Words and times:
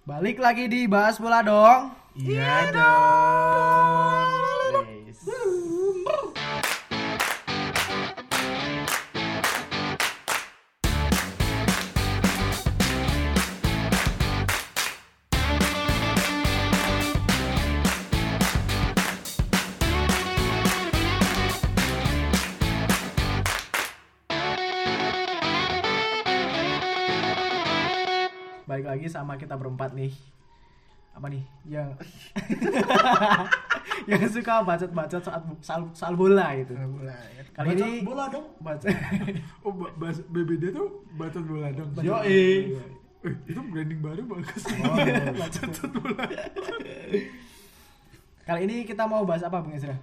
Balik 0.00 0.40
lagi 0.40 0.64
di 0.64 0.88
bahas 0.88 1.20
bola 1.20 1.44
dong. 1.44 1.92
Iya 2.16 2.72
dong. 2.72 3.79
Lagi 28.90 29.06
sama 29.06 29.34
kita 29.34 29.54
berempat 29.54 29.92
nih. 29.92 30.10
Apa 31.10 31.26
nih? 31.26 31.42
Yang 31.64 31.88
yang 34.08 34.22
suka 34.26 34.62
bacot-bacot 34.62 35.20
saat 35.20 35.42
soal, 35.60 35.80
soal 35.92 36.14
bola 36.14 36.54
gitu. 36.56 36.74
Bola. 36.74 37.14
ya. 37.30 37.42
Kali 37.50 37.66
Bacot 37.68 37.82
ini 37.82 37.92
bola 38.00 38.24
dong. 38.28 38.46
baca 38.58 38.86
Oh, 39.64 39.72
ba- 39.72 39.94
bahas 39.96 40.18
BBD 40.24 40.70
tuh 40.70 40.86
bacot 41.14 41.42
bola 41.42 41.68
dong. 41.70 41.88
Bacot 41.92 42.06
bola. 42.10 42.24
Eh, 42.24 42.78
itu 43.44 43.60
branding 43.62 44.00
baru 44.00 44.22
bagus. 44.24 44.62
Oh, 44.80 44.96
iya, 45.00 45.30
bacot 45.30 45.70
bola. 45.92 46.24
Kali 48.42 48.60
ini 48.64 48.76
kita 48.82 49.04
mau 49.04 49.22
bahas 49.22 49.42
apa 49.42 49.60
Bung 49.60 49.74
Ezra? 49.74 49.94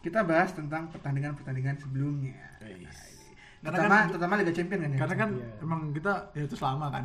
Kita 0.00 0.20
bahas 0.22 0.52
tentang 0.52 0.88
pertandingan-pertandingan 0.88 1.76
sebelumnya. 1.78 2.36
Karena 2.60 2.84
Terutama, 3.64 3.96
kan- 3.96 4.08
terutama 4.12 4.32
Liga 4.36 4.52
Champion 4.52 4.78
kan 4.78 4.90
ya. 4.90 4.98
Karena 5.00 5.14
kan 5.16 5.30
Iya. 5.34 5.48
emang 5.64 5.80
kita 5.90 6.12
ya 6.32 6.42
itu 6.44 6.54
selama 6.54 6.86
kan. 6.90 7.04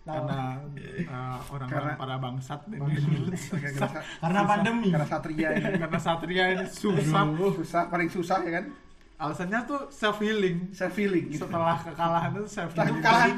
Karena 0.00 0.58
uh, 1.06 1.38
orang-orang 1.54 1.94
para 1.94 2.16
bangsat 2.18 2.60
ini. 2.72 2.78
Karena, 3.64 3.88
Karena 4.18 4.40
pandemi. 4.48 4.88
Karena 4.90 5.06
Satria 5.06 5.48
ini 5.54 5.70
Karena 5.78 6.00
Satria 6.00 6.44
ini 6.56 6.64
susah. 6.66 7.24
susah, 7.54 7.82
paling 7.92 8.10
susah 8.10 8.38
ya 8.42 8.52
kan. 8.60 8.64
Alasannya 9.20 9.58
tuh 9.68 9.80
self 9.92 10.16
healing. 10.18 10.72
Saya 10.72 10.88
feeling 10.88 11.28
gitu. 11.28 11.44
Setelah 11.44 11.76
kekalahan 11.76 12.30
itu 12.32 12.48
self 12.48 12.72
Setelah 12.72 12.88
healing. 12.88 13.04
kekalahan, 13.04 13.32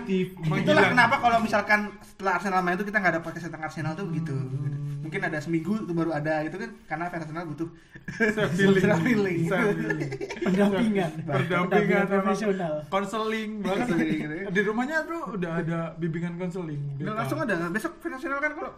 itulah 0.63 0.85
kenapa 0.87 1.15
kalau 1.19 1.39
misalkan 1.43 1.81
setelah 2.01 2.39
Arsenal 2.39 2.63
main 2.63 2.79
itu 2.79 2.87
kita 2.87 2.99
nggak 3.03 3.15
dapat 3.19 3.27
podcast 3.27 3.47
tentang 3.51 3.63
Arsenal 3.67 3.93
tuh 3.99 4.07
begitu. 4.07 4.31
Hmm. 4.31 5.03
Mungkin 5.03 5.19
ada 5.19 5.39
seminggu 5.43 5.83
itu 5.83 5.93
baru 5.93 6.15
ada 6.15 6.47
gitu 6.47 6.57
kan 6.57 6.71
karena 6.87 7.05
fans 7.11 7.27
Arsenal 7.27 7.45
butuh 7.51 7.69
self 8.15 8.53
healing. 8.55 8.81
Self 8.81 9.03
healing. 9.03 9.39
Self 9.51 9.67
healing. 9.75 10.11
Pendampingan. 10.47 11.11
Pendampingan 11.27 12.05
profesional. 12.07 12.75
konseling 12.87 13.51
bahkan 13.67 13.87
gitu 13.99 14.35
ya. 14.39 14.47
di 14.49 14.61
rumahnya 14.63 14.97
tuh 15.03 15.35
udah 15.35 15.53
ada 15.59 15.79
bimbingan 15.99 16.39
konseling 16.39 16.79
Dan 16.97 17.19
langsung 17.19 17.43
ada 17.43 17.67
besok 17.69 17.99
fans 17.99 18.23
Arsenal 18.23 18.39
kan 18.39 18.55
kalau 18.55 18.73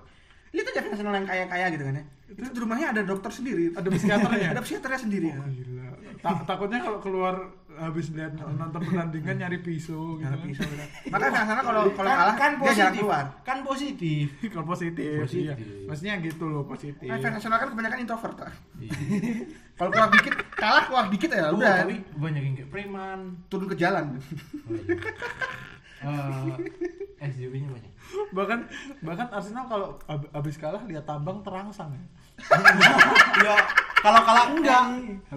lihat 0.55 0.67
aja 0.73 0.81
fans 0.81 0.95
Arsenal 0.97 1.15
yang 1.15 1.29
kaya-kaya 1.29 1.67
gitu 1.69 1.85
kan 1.85 1.95
ya. 2.01 2.05
Itu 2.25 2.49
di 2.51 2.59
rumahnya 2.59 2.87
ada 2.97 3.03
dokter 3.05 3.29
sendiri. 3.31 3.65
ada 3.77 3.89
psikiaternya 3.93 4.49
ada 4.57 4.63
psikiaternya 4.65 5.01
sendiri. 5.05 5.29
Oh, 5.37 5.45
gila 5.45 5.74
Ta- 6.25 6.41
takutnya 6.47 6.81
kalau 6.81 6.99
keluar 6.99 7.35
habis 7.71 8.09
lihat 8.11 8.33
nonton 8.33 8.81
pertandingan 8.81 9.37
nyari 9.37 9.59
pisau 9.59 10.17
gitu 10.17 10.25
Nah, 10.25 10.33
kan. 10.33 10.47
benar. 10.47 10.89
Makanya 11.05 11.29
fans 11.29 11.43
Arsenal 11.45 11.63
kalau 11.63 11.83
kalau 11.91 12.09
Kan- 12.09 12.17
kalah 12.17 12.35
kan 12.35 12.51
dia 12.51 12.63
positif. 12.65 12.97
keluar. 12.99 13.25
Kan 13.43 13.59
positif. 13.61 14.27
kalau 14.53 14.67
positif, 14.67 15.17
Positif. 15.21 15.43
iya 15.45 15.55
maksudnya 15.85 16.15
gitu 16.19 16.45
loh 16.47 16.63
positif 16.65 17.05
Nah, 17.05 17.19
fans 17.19 17.37
Arsenal 17.37 17.59
kan 17.59 17.69
kebanyakan 17.69 17.99
introvert. 18.01 18.35
Pak. 18.35 18.51
Kalau 19.75 19.91
keluar 19.91 20.07
dikit, 20.09 20.35
kalah 20.55 20.87
keluar 20.87 21.05
dikit 21.09 21.29
ya 21.29 21.51
Oh, 21.51 21.59
udah 21.59 21.83
tapi 21.83 21.99
banyak 22.15 22.43
yang 22.43 22.55
kayak 22.55 22.71
preman. 22.71 23.19
turun 23.49 23.67
ke 23.67 23.77
jalan. 23.77 24.07
Eh, 26.05 26.53
SJW-nya 27.25 27.65
banyak. 27.67 27.93
Bahkan 28.37 28.67
bahkan 29.03 29.29
Arsenal 29.31 29.65
kalau 29.67 29.89
ab- 30.11 30.31
habis 30.31 30.57
kalah 30.59 30.83
lihat 30.87 31.05
tambang 31.07 31.41
terangsang 31.43 31.91
ya 31.95 32.05
ya, 33.47 33.57
kalau 34.03 34.21
kalah 34.27 34.45
enggak. 34.51 34.85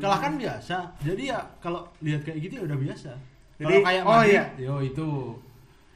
Kalah 0.01 0.19
kan 0.19 0.33
biasa. 0.33 0.77
Jadi 1.05 1.29
ya 1.29 1.39
kalau 1.61 1.85
lihat 2.01 2.25
kayak 2.25 2.41
gitu 2.41 2.53
ya 2.57 2.63
udah 2.65 2.77
biasa. 2.77 3.11
Kalau 3.57 3.79
kayak 3.85 4.01
oh 4.01 4.17
Madrid, 4.17 4.33
iya. 4.33 4.43
yo 4.57 4.75
itu. 4.81 5.07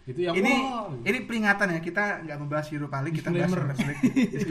Itu 0.02 0.18
yang 0.20 0.34
ini 0.34 0.54
wah, 0.60 0.90
ini 1.00 1.18
peringatan 1.24 1.68
ya 1.70 1.80
kita 1.80 2.04
nggak 2.22 2.38
membahas 2.38 2.66
Europa 2.70 2.98
League 3.00 3.18
kita 3.18 3.30
bahas 3.30 3.46
Disclaimer. 3.46 3.62
Champions 3.72 3.86
League. 3.86 4.02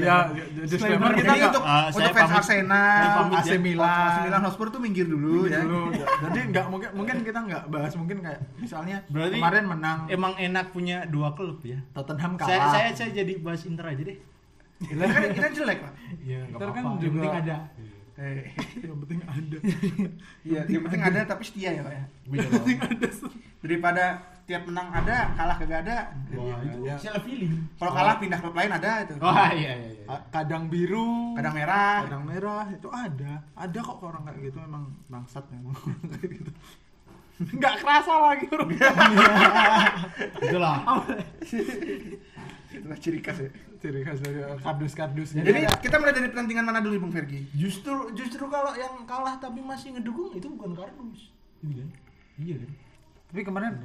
ya 0.00 0.16
Disclaimer. 0.30 0.64
disclaimer 0.64 1.10
Jadi 1.10 1.18
kita 1.18 1.32
nggak 1.32 1.50
untuk 1.50 1.64
Ah, 1.64 1.82
untuk 1.82 1.96
saya 1.96 2.10
fans 2.10 2.22
pamit. 2.24 2.38
Arsenal, 2.40 2.94
Saya 2.94 3.10
pamit 3.16 3.36
AC 3.36 3.48
ya. 3.48 3.58
Milan 3.58 3.90
AC 3.90 4.16
Milan 4.22 4.42
Hotspur 4.42 4.66
tuh 4.68 4.80
minggir 4.80 5.06
dulu 5.06 5.34
ya. 5.44 5.60
dulu 5.60 5.80
jadi 6.24 6.40
nggak 6.48 6.66
mungkin 6.68 6.88
mungkin 6.94 7.16
kita 7.20 7.38
nggak 7.42 7.62
bahas 7.66 7.92
mungkin 7.94 8.16
kayak 8.20 8.40
misalnya 8.56 8.96
Berarti 9.06 9.34
kemarin 9.36 9.64
menang 9.66 9.98
emang 10.08 10.32
enak 10.36 10.66
punya 10.70 11.02
dua 11.04 11.32
klub 11.32 11.58
ya. 11.62 11.82
Tottenham 11.90 12.32
Saya 12.36 12.46
kalah 12.56 12.70
saya 12.70 12.88
saya 12.92 13.10
jadi 13.12 13.32
bahas 13.38 13.62
Inter 13.64 13.86
aja 13.86 14.02
deh. 14.02 14.18
Kita 14.80 15.02
kan 15.04 15.22
kita 15.30 15.48
jelek 15.52 15.78
pak. 15.78 15.92
Iya, 16.20 16.40
Ntar 16.48 16.68
kan 16.70 16.84
juga 16.96 17.12
penting 17.18 17.34
ada. 17.42 17.56
Eh, 18.20 18.52
yang 18.84 19.00
penting 19.00 19.20
ada 19.24 19.56
Iya, 20.48 20.60
yang 20.68 20.82
penting 20.84 21.02
ada 21.02 21.20
tapi 21.24 21.42
setia 21.42 21.70
ya 21.72 21.80
pak 21.80 21.94
ya. 21.94 22.04
Beda 22.28 22.46
dong. 22.52 22.68
Daripada 23.60 24.04
tiap 24.44 24.66
menang 24.66 24.88
ada, 24.90 25.16
kalah 25.32 25.56
kagak 25.56 25.80
ada. 25.86 25.98
Wah, 26.34 26.58
itu 26.60 26.78
Ya. 26.84 26.96
feeling. 27.18 27.64
Kalau 27.76 27.92
kalah 27.92 28.18
pindah 28.18 28.38
klub 28.38 28.52
lain 28.52 28.72
ada 28.72 28.92
itu. 29.00 29.14
Wah, 29.16 29.48
iya 29.50 29.72
iya 29.72 29.90
iya. 29.94 30.04
Ka- 30.04 30.24
kadang 30.36 30.66
biru 30.66 31.32
Kadang 31.32 31.54
merah. 31.54 31.96
kadang 32.04 32.24
merah 32.24 32.64
itu 32.68 32.88
ada 32.88 33.32
ada 33.54 33.78
kok 33.78 34.02
orang 34.02 34.22
kayak 34.26 34.52
gitu 34.52 34.58
emang 34.60 34.84
bangsat 35.06 35.44
memang 35.48 35.72
kayak 36.12 36.30
gitu 36.36 36.52
nggak 37.40 37.74
kerasa 37.80 38.12
lagi 38.20 38.44
orang 38.52 38.68
Itulah. 40.36 40.76
Itulah 42.70 42.98
ciri 43.02 43.18
khas 43.18 43.38
ya. 43.42 43.50
ciri 43.82 44.06
khas 44.06 44.22
dari 44.22 44.38
kardus-kardus 44.62 45.34
Jadi 45.34 45.66
kita 45.82 45.96
mulai 45.98 46.14
dari 46.14 46.28
pertandingan 46.30 46.64
mana 46.64 46.78
dulu 46.78 47.02
Bung 47.02 47.14
Fergi? 47.14 47.50
Justru 47.54 48.14
justru 48.14 48.46
kalau 48.46 48.70
yang 48.78 49.02
kalah 49.04 49.42
tapi 49.42 49.58
masih 49.58 49.98
ngedukung 49.98 50.30
itu 50.38 50.46
bukan 50.46 50.78
kardus. 50.78 51.34
Iya 51.60 51.82
kan? 51.82 51.88
Iya 52.40 52.56
kan? 52.62 52.70
tapi 53.30 53.46
kemarin 53.46 53.78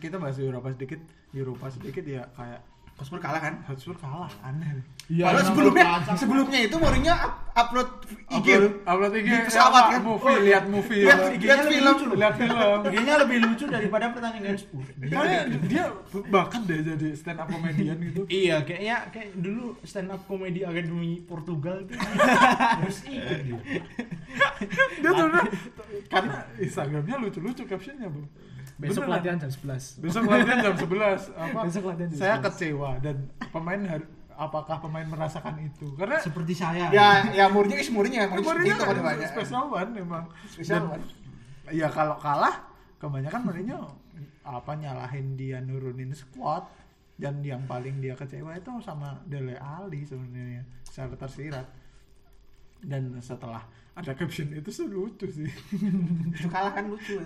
kita 0.00 0.16
bahas 0.16 0.40
Eropa 0.40 0.72
sedikit 0.72 1.00
Eropa 1.36 1.68
sedikit 1.68 2.00
ya 2.08 2.24
kayak 2.32 2.64
Hotspur 2.96 3.20
kalah 3.20 3.38
kan? 3.38 3.54
Hotspur 3.64 3.92
kalah 3.94 4.32
aneh 4.40 4.80
Iya. 5.06 5.22
Padahal 5.22 5.44
sebelumnya 5.46 5.84
sebelumnya 6.16 6.58
itu 6.60 6.76
Mourinho 6.76 7.14
up- 7.14 7.38
upload 7.54 7.88
IG 8.28 8.46
loh. 8.58 8.72
upload 8.82 9.12
IG 9.14 9.28
Di 9.28 9.38
pesawat 9.44 9.70
apa, 9.70 9.80
kan? 9.88 10.00
movie 10.02 10.26
Oh, 10.26 10.38
lihat 10.42 10.64
movie 10.66 10.98
lihat 10.98 11.18
Lihat 11.30 11.58
lebih 11.62 11.78
film. 11.78 11.86
lucu 11.86 12.04
loh. 12.04 12.16
lihat 12.16 12.34
film 12.34 12.56
IG-nya 12.82 13.14
lebih 13.20 13.38
lucu 13.40 13.64
daripada 13.66 14.04
pertandingan 14.10 14.56
Spurs. 14.56 14.88
Kayaknya 14.98 15.38
dia 15.62 15.84
bakat 16.26 16.62
deh 16.64 16.78
jadi 16.84 17.08
stand 17.12 17.38
up 17.38 17.46
comedian 17.46 17.96
gitu 18.02 18.20
Iya, 18.26 18.56
kayaknya 18.60 18.96
kayak 19.08 19.30
dulu 19.36 19.64
stand 19.82 20.08
up 20.08 20.20
comedy 20.24 20.60
akademi 20.60 21.22
Portugal 21.22 21.76
itu 21.80 21.94
harus 21.94 22.98
ikut 23.04 23.38
dia. 23.42 23.60
dia 24.96 25.10
tuh 25.12 25.26
karena 26.06 26.34
Instagramnya 26.56 27.14
lucu-lucu 27.20 27.62
captionnya 27.62 28.08
bro 28.08 28.26
Besok 28.76 29.02
Beneran. 29.02 29.16
latihan 29.16 29.38
jam 29.38 29.50
11. 29.50 29.98
besok 29.98 30.22
latihan 30.26 30.58
jam 30.60 30.74
11 30.76 31.32
apa 31.42 31.58
Besok 31.64 31.82
latihan 31.86 32.08
jam 32.08 32.18
saya 32.18 32.34
11. 32.36 32.44
kecewa 32.44 32.90
dan 33.00 33.16
pemain 33.48 33.80
har- 33.86 34.10
apakah 34.36 34.76
pemain 34.78 35.06
merasakan 35.06 35.56
itu 35.58 35.96
karena 35.96 36.20
Seperti 36.20 36.52
saya. 36.52 36.92
Ya, 36.92 37.08
ya 37.32 37.48
Mourinho 37.48 37.72
is 37.74 37.88
Mourinho 37.88 38.18
ya, 38.18 38.28
seperti 38.28 38.68
itu 38.68 38.76
kan 38.78 38.96
banyak. 39.00 39.28
special 39.28 39.64
one 39.70 39.90
emang 39.94 40.24
Special 40.46 40.76
Dan- 40.78 40.92
one. 40.92 41.04
ya 41.72 41.88
kalau 41.88 42.16
kalah 42.16 42.68
kebanyakan 42.96 43.40
Mourinho 43.42 43.80
apa 44.42 44.72
nyalahin 44.72 45.34
dia 45.34 45.58
nurunin 45.58 46.12
squad 46.12 46.68
dan 47.16 47.40
yang 47.40 47.64
paling 47.64 47.96
dia 47.96 48.12
kecewa 48.12 48.52
itu 48.52 48.68
sama 48.78 49.16
Dele 49.24 49.56
Alli 49.56 50.04
sebenarnya 50.04 50.62
secara 50.82 51.16
tersirat 51.16 51.64
dan 52.84 53.16
setelah 53.20 53.62
ada 53.96 54.12
caption 54.12 54.52
itu 54.52 54.68
sih 54.68 54.84
lucu 54.84 55.24
sih 55.24 55.48
Itu 56.36 56.48
kalah 56.52 56.76
kan 56.76 56.84
lucu. 56.92 57.16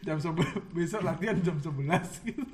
jam 0.00 0.16
11 0.16 0.72
besok 0.72 1.04
latihan 1.04 1.36
jam 1.44 1.60
11 1.60 1.76
gitu 2.24 2.44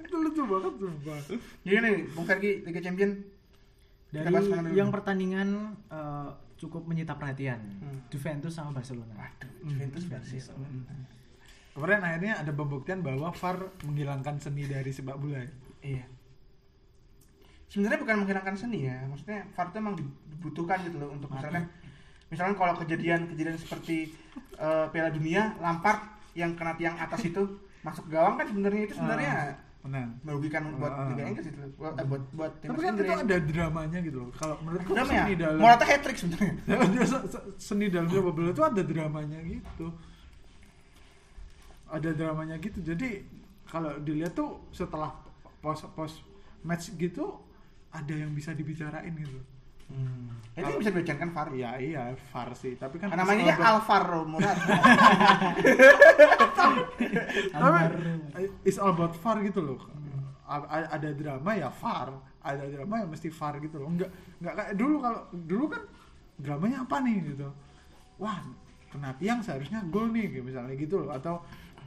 itu 0.00 0.14
lucu 0.16 0.42
banget 0.48 0.72
sumpah 0.80 1.18
Jadi 1.64 1.76
nih, 1.80 1.96
Bung 2.16 2.24
Fergi 2.24 2.52
Liga 2.64 2.80
Champion 2.80 3.10
Dari 4.14 4.30
yang 4.72 4.88
pertandingan 4.94 5.74
eh, 5.90 6.30
cukup 6.54 6.86
menyita 6.86 7.18
perhatian. 7.18 7.60
Hmm. 7.82 7.98
Juventus 8.08 8.54
sama 8.54 8.70
Barcelona. 8.72 9.12
Waduh, 9.18 9.50
Juventus 9.66 10.04
versus. 10.06 10.48
kemarin 11.74 12.06
akhirnya 12.06 12.38
ada 12.38 12.54
pembuktian 12.54 13.02
bahwa 13.02 13.34
VAR 13.34 13.74
menghilangkan 13.82 14.38
seni 14.38 14.62
dari 14.70 14.94
sepak 14.94 15.18
bola 15.18 15.42
ya. 15.42 15.50
Iya. 15.82 16.04
Sebenarnya 17.66 17.98
bukan 17.98 18.16
menghilangkan 18.20 18.54
seni 18.54 18.86
ya, 18.86 19.02
maksudnya 19.04 19.42
VAR 19.50 19.66
itu 19.66 19.76
emang 19.76 19.94
dibutuhkan 19.94 20.78
gitu 20.82 20.96
loh 20.96 21.10
untuk 21.10 21.26
misalkan 21.28 21.64
misalkan 22.26 22.54
kalau 22.54 22.74
kejadian-kejadian 22.76 23.56
seperti 23.56 24.14
eh, 24.54 24.86
Piala 24.88 25.10
Dunia, 25.10 25.58
Lampard 25.58 26.00
yang 26.32 26.54
kena 26.54 26.74
tiang 26.74 26.94
atas 26.96 27.22
itu 27.22 27.42
masuk 27.80 28.08
gawang 28.08 28.34
kan 28.34 28.46
sebenarnya 28.46 28.82
itu 28.84 28.94
sebenarnya 28.94 29.32
menang 29.84 30.16
merugikan 30.22 30.64
buat 30.74 30.88
Ah. 30.88 31.12
Liga 31.12 31.28
Inggris 31.28 31.46
itu. 31.46 31.60
Buat 31.74 31.92
eh, 31.94 32.06
buat, 32.06 32.22
buat 32.32 32.52
tapi 32.54 32.64
timnas 32.64 32.80
kan 32.80 32.92
itu 32.96 33.12
ada 33.18 33.36
dramanya 33.38 33.98
gitu 34.00 34.16
loh 34.18 34.30
kalau 34.32 34.56
menurutku 34.58 34.90
Drama 34.90 35.04
ya? 35.04 35.20
seni 35.20 35.34
dalam 35.36 35.58
Morata 35.60 35.84
hat 35.84 36.00
trick 36.00 36.16
sebenarnya. 36.16 36.52
Ya, 36.94 37.04
se- 37.04 37.26
se- 37.28 37.44
seni 37.58 37.86
dalam 37.86 38.08
sepak 38.08 38.32
bola 38.32 38.50
itu 38.50 38.62
ada 38.62 38.82
dramanya 38.82 39.38
gitu 39.42 39.86
ada 41.86 42.10
dramanya 42.10 42.56
gitu 42.58 42.80
jadi 42.80 43.22
kalau 43.64 43.92
dilihat 44.00 44.32
tuh 44.32 44.64
setelah 44.70 45.12
pos 45.60 45.84
pos 45.90 46.24
match 46.60 46.96
gitu 46.96 47.43
ada 47.94 48.10
yang 48.12 48.34
bisa 48.34 48.50
dibicarain 48.50 49.14
gitu. 49.14 49.38
Hmm. 49.84 50.32
Itu 50.56 50.80
bisa 50.80 50.90
dibacakan 50.90 51.28
VAR. 51.30 51.48
iya 51.52 51.70
iya 51.76 52.02
VAR 52.32 52.50
sih. 52.52 52.74
Tapi 52.74 52.98
kan 52.98 53.12
namanya 53.12 53.54
about- 53.54 53.68
Alvaro 53.78 54.20
Morata. 54.24 54.64
tapi 57.54 57.70
it's 58.64 58.78
all 58.78 58.90
about 58.90 59.14
VAR 59.14 59.38
gitu 59.42 59.60
loh. 59.60 59.78
A- 60.44 60.66
a- 60.66 60.90
ada 60.92 61.08
drama 61.12 61.56
ya 61.56 61.72
VAR 61.72 62.12
ada 62.44 62.64
drama 62.68 63.00
ya 63.00 63.06
mesti 63.06 63.28
VAR 63.30 63.54
gitu 63.60 63.76
loh. 63.78 63.88
Nggak 63.90 64.10
nggak 64.40 64.54
kayak 64.54 64.72
dulu 64.74 64.96
kalau 65.00 65.20
dulu 65.32 65.64
kan 65.70 65.82
dramanya 66.36 66.78
apa 66.84 66.96
nih 67.00 67.16
gitu. 67.30 67.48
Wah 68.18 68.38
kena 68.90 69.10
tiang 69.16 69.40
seharusnya 69.40 69.82
gol 69.88 70.10
nih 70.10 70.28
kayak 70.30 70.44
misalnya 70.44 70.74
gitu 70.76 71.00
loh. 71.00 71.10
Atau 71.12 71.40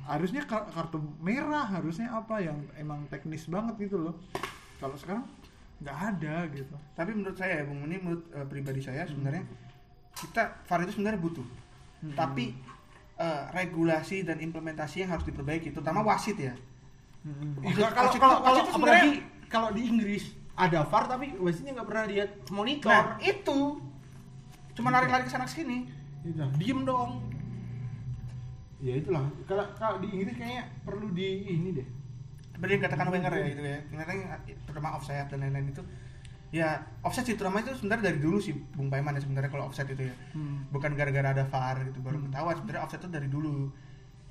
harusnya 0.08 0.46
kar- 0.46 0.70
kartu 0.72 0.98
merah 1.20 1.68
harusnya 1.68 2.10
apa 2.10 2.40
yang 2.40 2.58
emang 2.76 3.06
teknis 3.08 3.46
banget 3.46 3.76
gitu 3.80 4.00
loh. 4.02 4.16
Kalau 4.78 4.96
sekarang 4.96 5.26
nggak 5.78 5.98
ada 6.10 6.36
gitu 6.50 6.76
Tapi 6.92 7.12
menurut 7.14 7.38
saya 7.38 7.62
ya, 7.62 7.64
Bung, 7.64 7.86
ini 7.86 7.98
menurut 7.98 8.26
eh, 8.32 8.46
pribadi 8.46 8.82
saya 8.82 9.06
sebenarnya 9.06 9.46
kita 10.14 10.66
VAR 10.66 10.82
itu 10.82 10.98
sebenarnya 10.98 11.22
butuh. 11.22 11.46
Hmm. 12.02 12.14
Tapi 12.14 12.46
eh, 13.18 13.44
regulasi 13.52 14.22
dan 14.22 14.38
implementasi 14.38 15.06
yang 15.06 15.12
harus 15.12 15.24
diperbaiki, 15.24 15.70
terutama 15.70 16.02
wasit 16.02 16.38
ya. 16.38 16.54
Hmm. 17.22 17.58
Wasit- 17.62 17.78
Iya, 17.78 17.90
kalau 17.90 18.10
wasit- 18.10 18.22
kalau 18.22 18.36
kalau 18.38 18.46
wasit 18.48 18.64
itu 18.64 18.74
apalagi 18.74 18.98
sebenarnya- 19.14 19.26
kalau 19.48 19.70
di 19.72 19.82
Inggris 19.84 20.24
ada 20.54 20.80
VAR 20.84 21.04
tapi 21.06 21.28
wasitnya 21.38 21.72
nggak 21.74 21.88
pernah 21.88 22.06
lihat 22.06 22.30
monitor. 22.50 22.90
Nah, 22.90 23.06
itu 23.20 23.60
cuma 24.74 24.90
lari-lari 24.90 25.24
ke 25.24 25.32
sana 25.32 25.46
ke 25.46 25.54
sini. 25.54 25.86
Gitu. 26.22 26.42
Diem 26.58 26.82
dong. 26.84 27.22
Ya 28.78 28.94
itulah. 28.94 29.26
Kalau 29.46 29.66
kalau 29.74 29.98
di 29.98 30.10
Inggris 30.12 30.34
kayaknya 30.34 30.70
perlu 30.82 31.10
di 31.10 31.26
ini 31.48 31.70
deh. 31.74 31.88
Seperti 32.58 32.72
yang 32.74 32.84
katakan 32.90 33.08
Wenger 33.14 33.34
ya 33.38 33.46
gitu 33.54 33.62
ya. 33.62 33.80
Ternyata 33.86 34.12
terutama 34.66 34.88
offside 34.98 35.30
dan 35.30 35.38
lain-lain 35.46 35.70
itu 35.70 35.84
ya 36.50 36.80
offside 37.06 37.28
sih 37.30 37.36
terutama 37.38 37.62
itu 37.62 37.76
sebenarnya 37.78 38.10
dari 38.10 38.20
dulu 38.24 38.38
sih 38.42 38.56
Bung 38.56 38.90
Paiman 38.90 39.14
ya 39.14 39.22
sebenarnya 39.22 39.54
kalau 39.54 39.70
offside 39.70 39.94
itu 39.94 40.10
ya. 40.10 40.16
Hmm. 40.34 40.66
Bukan 40.74 40.98
gara-gara 40.98 41.30
ada 41.38 41.46
VAR 41.46 41.78
gitu 41.86 42.02
baru 42.02 42.18
ketahuan 42.26 42.56
sebenarnya 42.58 42.82
offside 42.82 43.02
itu 43.06 43.10
dari 43.14 43.30
dulu. 43.30 43.70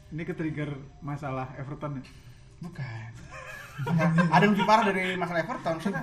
ini 0.07 0.23
ke 0.23 0.39
trigger 0.39 0.71
masalah 1.03 1.51
Everton 1.59 1.99
ya 1.99 2.03
Bukan. 2.63 3.11
Nah, 3.91 4.07
ada 4.39 4.43
yang 4.47 4.55
lebih 4.55 4.67
parah 4.71 4.85
dari 4.87 5.19
masalah 5.19 5.43
Everton. 5.43 5.77
Karena 5.83 6.03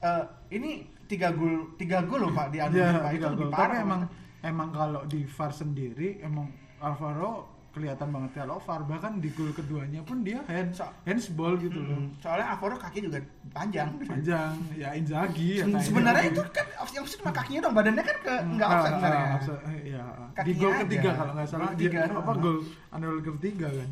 eh, 0.00 0.24
ini 0.56 0.88
tiga 1.04 1.36
gol 1.36 1.76
tiga 1.76 2.00
gol 2.08 2.24
loh 2.26 2.32
pak 2.32 2.48
di 2.48 2.58
Iya, 2.64 3.04
Pak. 3.04 3.12
itu 3.12 3.26
lebih 3.28 3.52
parah. 3.52 3.76
Tapi 3.76 3.84
emang 3.84 4.00
emang 4.40 4.68
kalau 4.72 5.02
di 5.04 5.20
VAR 5.28 5.52
sendiri 5.52 6.24
emang 6.24 6.48
Alvaro 6.80 7.51
kelihatan 7.72 8.12
banget 8.12 8.30
kalau 8.36 8.60
VAR 8.60 8.84
bahkan 8.84 9.16
di 9.16 9.32
gol 9.32 9.48
keduanya 9.50 10.04
pun 10.04 10.20
dia 10.20 10.44
hand 10.44 10.76
So- 10.76 10.92
handsball 11.08 11.56
gitu 11.56 11.80
loh. 11.80 11.96
Hmm, 11.96 12.12
soalnya 12.20 12.52
Alvaro 12.52 12.76
kaki 12.76 13.08
juga 13.08 13.16
panjang. 13.48 13.88
Panjang 13.96 14.52
ya 14.76 14.92
Inzaghi 14.92 15.58
ya 15.58 15.64
Sebenarnya 15.80 16.28
gitu. 16.28 16.44
itu 16.44 16.52
kan 16.52 16.66
yang 16.92 17.06
cuma 17.08 17.30
kakinya 17.32 17.60
dong, 17.64 17.74
badannya 17.74 18.04
kan 18.04 18.16
ke 18.20 18.34
enggak 18.44 18.68
Ah, 18.68 18.74
offside 18.76 18.92
ah, 18.92 19.00
sebenarnya. 19.40 19.80
iya. 19.82 20.04
di 20.44 20.52
gol 20.52 20.72
ketiga 20.78 21.10
kalau 21.16 21.32
nggak 21.32 21.48
salah 21.48 21.68
ketiga, 21.72 21.98
apa 22.06 22.32
gol 22.36 22.58
underway 22.90 23.22
ketiga 23.24 23.68
kan. 23.72 23.90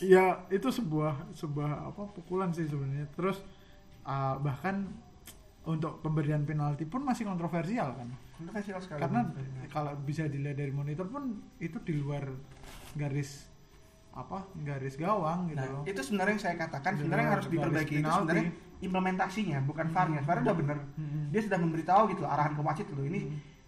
Ya 0.00 0.24
itu 0.48 0.68
sebuah 0.68 1.12
sebuah 1.32 1.70
apa 1.88 2.02
pukulan 2.12 2.52
sih 2.52 2.64
sebenarnya. 2.64 3.08
Terus 3.10 3.40
ah, 4.02 4.36
bahkan 4.36 4.84
untuk 5.62 6.00
pemberian 6.00 6.44
penalti 6.44 6.84
pun 6.84 7.00
masih 7.00 7.24
kontroversial 7.24 7.92
kan. 7.92 8.08
Kontroversial 8.34 8.80
sekali. 8.80 9.00
karena 9.00 9.20
kalau 9.68 9.92
bisa 10.00 10.24
dilihat 10.24 10.56
dari 10.56 10.72
monitor 10.72 11.04
pun 11.04 11.28
itu 11.56 11.76
di 11.80 11.92
luar 11.94 12.24
garis 12.96 13.46
apa 14.10 14.42
garis 14.66 14.98
gawang 14.98 15.54
gitu 15.54 15.62
Nah, 15.62 15.70
loh 15.70 15.82
itu 15.86 16.00
sebenarnya 16.02 16.34
yang 16.34 16.42
saya 16.42 16.56
katakan 16.58 16.92
sebenarnya 16.98 17.28
harus 17.38 17.46
diperbaiki 17.46 17.94
itu 18.02 18.10
sebenarnya 18.10 18.50
implementasinya, 18.80 19.58
bukan 19.68 19.92
VAR-nya. 19.92 20.20
VAR 20.24 20.40
udah 20.40 20.56
bener. 20.56 20.78
Hmm. 20.96 21.28
Dia 21.28 21.40
sudah 21.44 21.58
memberitahu 21.60 22.16
gitu 22.16 22.24
arahan 22.24 22.56
ke 22.56 22.62
wasit 22.64 22.88
loh. 22.96 23.04
Ini 23.04 23.20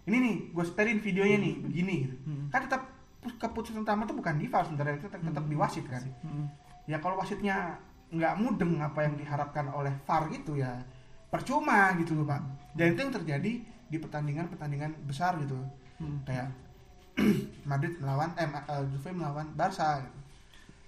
ini 0.03 0.17
nih, 0.19 0.35
gue 0.51 0.65
setelin 0.67 0.99
videonya 0.99 1.37
nih, 1.39 1.53
begini. 1.63 1.95
gitu. 2.09 2.15
Hmm. 2.27 2.45
Kan 2.49 2.67
tetap 2.67 2.81
keputusan 3.23 3.87
utama 3.87 4.03
itu 4.03 4.13
bukan 4.17 4.35
di 4.35 4.45
VAR 4.51 4.67
sebenarnya, 4.67 4.99
itu 4.99 5.07
tetap, 5.07 5.21
tetap 5.23 5.45
di 5.47 5.55
wasit 5.55 5.85
kan. 5.87 6.03
Mm. 6.27 6.45
Ya 6.91 6.99
kalau 6.99 7.15
wasitnya 7.15 7.79
nggak 8.11 8.35
mudeng 8.35 8.83
apa 8.83 9.07
yang 9.07 9.15
diharapkan 9.15 9.71
oleh 9.71 9.95
VAR 10.03 10.27
itu 10.35 10.59
ya 10.59 10.83
percuma 11.31 11.95
gitu 11.95 12.19
loh, 12.19 12.27
Pak. 12.27 12.41
Dan 12.75 12.91
itu 12.91 12.99
yang 12.99 13.13
terjadi 13.15 13.51
di 13.63 13.97
pertandingan-pertandingan 14.01 15.07
besar 15.07 15.39
gitu. 15.39 15.55
Hmm. 16.03 16.19
Kayak 16.27 16.51
Madrid 17.69 17.93
melawan 18.01 18.33
eh 18.35 18.47
eh, 18.49 18.83
Juve 18.89 19.09
melawan 19.13 19.47
Barca 19.53 20.01
gitu. 20.01 20.19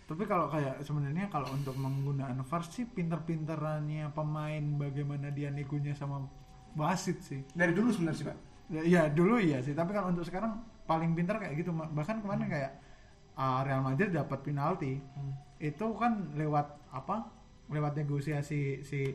tapi 0.05 0.23
kalau 0.29 0.45
kayak 0.53 0.85
sebenarnya 0.85 1.25
kalau 1.33 1.49
untuk 1.49 1.73
menggunakan 1.81 2.37
VAR 2.45 2.61
sih 2.69 2.85
pinter-pinterannya 2.85 4.13
pemain 4.13 4.61
bagaimana 4.77 5.33
dia 5.33 5.49
negonya 5.49 5.97
sama 5.97 6.29
wasit 6.77 7.17
sih. 7.25 7.41
Dari 7.55 7.73
dulu 7.73 7.89
sebenarnya 7.89 8.19
sih, 8.19 8.27
Pak. 8.27 8.37
ya, 8.69 8.81
ya, 8.85 9.01
dulu 9.09 9.41
iya 9.41 9.63
sih. 9.65 9.73
Tapi 9.73 9.95
kalau 9.95 10.13
untuk 10.13 10.27
sekarang 10.27 10.61
paling 10.85 11.17
pinter 11.17 11.41
kayak 11.41 11.57
gitu 11.57 11.73
bahkan 11.73 12.21
kemarin 12.21 12.45
kayak 12.45 12.71
ah, 13.39 13.65
Real 13.65 13.81
Madrid 13.81 14.13
dapat 14.13 14.45
penalti. 14.45 15.01
Itu 15.57 15.95
kan 15.97 16.35
lewat 16.37 16.93
apa? 16.93 17.31
Lewat 17.71 17.97
negosiasi 17.97 18.85
si 18.85 19.09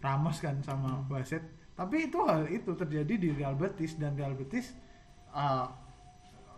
Ramos 0.00 0.40
kan 0.40 0.62
sama 0.64 1.04
wasit. 1.12 1.42
Tapi 1.76 2.08
itu 2.08 2.18
hal 2.24 2.48
itu 2.48 2.72
terjadi 2.72 3.14
di 3.18 3.28
Real 3.36 3.58
Betis 3.58 3.98
dan 3.98 4.16
Real 4.16 4.32
Betis 4.32 4.72
ah, 5.34 5.68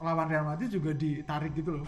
lawan 0.01 0.27
Real 0.27 0.47
Madrid 0.47 0.71
juga 0.71 0.91
ditarik 0.91 1.55
gitu 1.55 1.83
loh. 1.83 1.87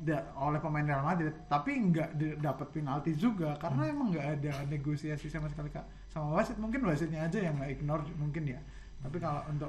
Da- 0.00 0.32
oleh 0.40 0.56
pemain 0.56 0.80
Real 0.80 1.04
Madrid 1.04 1.34
tapi 1.44 1.76
nggak 1.76 2.16
dapat 2.40 2.72
penalti 2.72 3.12
juga 3.12 3.52
karena 3.60 3.84
emang 3.84 4.08
nggak 4.16 4.26
ada 4.40 4.52
negosiasi 4.64 5.28
sama 5.28 5.52
sekali 5.52 5.68
kak. 5.68 5.84
Sama 6.08 6.32
wasit 6.40 6.56
mungkin 6.56 6.80
wasitnya 6.88 7.28
aja 7.28 7.36
yang 7.36 7.60
nggak 7.60 7.70
ignore 7.76 8.04
mungkin 8.16 8.48
ya. 8.48 8.60
Tapi 9.04 9.20
kalau 9.20 9.44
untuk 9.52 9.68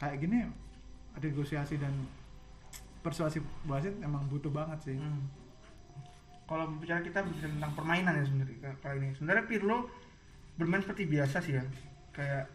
kayak 0.00 0.16
gini 0.18 0.48
negosiasi 1.20 1.76
dan 1.76 1.92
persuasi 3.04 3.44
wasit 3.68 3.92
emang 4.00 4.24
butuh 4.32 4.48
banget 4.48 4.78
sih. 4.80 4.96
Hmm. 4.96 5.28
Kalau 6.48 6.68
bicara 6.80 7.00
kita 7.00 7.20
bicara 7.20 7.48
tentang 7.52 7.72
permainan 7.76 8.12
ya 8.16 8.24
sebenarnya 8.24 8.56
ka- 8.60 8.78
kali 8.80 8.96
ini. 9.04 9.08
Sebenarnya 9.16 9.44
Pirlo 9.44 9.78
bermain 10.56 10.80
seperti 10.80 11.04
biasa 11.08 11.36
sih 11.44 11.60
ya. 11.60 11.64
Kayak 12.12 12.48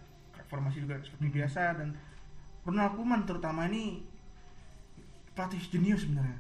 formasi 0.49 0.81
juga 0.81 0.97
seperti 1.01 1.27
biasa 1.29 1.77
dan 1.77 1.93
Ronald 2.67 2.93
Koeman 2.93 3.23
terutama 3.23 3.63
ini 3.65 4.03
pelatih 5.31 5.61
jenius 5.63 6.03
sebenarnya. 6.03 6.35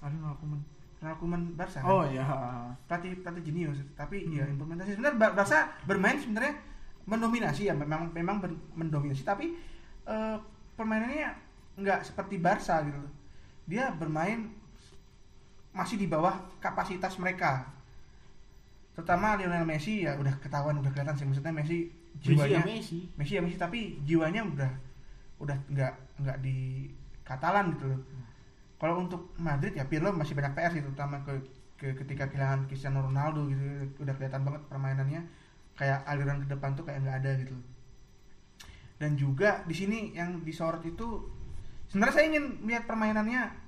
ada 0.00 0.16
Koeman 0.34 0.60
Ronald 0.98 1.18
Koeman 1.18 1.42
Barca. 1.52 1.78
kan? 1.78 1.86
oh 1.86 2.04
ya 2.04 2.24
pelatih 2.86 3.20
pelatih 3.20 3.42
jenius 3.44 3.78
tapi 3.92 4.24
Hmm. 4.24 4.32
ya 4.32 4.44
implementasi 4.48 4.90
sebenarnya 4.92 5.16
Bar- 5.16 5.34
Barca 5.34 5.58
bermain 5.84 6.16
sebenarnya 6.16 6.54
mendominasi 7.04 7.62
ya 7.66 7.74
memang 7.74 8.10
memang 8.10 8.38
ber- 8.38 8.62
mendominasi 8.72 9.22
tapi 9.22 9.54
eh, 10.04 10.36
permainannya 10.72 11.34
nggak 11.74 12.00
seperti 12.02 12.38
Barca 12.38 12.80
gitu 12.80 12.98
dia 13.64 13.90
bermain 13.92 14.50
masih 15.72 15.96
di 15.96 16.06
bawah 16.06 16.32
kapasitas 16.58 17.16
mereka 17.16 17.66
terutama 18.92 19.34
Lionel 19.34 19.64
Messi 19.64 20.02
ya 20.02 20.14
udah 20.14 20.36
ketahuan 20.36 20.76
udah 20.76 20.90
kelihatan 20.90 21.14
sih 21.14 21.24
maksudnya 21.24 21.50
Messi 21.50 21.88
Messi 22.12 22.28
ya 22.28 22.34
jiwanya 22.36 22.60
Messi. 22.62 22.98
Messi 23.14 23.32
ya 23.34 23.40
Messi 23.40 23.56
tapi 23.56 23.80
jiwanya 24.02 24.42
udah 24.44 24.70
udah 25.42 25.58
nggak 25.68 25.94
nggak 26.22 26.38
di 26.40 26.88
Katalan 27.22 27.74
gitu 27.78 27.86
loh. 27.90 28.00
Kalau 28.78 28.98
untuk 28.98 29.34
Madrid 29.38 29.78
ya 29.78 29.86
Pirlo 29.86 30.10
masih 30.10 30.34
banyak 30.34 30.58
PR 30.58 30.74
sih 30.74 30.82
terutama 30.82 31.22
ke, 31.22 31.38
ke 31.78 31.94
ketika 32.02 32.26
kehilangan 32.26 32.66
Cristiano 32.66 33.02
Ronaldo 33.06 33.46
gitu 33.46 34.02
udah 34.02 34.14
kelihatan 34.18 34.42
banget 34.42 34.62
permainannya 34.66 35.22
kayak 35.78 36.02
aliran 36.06 36.42
ke 36.42 36.50
depan 36.50 36.74
tuh 36.74 36.84
kayak 36.86 37.06
nggak 37.06 37.18
ada 37.22 37.30
gitu. 37.42 37.54
Dan 38.98 39.18
juga 39.18 39.62
di 39.66 39.74
sini 39.74 40.14
yang 40.14 40.42
disorot 40.42 40.82
itu 40.86 41.26
sebenarnya 41.90 42.14
saya 42.14 42.26
ingin 42.30 42.44
lihat 42.66 42.86
permainannya 42.86 43.62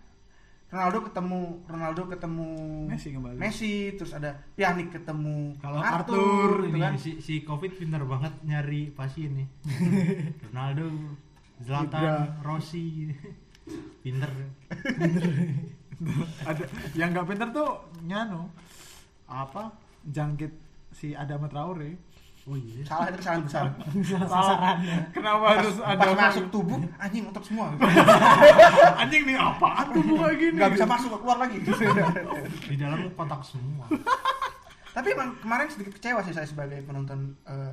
Ronaldo 0.74 1.06
ketemu 1.06 1.40
Ronaldo 1.70 2.02
ketemu 2.10 2.48
Messi 2.90 3.08
kembali. 3.14 3.38
Messi 3.38 3.72
terus 3.94 4.10
ada 4.10 4.34
Pjanic 4.58 4.90
ketemu 4.90 5.54
Kalau 5.62 5.78
Arthur, 5.78 6.18
Arthur 6.18 6.50
gitu 6.66 6.78
kan. 6.82 6.94
si, 6.98 7.10
si 7.22 7.34
Covid 7.46 7.78
pinter 7.78 8.02
banget 8.02 8.34
nyari 8.42 8.90
pasien 8.90 9.38
nih. 9.38 9.48
Ronaldo, 10.50 10.90
Zlatan, 11.62 12.00
Ibra. 12.02 12.16
Rossi. 12.42 13.12
Pinter. 14.02 14.30
ada 16.44 16.64
yang 16.92 17.14
nggak 17.14 17.24
pinter 17.24 17.48
tuh 17.54 17.70
nyano 18.02 18.50
apa 19.24 19.70
jangkit 20.04 20.50
si 20.90 21.14
Adama 21.14 21.46
Traore 21.46 21.94
Oh 22.44 22.60
iya. 22.60 22.84
Salah 22.84 23.08
itu 23.08 23.24
kesalahan 23.24 23.40
besar. 23.48 23.64
sasarannya 24.04 24.96
kenapa 25.16 25.44
harus 25.56 25.80
pas, 25.80 25.96
ada 25.96 26.12
pas 26.12 26.28
masuk 26.28 26.44
tubuh 26.52 26.76
anjing 27.00 27.24
untuk 27.24 27.40
semua 27.40 27.72
anjing 29.00 29.24
nih 29.24 29.32
apaan 29.32 29.86
tuh 29.88 30.02
kayak 30.04 30.36
gini 30.36 30.56
nggak 30.60 30.72
bisa 30.76 30.84
masuk 30.84 31.08
keluar 31.16 31.38
lagi 31.40 31.56
Di 32.68 32.76
dalam 32.76 33.08
kotak 33.16 33.40
semua. 33.40 33.88
tapi 34.92 35.08
emang 35.16 35.40
kemarin 35.40 35.72
sedikit 35.72 35.96
kecewa 35.96 36.20
sih 36.20 36.36
saya 36.36 36.44
sebagai 36.44 36.84
penonton 36.84 37.32
eh, 37.48 37.72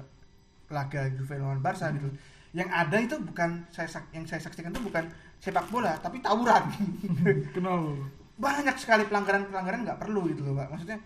laga 0.71 1.11
Juve 1.11 1.35
lawan 1.35 1.59
Barca 1.59 1.91
gitu 1.91 2.07
yang 2.51 2.67
ada 2.67 2.97
itu 2.97 3.15
bukan 3.17 3.63
saya 3.69 3.87
sak- 3.87 4.11
yang 4.11 4.27
saya 4.27 4.39
saksikan 4.39 4.69
itu 4.69 4.83
bukan 4.83 5.07
sepak 5.37 5.67
bola 5.67 5.95
tapi 5.97 6.19
tawuran. 6.19 6.67
Kenapa 7.55 7.95
banyak 8.35 8.75
sekali 8.75 9.05
pelanggaran 9.05 9.47
pelanggaran 9.47 9.85
nggak 9.85 9.99
perlu 9.99 10.27
gitu 10.27 10.43
loh 10.43 10.55
pak. 10.55 10.67
Maksudnya 10.69 10.99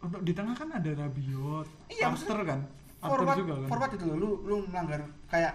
untuk 0.00 0.20
di 0.20 0.32
tengah 0.32 0.52
kan 0.52 0.68
ada 0.70 0.90
Rabiot, 0.96 1.66
Iya, 1.88 2.08
Arthur 2.08 2.40
kan, 2.42 2.60
Arthur 2.98 3.20
forward 3.20 3.36
juga 3.38 3.54
kan. 3.54 3.68
forward 3.68 3.92
itu 3.96 4.04
loh 4.04 4.16
lu 4.16 4.30
lu 4.44 4.54
melanggar 4.64 5.00
kayak 5.28 5.54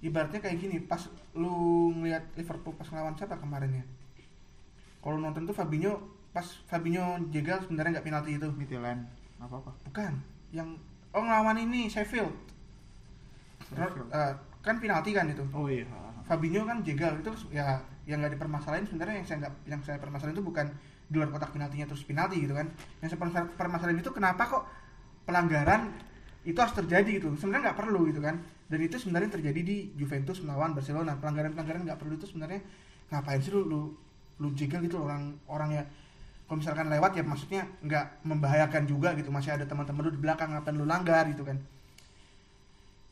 ibaratnya 0.00 0.40
kayak 0.40 0.56
gini 0.56 0.76
pas 0.80 1.02
lu 1.34 1.54
ngeliat 1.92 2.22
Liverpool 2.34 2.72
pas 2.72 2.86
ngelawan 2.86 3.14
siapa 3.14 3.36
kemarin 3.36 3.70
ya? 3.72 3.84
Kalau 5.00 5.16
nonton 5.16 5.42
tuh 5.44 5.52
Fabinho 5.52 5.98
pas 6.30 6.46
Fabinho 6.64 7.02
jegal 7.30 7.58
sebenarnya 7.60 7.98
nggak 7.98 8.06
penalti 8.06 8.30
itu. 8.34 8.48
Midtjylland, 8.50 9.02
apa 9.38 9.54
apa. 9.56 9.70
bukan 9.84 10.12
yang 10.50 10.74
oh 11.10 11.22
ngelawan 11.22 11.58
ini 11.58 11.86
Sheffield, 11.86 12.30
Sheffield. 13.66 14.06
Eh, 14.10 14.34
kan 14.60 14.76
penalti 14.76 15.10
kan 15.16 15.26
itu. 15.28 15.44
Oh 15.56 15.66
iya. 15.66 15.88
Fabinho 16.28 16.62
kan 16.68 16.84
jegal 16.86 17.18
itu 17.18 17.32
ya 17.50 17.82
yang 18.06 18.22
nggak 18.22 18.38
dipermasalahin 18.38 18.86
sebenarnya 18.86 19.22
yang 19.22 19.26
saya 19.26 19.38
nggak 19.46 19.54
yang 19.66 19.80
saya 19.82 19.96
permasalahin 19.98 20.36
itu 20.36 20.44
bukan 20.44 20.66
di 21.10 21.14
luar 21.18 21.28
kotak 21.34 21.50
penaltinya 21.50 21.86
terus 21.90 22.04
penalti 22.06 22.38
gitu 22.44 22.54
kan. 22.54 22.70
Yang 23.02 23.16
saya 23.16 23.18
permasal- 23.18 23.50
permasalahin 23.56 23.98
itu 23.98 24.10
kenapa 24.14 24.42
kok 24.46 24.62
pelanggaran 25.26 25.90
itu 26.44 26.56
harus 26.56 26.74
terjadi 26.76 27.10
gitu. 27.18 27.34
Sebenarnya 27.34 27.72
nggak 27.72 27.78
perlu 27.80 28.00
gitu 28.12 28.20
kan. 28.22 28.38
Dan 28.70 28.78
itu 28.86 28.96
sebenarnya 29.00 29.30
terjadi 29.40 29.60
di 29.60 29.76
Juventus 29.98 30.38
melawan 30.44 30.76
Barcelona. 30.76 31.18
Pelanggaran 31.18 31.56
pelanggaran 31.56 31.82
nggak 31.88 31.98
perlu 31.98 32.14
itu 32.14 32.26
sebenarnya 32.30 32.60
ngapain 33.10 33.42
sih 33.42 33.50
lu 33.50 33.66
lu, 33.66 33.80
lu 34.38 34.48
jegal 34.54 34.84
gitu 34.84 35.02
orang 35.02 35.34
orang 35.50 35.72
ya. 35.74 35.84
Kalau 36.46 36.58
misalkan 36.62 36.86
lewat 36.90 37.14
ya 37.14 37.22
maksudnya 37.26 37.62
nggak 37.82 38.22
membahayakan 38.22 38.82
juga 38.86 39.16
gitu. 39.18 39.34
Masih 39.34 39.56
ada 39.56 39.66
teman-teman 39.66 40.06
lu 40.06 40.12
di 40.14 40.20
belakang 40.22 40.54
ngapain 40.54 40.76
lu 40.76 40.86
langgar 40.86 41.26
gitu 41.26 41.42
kan 41.42 41.58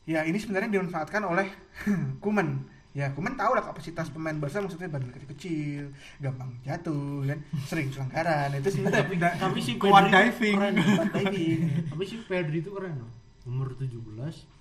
ya 0.09 0.25
ini 0.25 0.41
sebenarnya 0.41 0.73
dimanfaatkan 0.73 1.21
oleh 1.21 1.53
Kuman 2.25 2.65
ya 2.97 3.13
Kuman 3.13 3.37
tahu 3.37 3.53
lah 3.53 3.63
kapasitas 3.63 4.09
pemain 4.09 4.33
Barca 4.41 4.65
maksudnya 4.65 4.89
badan 4.89 5.13
kecil 5.13 5.93
gampang 6.19 6.49
jatuh 6.65 7.29
kan 7.29 7.39
sering 7.69 7.93
pelanggaran 7.93 8.57
itu 8.57 8.69
sebenarnya 8.73 9.05
tapi, 9.05 9.15
tapi 9.21 9.59
si 9.61 9.73
Kuat 9.77 10.09
Pedri 10.09 10.17
diving. 10.33 10.57
keren. 10.57 10.75
Diving. 11.13 11.59
tapi 11.93 12.05
si 12.09 12.17
Pedri 12.25 12.59
itu 12.65 12.73
keren 12.73 13.05
loh 13.05 13.13
umur 13.45 13.77
17 13.77 13.93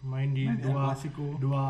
main 0.03 0.29
di 0.31 0.43
Main 0.47 0.59
El 0.59 0.67
dua 0.67 0.95
dua 1.39 1.63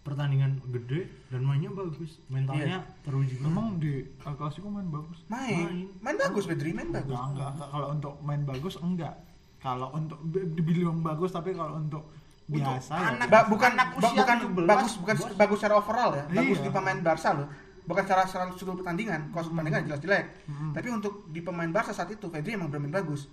pertandingan 0.00 0.56
gede 0.72 1.04
dan 1.28 1.44
mainnya 1.44 1.68
bagus 1.68 2.16
mentalnya 2.32 2.80
teruji 3.04 3.36
banget. 3.36 3.44
Memang 3.44 3.66
di 3.76 3.92
El 4.08 4.34
Clasico 4.40 4.68
main 4.72 4.88
bagus. 4.88 5.18
main 5.28 5.92
main 6.00 6.16
bagus 6.16 6.48
Pedri 6.48 6.72
main 6.72 6.88
bagus 6.88 7.12
Enggak, 7.12 7.28
enggak, 7.28 7.50
enggak. 7.52 7.68
Kalau 7.68 7.88
untuk 7.92 8.14
main 8.24 8.42
bagus 8.44 8.74
enggak. 8.80 9.14
Kalau 9.58 9.88
untuk 9.92 10.18
bi- 10.24 10.48
dibilang 10.56 11.04
bagus 11.04 11.30
tapi 11.32 11.52
kalau 11.52 11.76
untuk 11.76 12.08
biasa 12.50 12.92
ya. 12.92 13.06
anak- 13.12 13.28
Ba- 13.28 13.46
bukan 13.46 13.70
anak 13.72 13.88
ba- 13.90 13.98
usia 14.00 14.18
bukan 14.18 14.36
17, 14.38 14.66
bagus 14.66 14.92
bukan 14.96 15.14
bos. 15.14 15.30
bagus 15.34 15.56
secara 15.58 15.74
overall 15.76 16.10
ya. 16.12 16.24
Bagus 16.30 16.56
Iya. 16.56 16.64
di 16.64 16.70
pemain 16.70 16.98
Barca 16.98 17.30
loh. 17.32 17.48
Bukan 17.84 18.02
secara 18.02 18.22
secara 18.24 18.44
seluruh 18.50 18.76
pertandingan. 18.76 19.20
Kalau 19.30 19.44
pertandingan 19.46 19.82
jelas 19.84 20.00
jelek. 20.00 20.24
Hmm. 20.44 20.72
tapi 20.72 20.88
untuk 20.88 21.12
di 21.26 21.40
pemain 21.40 21.68
Barca 21.68 21.90
saat 21.90 22.08
itu 22.08 22.26
Pedri 22.26 22.52
emang 22.54 22.68
bermain 22.68 22.90
bagus. 22.90 23.28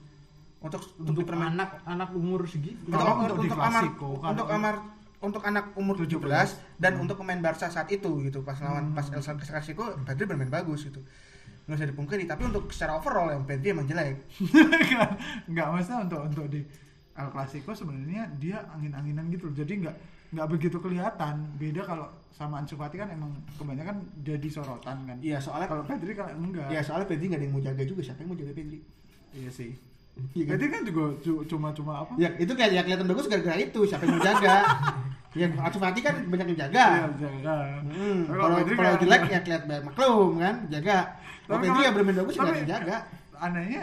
Untuk 0.58 0.82
untuk, 0.82 0.92
untuk 1.06 1.16
di 1.18 1.26
permain 1.26 1.52
anak 1.54 1.84
anak 1.86 2.10
umur 2.12 2.44
segitu 2.44 2.80
untuk, 2.82 2.98
Kalau 2.98 3.14
untuk, 3.22 3.38
untuk 3.40 3.56
amar 3.58 3.84
kalau- 3.90 4.20
untuk 4.26 4.48
amar 4.50 4.76
untuk 5.18 5.42
anak 5.44 5.66
umur 5.74 5.96
17 5.98 6.22
17. 6.52 6.60
dan 6.78 6.94
untuk 6.98 7.16
pemain 7.18 7.40
Barca 7.40 7.68
saat 7.68 7.88
itu 7.88 8.10
gitu. 8.22 8.42
Pas 8.42 8.58
lawan 8.58 8.90
Hmm. 8.90 8.94
pas 8.94 9.08
El 9.10 9.22
Clasico 9.22 9.84
Pedri 10.02 10.26
bermain 10.26 10.50
bagus 10.50 10.84
gitu. 10.84 11.00
Nggak 11.66 11.76
bisa 11.76 11.88
dipungkiri. 11.88 12.24
Tapi 12.26 12.44
untuk 12.46 12.68
secara 12.70 12.96
overall 12.96 13.30
yang 13.30 13.44
Pedri 13.44 13.72
emang 13.72 13.86
jelek. 13.86 14.22
Enggak, 14.54 15.10
enggak 15.46 15.68
maksudnya 15.68 16.00
untuk 16.02 16.22
untuk 16.24 16.46
di 16.48 16.62
El 17.16 17.28
Clasico 17.30 17.72
sebenarnya 17.72 18.28
dia 18.36 18.60
angin-anginan 18.70 19.28
gitu 19.30 19.48
loh. 19.48 19.56
Jadi 19.56 19.74
enggak 19.80 19.96
enggak 20.30 20.48
begitu 20.50 20.78
kelihatan. 20.78 21.36
Beda 21.56 21.82
kalau 21.82 22.08
sama 22.30 22.60
Ansu 22.60 22.76
Fati 22.76 22.96
kan 22.96 23.08
emang 23.08 23.32
kebanyakan 23.56 23.96
jadi 24.20 24.44
sorotan 24.46 24.98
kan. 25.02 25.16
iya 25.20 25.40
soalnya 25.40 25.66
Kalau 25.66 25.82
Pedri 25.82 26.12
kan 26.12 26.34
enggak. 26.34 26.68
ya 26.68 26.80
soalnya 26.80 27.08
Pedri 27.08 27.26
nggak 27.26 27.40
ada 27.40 27.46
yang 27.46 27.56
mau 27.56 27.64
jaga 27.64 27.84
juga 27.84 28.02
siapa 28.02 28.20
yang 28.20 28.30
mau 28.30 28.38
jaga 28.38 28.52
Pedri 28.52 28.80
Iya 29.32 29.50
sih. 29.50 29.72
Iya 30.34 30.44
kan? 30.46 30.52
Pedri 30.54 30.68
kan 30.70 30.82
juga 30.84 31.04
cu- 31.18 31.44
cuma-cuma 31.46 31.94
apa? 31.98 32.12
Ya 32.16 32.36
itu 32.36 32.52
kayak 32.52 32.72
ya 32.74 32.82
kelihatan 32.84 33.08
bagus 33.08 33.26
gara-gara 33.26 33.56
itu 33.58 33.80
siapa 33.82 34.04
yang 34.04 34.14
mau 34.14 34.24
jaga. 34.26 34.56
ya 35.40 35.48
Ansu 35.58 35.80
Fati 35.80 36.00
kan 36.02 36.16
banyak 36.26 36.46
yang 36.52 36.60
jaga. 36.62 36.84
Iya, 36.90 37.08
jaga. 37.18 37.56
Hmm, 37.86 38.20
Kalau 38.26 38.42
kalau 38.42 38.56
Pedri 38.58 38.74
kalau 38.74 38.84
kayak- 38.86 39.02
jelek 39.02 39.22
ya 39.26 39.40
kelihatan 39.42 39.82
maklum 39.86 40.30
kan 40.36 40.56
jaga. 40.68 40.98
Kalau 41.46 41.60
Pedri 41.62 41.80
ya 41.80 41.92
bermain 41.92 42.16
bagus 42.18 42.34
nggak 42.34 42.48
ada 42.50 42.60
yang 42.60 42.72
jaga. 42.74 42.98
Anehnya 43.38 43.82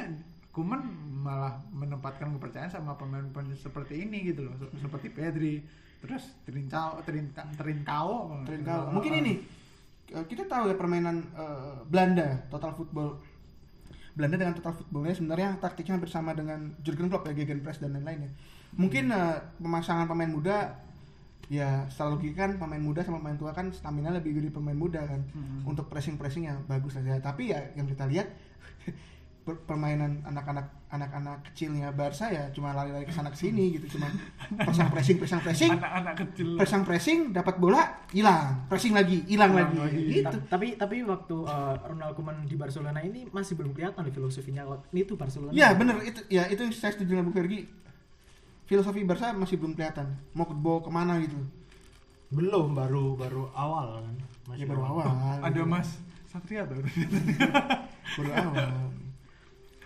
Kuman 0.53 0.81
malah 1.23 1.55
menempatkan 1.71 2.27
kepercayaan 2.33 2.67
sama 2.69 2.93
pemain-pemain 2.93 3.55
seperti 3.55 4.03
ini 4.03 4.27
gitu 4.27 4.43
loh, 4.43 4.55
Se- 4.57 4.75
seperti 4.77 5.07
Pedri, 5.09 5.63
terus 5.99 6.35
Trincao, 6.43 6.99
Trincao, 7.01 8.11
Trincao. 8.43 8.83
Mungkin 8.91 9.13
ini 9.17 9.33
eh, 10.09 10.25
kita 10.25 10.45
tahu 10.45 10.67
ya 10.67 10.75
permainan 10.75 11.23
eh, 11.33 11.75
Belanda 11.87 12.43
total 12.49 12.75
football. 12.75 13.23
Belanda 14.13 14.37
dengan 14.37 14.53
total 14.53 14.75
footballnya 14.75 15.15
sebenarnya 15.15 15.49
taktiknya 15.57 15.97
hampir 15.97 16.11
sama 16.11 16.35
dengan 16.35 16.75
Jurgen 16.83 17.09
Klopp 17.09 17.25
ya 17.25 17.33
gegenpress 17.33 17.79
dan 17.79 17.95
lain-lainnya. 17.95 18.29
Mungkin 18.75 19.09
eh, 19.09 19.39
pemasangan 19.57 20.05
pemain 20.05 20.29
muda 20.29 20.77
ya 21.47 21.85
secara 21.87 22.11
logika 22.11 22.43
kan 22.43 22.57
pemain 22.57 22.81
muda 22.81 23.01
sama 23.01 23.19
pemain 23.19 23.37
tua 23.37 23.53
kan 23.53 23.69
stamina 23.71 24.09
lebih 24.11 24.35
gede 24.35 24.49
pemain 24.51 24.75
muda 24.75 25.05
kan 25.05 25.21
Mhm. 25.29 25.69
untuk 25.69 25.85
pressing 25.87 26.17
pressing 26.17 26.49
yang 26.49 26.65
bagus 26.65 26.97
saja 26.97 27.21
tapi 27.21 27.53
ya 27.53 27.61
yang 27.73 27.85
kita 27.85 28.09
lihat 28.09 28.31
permainan 29.43 30.23
anak-anak 30.23 30.87
anak-anak 30.93 31.43
kecilnya 31.51 31.91
Barca 31.91 32.31
ya 32.31 32.47
cuma 32.55 32.71
lari-lari 32.71 33.03
ke 33.03 33.11
sana 33.11 33.27
ke 33.33 33.39
sini 33.43 33.75
gitu. 33.75 33.99
Cuma 33.99 34.07
pasang 34.63 34.87
pressing 34.93 35.19
pasang 35.19 35.41
pressing. 35.43 35.73
Anak-anak 35.75 36.15
kecil. 36.15 36.55
pasang 36.55 36.87
pressing 36.87 37.35
dapat 37.35 37.59
bola 37.59 38.07
hilang. 38.15 38.71
Pressing 38.71 38.95
lagi 38.95 39.27
hilang 39.27 39.51
lagi. 39.51 39.75
lagi. 39.75 39.99
gitu. 40.23 40.31
Ta- 40.31 40.47
tapi 40.47 40.79
tapi 40.79 41.03
waktu 41.03 41.37
uh, 41.43 41.75
Ronald 41.83 42.15
Koeman 42.15 42.47
di 42.47 42.55
Barcelona 42.55 43.03
ini 43.03 43.27
masih 43.35 43.59
belum 43.59 43.75
kelihatan 43.75 44.07
nih 44.07 44.15
filosofinya. 44.15 44.63
Kalau 44.63 44.79
ini 44.95 45.01
tuh 45.03 45.17
Barcelona. 45.19 45.51
ya 45.51 45.75
bener. 45.75 45.99
Itu 46.07 46.21
ya 46.31 46.47
itu 46.47 46.63
saya 46.71 46.95
setuju 46.95 47.19
dengan 47.19 47.27
Bung 47.27 47.35
Fergie. 47.35 47.67
Filosofi 48.71 49.03
Barca 49.03 49.35
masih 49.35 49.59
belum 49.59 49.75
kelihatan. 49.75 50.07
Mau 50.39 50.47
ke 50.47 50.55
bawa 50.55 50.79
ke 50.87 50.91
mana 50.93 51.19
gitu. 51.19 51.41
Belum 52.31 52.79
baru 52.79 53.19
baru 53.19 53.51
awal 53.59 54.07
kan. 54.07 54.17
Ya 54.55 54.71
baru 54.71 54.87
awal. 54.87 55.09
Ada 55.43 55.67
Mas 55.67 55.99
Satria 56.31 56.63
tuh. 56.63 56.79
baru 58.21 58.31
awal 58.39 59.02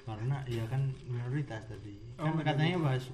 karena 0.06 0.36
ya 0.46 0.62
kan 0.64 0.80
minoritas 1.04 1.66
tadi 1.66 1.98
Oh, 2.16 2.30
kan 2.30 2.46
katanya 2.46 2.78
bahas 2.80 3.04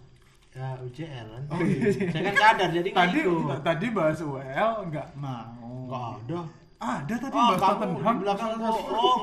ya, 0.53 0.77
UCL 0.79 1.27
kan 1.27 1.43
Oh, 1.49 1.59
iya. 1.59 1.89
saya 2.07 2.23
kan 2.23 2.35
sadar 2.37 2.69
jadi 2.71 2.85
nggak 2.87 3.01
tadi 3.03 3.19
ikut. 3.21 3.59
tadi 3.63 3.87
bahas 3.91 4.19
UEL 4.21 4.71
enggak 4.83 5.09
mau. 5.17 5.89
nggak 5.89 6.05
ada 6.21 6.41
Ada 6.79 7.15
tadi 7.17 7.35
ah 7.35 7.47
bahas 7.49 7.61
Tottenham. 7.63 7.97
di 7.97 8.21
belakang 8.21 8.51
bohong 8.57 9.23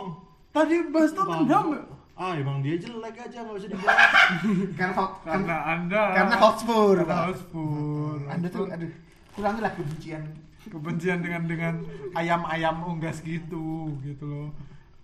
Tadi 0.50 0.76
bahas 0.90 1.12
Tottenham. 1.14 1.66
nggak? 1.70 1.86
ah 2.18 2.34
emang 2.34 2.58
dia 2.60 2.76
jelek 2.76 3.16
aja 3.18 3.38
nggak 3.40 3.56
usah 3.56 3.70
dibahas 3.70 4.10
karena 4.78 4.94
Hot- 4.94 5.18
Karena 5.24 5.56
Anda 5.70 6.02
karena 6.12 6.36
Hotspur 6.38 6.94
Karena. 7.00 7.16
Hotspur. 7.24 8.16
anda 8.28 8.48
tuh 8.50 8.66
aduh 8.68 8.92
kurangi 9.32 9.60
lah 9.62 9.72
kebencian 9.72 10.24
kebencian 10.62 11.20
dengan 11.20 11.44
dengan 11.46 11.74
ayam-ayam 12.12 12.76
unggas 12.84 13.22
gitu 13.22 13.64
gitu 14.02 14.26
loh. 14.26 14.50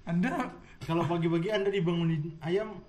Anda 0.04 0.52
kalau 0.82 1.04
pagi-pagi 1.06 1.50
anda 1.50 1.70
dibangunin 1.70 2.36
ayam 2.40 2.84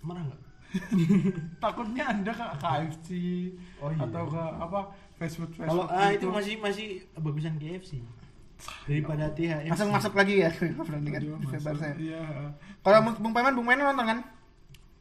marah 0.00 0.24
nggak 0.24 0.42
takutnya 1.62 2.04
Anda 2.04 2.30
ke 2.30 2.46
KFC 2.58 3.08
Oh, 3.78 3.88
iya. 3.88 4.02
atau 4.02 4.26
ke 4.26 4.42
apa 4.58 4.80
fast 5.14 5.38
food 5.38 5.52
fast 5.52 5.70
kalau 5.70 5.86
ah 5.86 6.10
gitu. 6.10 6.18
itu 6.18 6.26
masih 6.28 6.54
masih 6.58 6.86
bagusan 7.14 7.54
KFC 7.56 8.02
daripada 8.82 9.30
THF 9.30 9.68
langsung 9.68 9.90
masuk 9.90 10.12
lagi 10.12 10.34
ya 10.40 10.50
pertandingan 10.78 11.20
Aduh, 11.22 11.38
masuk. 11.38 11.62
Barca 11.62 11.86
ya. 11.86 11.94
Iya. 11.96 12.22
kalau 12.80 12.98
Bung 13.14 13.30
Paiman 13.30 13.54
Bung 13.54 13.66
Paiman 13.66 13.86
nonton 13.86 14.06
kan 14.08 14.18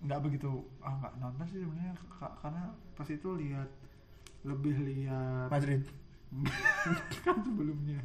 nggak 0.04 0.20
begitu 0.22 0.52
ah 0.80 0.94
nggak 0.94 1.14
nonton 1.18 1.46
sih 1.48 1.58
sebenarnya 1.58 1.94
Ka- 2.12 2.36
karena 2.38 2.64
pas 2.94 3.08
itu 3.08 3.30
lihat 3.34 3.70
lebih 4.44 4.76
lihat 4.78 5.48
Madrid 5.50 5.82
kan 7.26 7.38
sebelumnya 7.40 7.98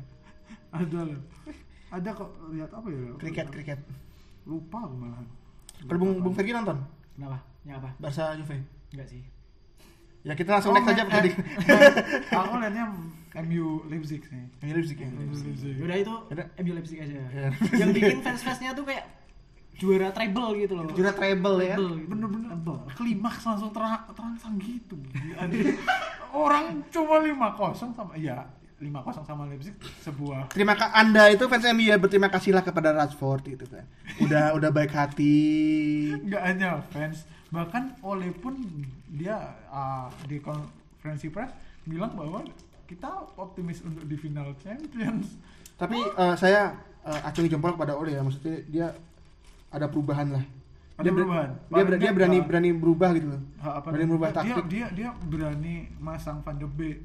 ada 0.71 1.01
loh 1.05 1.21
ada 1.91 2.11
kok 2.11 2.29
lihat 2.51 2.71
apa 2.71 2.87
ya 2.87 3.01
kriket 3.17 3.47
kriket 3.49 3.81
lupa 4.45 4.79
aku 4.81 4.95
malahan 4.95 5.27
kalau 5.81 5.99
Bung 5.99 6.13
Bung 6.21 6.35
Fergie 6.35 6.53
nonton 6.53 6.79
Kenapa? 7.13 7.39
Yang 7.63 7.77
apa? 7.79 7.91
Barca 7.99 8.25
Juve 8.35 8.57
Enggak 8.89 9.09
sih. 9.09 9.23
ya 10.21 10.33
kita 10.33 10.51
langsung 10.53 10.71
Oh, 10.71 10.77
next 10.77 10.89
aja 10.89 11.03
eh, 11.03 11.09
tadi 11.09 11.31
aku 12.31 12.55
lihatnya 12.57 12.85
MU 13.41 13.67
Leipzig 13.87 14.23
sih 14.23 14.43
Ini 14.59 14.71
Leipzig 14.73 14.97
ya 14.97 15.09
MU 15.09 15.31
Leipzig 15.31 15.75
Yaudah 15.77 15.97
itu 15.97 16.15
Yaudah. 16.29 16.47
MU 16.57 16.73
Leipzig 16.73 16.99
aja. 16.99 17.19
Ya. 17.29 17.49
Yang 17.77 17.91
bikin 17.93 18.19
fans-fansnya 18.21 18.71
tuh 18.73 18.85
kayak 18.85 19.05
juara 19.75 20.11
treble 20.11 20.59
gitu 20.59 20.75
loh. 20.75 20.91
juara 20.91 21.13
treble 21.13 21.59
ya 21.61 21.75
gitu. 21.75 22.03
bener-bener 22.05 22.51
Treble. 22.51 22.79
klimaks 22.93 23.43
langsung 23.43 23.71
terang 23.71 23.95
terangsang 24.11 24.55
gitu 24.59 24.99
orang 26.29 26.83
cuma 26.89 27.17
lima 27.19 27.55
kosong 27.55 27.95
sama 27.95 28.15
ya 28.15 28.43
lima 28.79 29.03
kosong 29.03 29.27
sama 29.27 29.43
Leipzig 29.51 29.75
sebuah 30.07 30.55
Terima 30.55 30.79
kasih 30.79 30.95
Anda 30.95 31.35
itu 31.35 31.45
fans 31.51 31.67
MU 31.75 31.83
ya 31.83 31.99
berterima 31.99 32.31
kasihlah 32.31 32.63
kepada 32.63 32.95
Rashford 32.95 33.43
gitu 33.51 33.67
kan. 33.67 33.83
Udah 34.23 34.45
udah 34.59 34.71
baik 34.71 34.95
hati. 34.95 35.35
nggak 36.23 36.43
hanya 36.47 36.79
fans 36.95 37.27
bahkan 37.51 37.97
Ole 38.05 38.31
pun 38.31 38.55
dia 39.09 39.57
uh, 39.73 40.07
di 40.29 40.39
konferensi 40.39 41.33
pers 41.33 41.51
bilang 41.89 42.13
bahwa 42.15 42.45
kita 42.85 43.09
optimis 43.37 43.81
untuk 43.83 44.05
di 44.05 44.17
final 44.17 44.53
Champions 44.61 45.37
Tapi 45.79 45.97
eh, 45.97 46.35
saya 46.37 46.75
uh, 47.05 47.21
acungi 47.25 47.49
jempol 47.49 47.77
kepada 47.77 47.97
Ole 47.97 48.17
ya 48.17 48.23
maksudnya 48.25 48.61
dia 48.69 48.87
ada 49.69 49.87
perubahan 49.89 50.29
lah 50.37 50.45
ada 50.99 51.07
Dia, 51.07 51.13
ber- 51.15 51.25
perubahan 51.25 51.51
dia, 51.71 51.85
ber- 51.85 52.01
dia 52.01 52.11
berani 52.13 52.39
uh, 52.39 52.45
berani 52.45 52.71
berubah 52.75 53.11
gitu 53.15 53.27
loh. 53.31 53.41
Ha, 53.63 53.69
berani 53.79 53.87
namanya? 53.87 54.07
merubah 54.11 54.29
dia, 54.29 54.37
taktik. 54.37 54.65
dia 54.69 54.87
dia 54.93 55.09
berani 55.25 55.75
masang 56.03 56.43
Van 56.45 56.57
de 56.59 56.69
Beek 56.69 56.99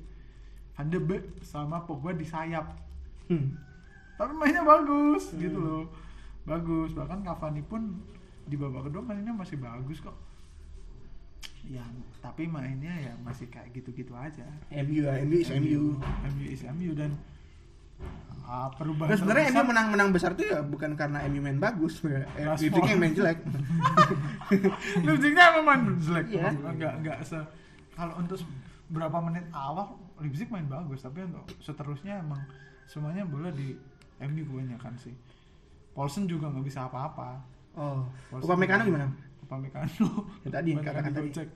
Van 0.73 0.87
de 0.87 0.97
Beek 0.97 1.23
sama 1.41 1.81
Pogba 1.81 2.11
di 2.11 2.23
sayap 2.23 2.81
Hmm. 3.23 3.55
tapi 4.13 4.33
mainnya 4.33 4.61
bagus 4.61 5.31
gitu 5.33 5.55
loh 5.55 5.83
bagus 6.43 6.91
bahkan 6.91 7.23
Cavani 7.23 7.61
pun 7.61 8.03
di 8.43 8.53
babak 8.53 8.85
kedua 8.85 8.99
mainnya 9.01 9.31
masih 9.31 9.55
bagus 9.55 9.97
kok 9.97 10.11
ya 11.63 11.79
tapi 12.19 12.43
mainnya 12.45 12.91
ya 12.91 13.13
masih 13.17 13.47
kayak 13.47 13.71
gitu-gitu 13.71 14.11
aja 14.11 14.43
MU 14.69 15.07
MU 15.07 15.37
is 15.37 15.49
MU. 15.49 15.83
MU 16.27 16.45
is 16.45 16.61
MU 16.67 16.91
dan 16.91 17.15
ah, 18.43 18.67
perubahan 18.69 19.07
Nah, 19.07 19.17
sebenarnya 19.17 19.47
MU 19.55 19.71
menang-menang 19.71 20.09
besar 20.11 20.35
tuh 20.35 20.43
ya 20.43 20.59
bukan 20.59 20.91
karena 20.93 21.23
MU 21.25 21.39
main 21.39 21.55
bagus, 21.57 22.03
ya. 22.03 22.27
Eh, 22.35 22.43
yang 22.59 22.99
main 22.99 23.15
jelek. 23.15 23.39
Leipzignya 25.07 25.43
emang 25.55 25.63
main 25.63 25.81
jelek 25.97 26.27
Iya. 26.27 26.51
enggak 26.51 26.93
enggak 26.99 27.17
se 27.23 27.39
kalau 27.95 28.19
untuk 28.19 28.43
berapa 28.91 29.17
menit 29.23 29.47
awal 29.55 29.95
Leipzig 30.23 30.47
main 30.47 30.65
bagus 30.65 30.99
tapi 30.99 31.21
untuk 31.21 31.43
seterusnya 31.59 32.17
emang 32.17 32.39
semuanya 32.85 33.23
bola 33.23 33.51
di 33.51 33.75
MU 34.19 34.43
kebanyakan 34.45 34.95
sih 34.95 35.11
Paulsen 35.91 36.25
juga 36.25 36.47
nggak 36.47 36.63
bisa 36.63 36.87
apa-apa 36.87 37.51
Oh, 37.73 38.05
Upamecano 38.29 38.85
gimana? 38.85 39.09
Upamecano 39.41 40.07
Ya 40.45 40.49
tadi, 40.53 40.77
digocek. 40.77 41.49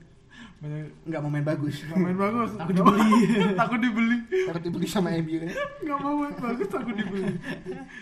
banyak 0.58 0.90
Nggak 1.06 1.22
mau 1.22 1.30
main 1.30 1.46
bagus. 1.46 1.86
nggak 1.86 1.98
main 2.00 2.18
bagus 2.18 2.50
Takut 2.58 2.74
dibeli. 2.74 3.10
takut 3.62 3.80
dibeli 3.80 4.18
Takut 4.44 4.62
dibeli 4.64 4.86
sama 4.86 5.14
MU 5.16 5.38
kan. 5.38 5.50
nggak 5.86 6.00
mau 6.00 6.14
main 6.18 6.34
bagus 6.36 6.68
takut 6.68 6.92
dibeli 6.92 7.38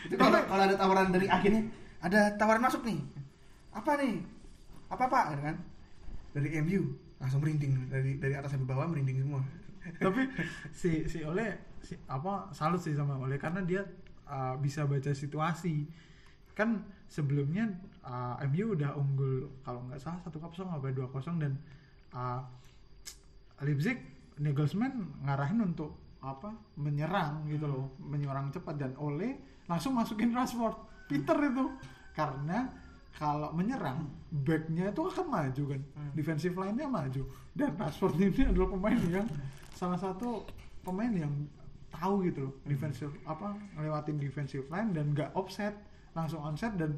Itu 0.07 0.15
kalau 0.15 0.39
kalau 0.41 0.63
ada 0.63 0.75
tawaran 0.75 1.12
dari 1.12 1.27
akhirnya 1.27 1.67
ada 2.00 2.31
tawaran 2.34 2.63
masuk 2.63 2.81
nih. 2.84 3.03
Apa 3.72 4.00
nih? 4.00 4.24
Apa 4.88 5.03
Pak? 5.05 5.24
Gitu 5.31 5.41
kan? 5.43 5.55
Dari 6.31 6.50
MU 6.62 6.81
langsung 7.17 7.39
merinding 7.39 7.89
dari 7.89 8.15
dari 8.15 8.34
atas 8.34 8.51
sampai 8.51 8.63
bawah 8.65 8.88
merinding 8.88 9.19
semua. 9.19 9.43
Tapi 10.04 10.30
si 10.74 11.06
si 11.06 11.22
Ole 11.22 11.77
si 11.82 11.94
apa 12.10 12.50
salut 12.51 12.82
sih 12.82 12.98
sama 12.98 13.18
Ole 13.22 13.38
karena 13.38 13.62
dia 13.62 13.86
uh, 14.30 14.58
bisa 14.58 14.86
baca 14.89 15.12
situasi. 15.13 15.86
Kan 16.56 16.88
sebelumnya 17.06 17.68
uh, 18.08 18.39
MU 18.48 18.74
udah 18.74 18.96
unggul 18.96 19.50
kalau 19.62 19.84
nggak 19.92 20.00
salah 20.00 20.20
satu 20.24 20.39
kosong 20.39 20.72
apa 20.72 20.89
dua 20.96 21.08
kosong 21.12 21.38
dan 21.38 21.54
uh, 22.15 22.39
Leipzig 23.62 24.00
Nagelsmann 24.39 25.24
ngarahin 25.24 25.63
untuk 25.63 25.96
apa 26.25 26.50
menyerang 26.82 27.46
gitu 27.46 27.70
loh 27.70 27.94
menyerang 28.01 28.50
cepat 28.50 28.75
dan 28.82 28.94
Ole 28.98 29.56
langsung 29.70 29.98
masukin 29.98 30.34
Rashford. 30.34 30.77
Peter 31.06 31.38
itu. 31.38 31.65
Karena 32.15 32.65
kalau 33.15 33.51
menyerang 33.51 34.08
backnya 34.32 34.89
itu 34.89 35.01
akan 35.06 35.27
maju 35.27 35.63
kan. 35.75 35.82
Defensive 36.15 36.56
line-nya 36.56 36.88
maju. 36.89 37.24
Dan 37.54 37.75
Rashford 37.77 38.15
ini 38.18 38.42
adalah 38.50 38.70
pemain 38.74 39.01
yang 39.10 39.27
salah 39.75 40.00
satu 40.00 40.48
pemain 40.82 41.12
yang 41.12 41.34
tahu 41.91 42.27
gitu 42.27 42.50
loh 42.50 42.53
defensive 42.67 43.13
apa 43.24 43.55
ngelewatin 43.75 44.17
defensive 44.20 44.65
line 44.72 44.91
dan 44.91 45.12
nggak 45.12 45.32
offset 45.36 45.75
langsung 46.15 46.44
onset 46.44 46.75
dan 46.79 46.96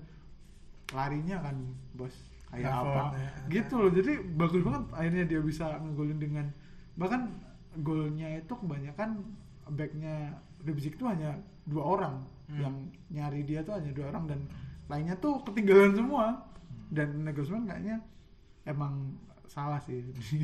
larinya 0.94 1.42
kan 1.42 1.58
bos 1.98 2.14
kayak 2.48 2.72
Rashford, 2.72 2.96
apa. 2.96 3.04
ya. 3.12 3.30
gitu 3.52 3.74
loh 3.76 3.92
jadi 3.92 4.14
bagus 4.40 4.62
banget 4.64 4.84
akhirnya 4.96 5.24
dia 5.28 5.42
bisa 5.44 5.66
ngegolin 5.84 6.20
dengan 6.22 6.46
bahkan 6.96 7.30
golnya 7.84 8.40
itu 8.40 8.54
kebanyakan 8.56 9.22
backnya 9.70 10.32
Leipzig 10.64 10.96
itu 10.96 11.06
hanya 11.06 11.38
dua 11.68 11.84
orang. 11.84 12.16
Hmm. 12.48 12.64
yang 12.64 12.76
nyari 13.12 13.44
dia 13.44 13.60
tuh 13.60 13.76
hanya 13.76 13.92
dua 13.92 14.08
orang 14.08 14.24
dan 14.32 14.40
lainnya 14.88 15.20
tuh 15.20 15.44
ketinggalan 15.44 15.92
semua. 16.00 16.26
Dan 16.88 17.28
Nagelsmann 17.28 17.68
kayaknya 17.68 18.00
emang 18.64 19.20
salah 19.48 19.80
sih 19.80 20.04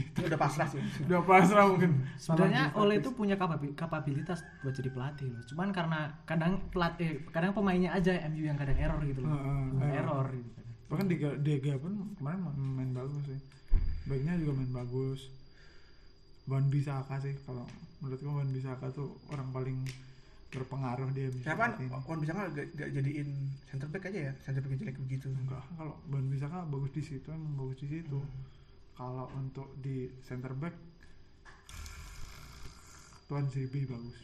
Itu 0.09 0.23
udah 0.23 0.35
pasrah 0.35 0.65
sih. 0.65 0.79
udah 1.05 1.21
pasrah 1.21 1.65
mungkin 1.65 2.01
Sebenarnya 2.15 2.71
Ole 2.73 2.97
itu 2.97 3.11
punya 3.11 3.35
kapabi- 3.35 3.71
kapabilitas 3.73 4.41
buat 4.59 4.71
jadi 4.71 4.89
pelatih 4.89 5.27
loh. 5.29 5.43
Cuman 5.45 5.69
karena 5.69 5.99
kadang 6.23 6.57
pelatih, 6.67 7.21
kadang 7.29 7.51
pemainnya 7.51 7.91
aja 7.91 8.15
MU 8.27 8.41
yang 8.41 8.55
kadang 8.55 8.75
error 8.75 8.99
gitu 9.01 9.19
loh. 9.19 9.29
Heeh, 9.29 9.61
Bukan 9.69 9.83
heeh. 9.83 9.99
error 9.99 10.27
gitu. 10.31 10.59
bahkan 10.85 11.05
Dega, 11.07 11.29
Dega 11.35 11.73
pun 11.75 11.89
kemarin 12.13 12.39
main, 12.53 12.91
bagus 12.91 13.23
sih 13.25 13.39
baiknya 14.03 14.37
juga 14.37 14.53
main 14.55 14.69
bagus 14.75 15.25
Wan 16.43 16.67
Bisaka 16.67 17.17
sih 17.17 17.33
kalau 17.41 17.65
menurutku 17.97 18.29
Wan 18.29 18.45
Bisaka 18.47 18.91
tuh 18.91 19.09
orang 19.27 19.49
paling 19.49 19.79
berpengaruh 20.49 21.09
dia 21.09 21.33
Kenapa 21.41 21.73
Wan 22.05 22.19
bisa 22.19 22.31
nggak 22.31 22.49
gak, 22.51 22.67
gak 22.75 22.89
jadiin 22.93 23.25
center 23.65 23.89
back 23.89 24.05
aja 24.05 24.19
ya? 24.29 24.33
Center 24.39 24.61
back 24.61 24.75
jelek 24.75 24.97
begitu. 24.99 25.33
enggak 25.33 25.65
kalau 25.73 25.97
Wan 26.05 26.29
Bisaka 26.29 26.61
bagus 26.63 26.91
di 26.91 27.01
situ 27.01 27.25
emang 27.27 27.57
bagus 27.57 27.77
di 27.79 27.87
situ 27.89 28.19
kalau 28.93 29.25
untuk 29.37 29.73
di 29.81 30.09
center 30.25 30.53
back 30.53 30.75
Tuan 33.27 33.47
ZB 33.49 33.87
bagus. 33.87 34.19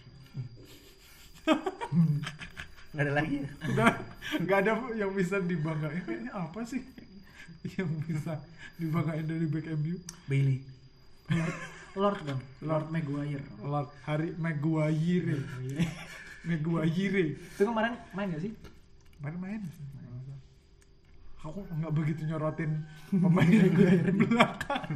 Nggak 2.94 3.04
ada 3.06 3.14
lagi 3.16 3.36
ya. 3.42 3.50
udah 3.74 3.94
nggak 4.44 4.58
ada 4.66 4.72
yang 4.94 5.12
bisa 5.16 5.42
dibanggain. 5.42 6.04
Kayaknya 6.04 6.32
apa 6.36 6.60
sih 6.68 6.84
yang 7.80 7.90
bisa 8.06 8.38
dibanggain 8.78 9.26
dari 9.26 9.46
back 9.50 9.66
MU 9.80 9.98
Bailey. 10.30 10.62
Lord. 11.98 12.22
Dong, 12.22 12.42
Lord. 12.62 12.88
Maguire. 12.94 13.46
Lord 13.66 13.90
Harry 14.06 14.30
Maguire. 14.38 15.42
Maguire. 16.46 17.26
Itu 17.40 17.64
kemarin 17.66 17.98
main 18.14 18.30
gak 18.30 18.44
sih? 18.46 18.54
main 19.20 19.36
main 19.36 19.62
aku 21.40 21.60
nggak 21.66 21.94
begitu 21.94 22.22
nyorotin 22.26 22.84
pemain 23.10 23.48
yang 23.48 23.72
di 24.10 24.26
belakang 24.28 24.90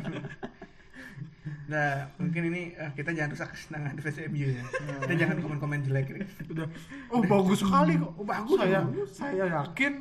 Nah, 1.64 2.08
mungkin 2.16 2.52
ini 2.52 2.76
eh, 2.76 2.92
kita 2.92 3.12
jangan 3.12 3.36
rusak 3.36 3.50
kesenangan 3.52 3.96
defense 3.96 4.20
MU 4.28 4.48
ya. 4.52 4.64
Kita 5.04 5.14
jangan 5.16 5.38
komen-komen 5.40 5.80
jelek. 5.84 6.08
udah 6.52 6.68
oh 7.10 7.24
bagus 7.24 7.60
sekali 7.60 7.96
kok 7.96 8.12
Oh, 8.14 8.24
bagus, 8.24 8.58
saya 8.60 8.80
bagus. 8.80 9.10
saya 9.16 9.44
yakin 9.50 9.94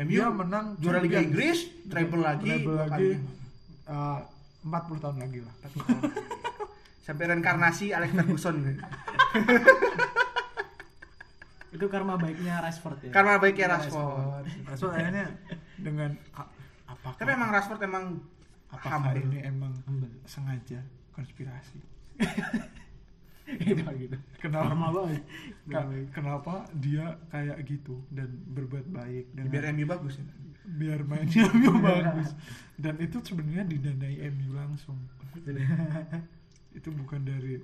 MU 0.00 0.16
dia 0.16 0.28
menang 0.28 0.76
juara 0.76 1.00
Liga. 1.00 1.20
Inggris, 1.20 1.68
treble 1.88 2.20
lagi, 2.20 2.48
treble 2.50 2.72
lagi 2.74 3.08
kalinya. 3.16 3.20
uh, 3.88 4.20
40 4.64 5.02
tahun 5.04 5.16
lagi 5.20 5.38
lah 5.40 5.54
Sampai 7.00 7.24
reinkarnasi 7.28 7.86
Alex 7.92 8.10
Ferguson. 8.12 8.56
Itu 11.70 11.86
karma 11.86 12.18
baiknya 12.18 12.58
Rashford 12.60 12.98
ya. 13.06 13.10
Karena 13.14 13.38
baiknya 13.38 13.66
Rashford. 13.70 14.44
so 14.74 14.90
akhirnya 14.90 15.30
dengan 15.80 16.10
a- 16.32 16.50
apakah 16.86 17.16
Tapi 17.16 17.30
emang 17.32 17.50
Rashford 17.50 17.80
emang 17.82 18.04
humble. 18.70 19.18
ini 19.18 19.38
emang 19.42 19.72
sengaja 20.24 20.80
konspirasi 21.10 21.80
gitu 23.60 23.82
gitu. 23.98 24.16
kenapa. 24.38 25.10
Ka- 25.66 25.90
kenapa 26.12 26.54
dia 26.72 27.18
kayak 27.28 27.58
gitu 27.64 27.98
dan 28.08 28.30
berbuat 28.46 28.86
baik 28.86 29.26
dan 29.34 29.44
Biar 29.48 29.64
MU 29.72 29.84
bagus 29.84 30.14
ya. 30.16 30.26
biar 30.62 31.02
mainnya 31.02 31.50
MU 31.50 31.74
bagus 31.82 32.30
dan 32.76 32.94
itu 32.96 33.18
sebenarnya 33.18 33.66
didanai 33.66 34.22
MU 34.30 34.54
langsung 34.54 34.94
itu 36.70 36.88
bukan 36.94 37.20
dari 37.26 37.58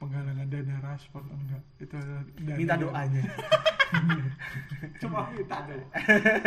penggalangan 0.00 0.48
dana 0.48 0.76
Rashford 0.80 1.26
enggak 1.28 1.62
itu 1.80 1.94
dana 1.96 2.56
Minta 2.56 2.74
doanya. 2.76 3.22
cuma 5.00 5.30
minta 5.32 5.62
doa 5.64 5.86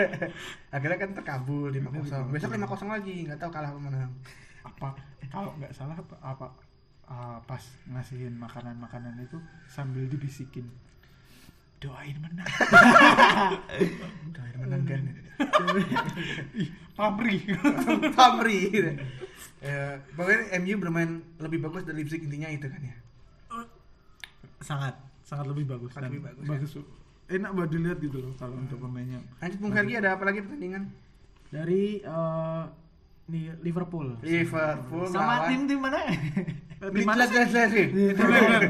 Akhirnya 0.76 0.98
kan 1.00 1.12
terkabul 1.16 1.72
5-0. 1.72 2.34
Besok 2.34 2.52
5-0 2.58 2.90
lagi, 2.90 3.16
nggak 3.30 3.40
tahu 3.40 3.52
kalah 3.54 3.70
apa 3.74 3.80
menang. 3.82 4.12
apa 4.60 4.92
kalau 5.32 5.56
nggak 5.56 5.72
salah 5.72 5.96
apa, 5.96 6.16
apa 6.20 6.48
ah, 7.08 7.40
pas 7.48 7.64
ngasihin 7.90 8.36
makanan-makanan 8.38 9.18
itu 9.24 9.40
sambil 9.72 10.04
dibisikin 10.06 10.68
doain 11.80 12.20
menang 12.20 12.44
Doain 14.36 14.56
menang 14.60 14.84
kan. 14.84 15.04
ih 16.60 16.70
pamri 16.92 17.40
Pamri. 18.12 18.60
Ya, 19.60 20.00
pokoknya 20.16 20.56
MU 20.64 20.76
bermain 20.80 21.12
lebih 21.40 21.60
bagus 21.64 21.84
dari 21.84 22.04
Leipzig 22.04 22.24
intinya 22.24 22.50
itu 22.52 22.68
kan 22.68 22.82
ya. 22.82 22.96
sangat 24.60 24.96
sangat 25.24 25.48
lebih 25.48 25.72
bagus 25.72 25.96
Sangat 25.96 26.12
lebih 26.12 26.24
bagus, 26.28 26.44
bagus 26.44 26.72
enak 27.30 27.52
buat 27.54 27.70
dilihat 27.70 27.98
gitu 28.02 28.18
loh 28.20 28.34
kalau 28.36 28.58
untuk 28.58 28.82
pemainnya 28.82 29.22
Lanjut 29.40 29.60
Bung 29.62 29.74
ada 29.78 30.10
apa 30.18 30.24
lagi 30.26 30.40
pertandingan? 30.42 30.84
Dari 31.54 32.02
eh, 32.02 32.64
nih 33.30 33.54
Liverpool. 33.60 34.18
Liverpool 34.20 35.06
Sama 35.06 35.24
melawan- 35.40 35.48
tim 35.48 35.62
tim 35.66 35.80
mana? 35.80 36.00
Di 36.80 37.04
sih. 37.68 37.86
Midtjylland. 37.92 38.64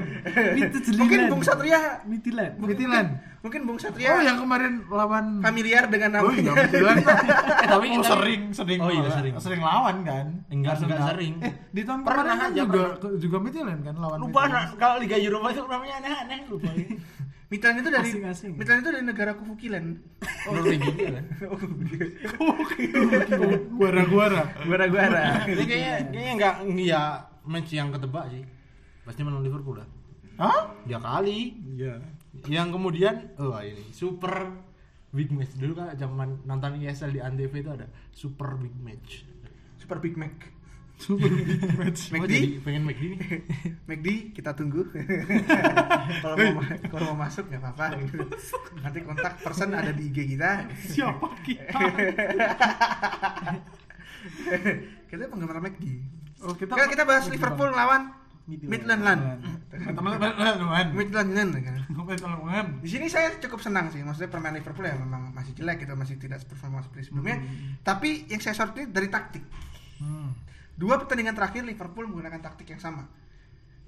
Mungkin 0.99 1.19
Bung 1.27 1.43
Satria 1.43 1.79
Midtjylland. 2.03 2.53
Midtjylland. 2.57 3.09
Mungkin 3.39 3.61
Bung 3.63 3.77
Satria 3.77 4.11
oh 4.11 4.21
yang 4.21 4.37
kemarin 4.37 4.83
lawan 4.85 5.39
familiar 5.39 5.87
dengan 5.87 6.19
oh 6.19 6.33
iya 6.33 6.51
Eh, 7.63 7.67
tapi 7.69 7.87
oh, 7.93 8.03
sering 8.03 8.41
sering 8.51 8.79
Oh 8.79 8.89
iya, 8.89 8.99
lawan- 8.99 9.15
sering. 9.15 9.33
sering 9.39 9.61
lawan 9.61 9.95
kan 10.03 10.25
Enggak, 10.49 10.75
enggak 10.81 11.01
sering. 11.07 11.33
eh 11.39 11.53
di 11.69 11.81
tahun 11.83 11.99
Pernah 12.01 12.23
kemarin 12.25 12.35
kan 12.35 12.49
aja, 12.49 12.59
juga 12.59 12.81
juga 13.15 13.37
Midtjylland 13.39 13.81
kan 13.81 13.95
lawan 13.95 14.17
lupa 14.19 14.41
kalau 14.75 14.95
Liga 14.97 15.15
Eropa 15.15 15.47
itu 15.49 15.61
namanya 15.63 15.95
aneh-aneh 15.99 16.39
lupa 16.49 16.69
Midland 17.49 17.81
itu 17.81 17.89
dari 17.89 18.09
Asing-asing. 18.13 18.51
Itu 18.61 18.69
dari 18.85 19.01
negara 19.01 19.33
Kufukilen. 19.33 19.97
Norwegia 20.45 21.17
kan 21.17 21.25
Guara-guara. 23.73 24.41
Guara-guara. 24.63 25.23
ini 25.47 25.63
kayaknya 25.65 25.93
kayaknya 26.09 26.33
nggak 26.35 26.55
ya 26.79 27.01
match 27.43 27.71
yang 27.73 27.89
ketebak 27.89 28.29
sih 28.29 28.43
pasti 29.01 29.25
menang 29.25 29.41
Liverpool 29.41 29.81
lah 29.81 29.89
Hah? 30.37 30.69
dia 30.85 31.01
kali 31.01 31.57
Iya. 31.73 31.97
yang 32.45 32.69
kemudian 32.69 33.33
oh 33.41 33.57
ini 33.57 33.81
super 33.89 34.53
big 35.09 35.33
match 35.33 35.57
dulu 35.57 35.73
kan 35.73 35.97
zaman 35.97 36.37
nonton 36.45 36.77
ESL 36.77 37.09
di 37.09 37.19
Antv 37.19 37.49
itu 37.51 37.71
ada 37.73 37.89
super 38.13 38.53
big 38.55 38.75
match 38.77 39.25
Super 39.79 39.97
Big 39.97 40.13
Mac. 40.13 40.35
Super 40.99 41.31
match. 41.79 42.11
McD? 42.11 42.59
pengen 42.59 42.83
McD 42.83 43.03
nih 43.15 43.39
McD 43.87 44.07
kita 44.35 44.51
tunggu. 44.51 44.83
kalau 46.23 46.35
mau 46.35 46.63
kalau 46.91 47.03
mau 47.15 47.17
masuk 47.23 47.47
nggak 47.47 47.63
apa-apa. 47.63 47.85
gitu. 48.03 48.19
Nanti 48.83 48.99
kontak 49.07 49.39
person 49.39 49.71
ada 49.71 49.95
di 49.95 50.11
IG 50.11 50.35
kita. 50.35 50.67
Siapa 50.75 51.27
kita? 51.47 51.79
kita 55.07 55.31
penggemar 55.31 55.63
McD. 55.63 55.83
Oh, 56.43 56.51
kita 56.55 56.75
Kita, 56.75 56.91
kita 56.91 57.03
bahas 57.07 57.31
Liverpool 57.31 57.71
lawan 57.71 58.11
Midland 58.49 59.03
Land. 59.05 59.21
Teman-teman. 59.71 60.85
Midland 60.97 61.31
Land 61.31 61.51
kan. 61.63 62.67
Di 62.83 62.89
sini 62.89 63.07
saya 63.07 63.39
cukup 63.39 63.63
senang 63.63 63.87
sih. 63.93 64.03
Maksudnya 64.03 64.27
permainan 64.27 64.59
Liverpool 64.59 64.83
ya 64.83 64.99
memang 64.99 65.31
masih 65.31 65.53
jelek 65.55 65.85
gitu, 65.85 65.93
masih 65.95 66.19
tidak 66.19 66.43
performa 66.43 66.83
seperti 66.83 67.07
sebelumnya. 67.07 67.39
Tapi 67.87 68.27
yang 68.27 68.41
saya 68.43 68.57
soroti 68.57 68.89
dari 68.89 69.07
taktik. 69.07 69.45
Hmm. 70.01 70.48
Dua 70.79 70.95
pertandingan 70.95 71.35
terakhir 71.35 71.67
Liverpool 71.67 72.07
menggunakan 72.07 72.39
taktik 72.39 72.71
yang 72.71 72.79
sama. 72.79 73.03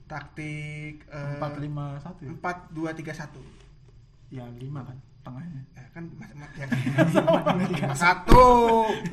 Taktik 0.06 1.08
eh, 1.08 1.34
Empat 1.39 1.56
lima 1.58 1.95
satu. 2.04 2.19
ya? 2.27 2.36
4 2.36 2.75
2 2.75 2.99
3 2.99 3.32
1. 4.27 4.36
Ya 4.36 4.43
lima 4.60 4.84
kan 4.84 4.97
tengahnya. 5.23 5.62
Ya 5.71 5.88
kan 5.93 6.04
mas, 6.19 6.32
mas, 6.36 6.51
ya 6.51 6.65
kan. 6.67 7.95
satu. 7.95 8.43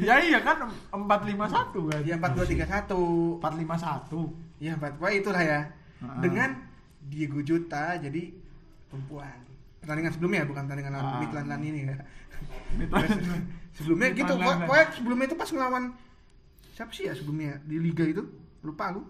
Ya 0.03 0.19
iya 0.19 0.43
kan 0.43 0.67
empat 0.91 1.23
lima 1.23 1.47
satu 1.47 1.87
kan. 1.87 2.03
Ya 2.03 2.19
4 2.19 2.35
2 2.35 2.51
3 2.51 2.67
1. 2.67 3.39
Empat 3.39 3.55
lima 3.55 3.77
satu. 3.79 4.35
Ya 4.59 4.75
4 4.75 4.99
wah 4.99 5.13
itulah 5.15 5.39
ya. 5.39 5.71
Ah. 6.03 6.19
Dengan 6.19 6.59
Diego 6.99 7.39
Jota 7.47 7.95
jadi 7.95 8.35
tumpuan. 8.91 9.39
Pertandingan 9.79 10.11
sebelumnya 10.11 10.43
bukan 10.43 10.67
pertandingan 10.67 10.99
lawan 10.99 11.07
Ah. 11.15 11.21
Midland 11.23 11.47
Land 11.47 11.63
ini 11.63 11.81
ya. 11.87 11.97
Midland. 12.75 13.07
sebelumnya 13.79 14.11
gitu 14.11 14.35
Midland 14.35 14.51
Land. 14.51 14.67
pokoknya 14.67 14.87
sebelumnya 14.99 15.27
itu 15.31 15.37
pas 15.39 15.51
ngelawan 15.55 15.85
siapa 16.79 16.95
sih 16.95 17.05
ya 17.05 17.13
sebelumnya 17.13 17.59
di 17.61 17.77
liga 17.77 18.07
itu 18.07 18.23
lupa 18.63 18.95
aku 18.95 19.03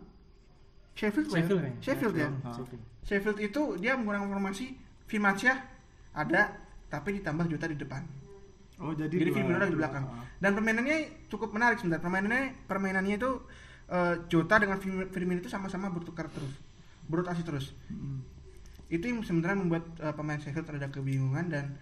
Sheffield 0.95 1.29
ya? 1.29 1.33
Sheffield 1.37 1.61
kayaknya. 1.61 1.81
Sheffield 1.81 2.17
ya. 2.17 2.29
Sheffield. 2.51 2.83
Sheffield 3.05 3.39
itu 3.41 3.63
dia 3.77 3.93
menggunakan 3.95 4.27
formasi 4.27 4.67
Firmansyah 5.05 5.57
ada 6.13 6.57
tapi 6.87 7.15
ditambah 7.15 7.45
Jota 7.47 7.69
di 7.69 7.77
depan 7.77 8.03
Oh 8.79 8.95
jadi. 8.95 9.11
jadi 9.13 9.31
Firmino 9.33 9.59
ada 9.59 9.67
di 9.67 9.75
belakang 9.75 10.05
Ah. 10.07 10.23
dan 10.39 10.55
permainannya 10.55 10.97
cukup 11.27 11.51
menarik 11.51 11.77
sebenarnya 11.77 12.01
permainannya 12.01 12.43
permainannya 12.65 13.15
itu 13.17 13.31
eh, 13.87 14.15
Jota 14.27 14.57
dengan 14.57 14.79
Firmi- 14.79 15.09
Firmino 15.09 15.39
itu 15.39 15.49
sama-sama 15.49 15.89
bertukar 15.89 16.27
terus 16.29 16.51
berotasi 17.05 17.43
terus 17.43 17.75
Hmm. 17.87 18.23
itu 18.87 19.03
yang 19.03 19.21
sebenarnya 19.21 19.59
membuat 19.59 19.85
eh, 19.99 20.15
pemain 20.15 20.39
Sheffield 20.39 20.69
ada 20.71 20.89
kebingungan 20.89 21.47
dan 21.47 21.75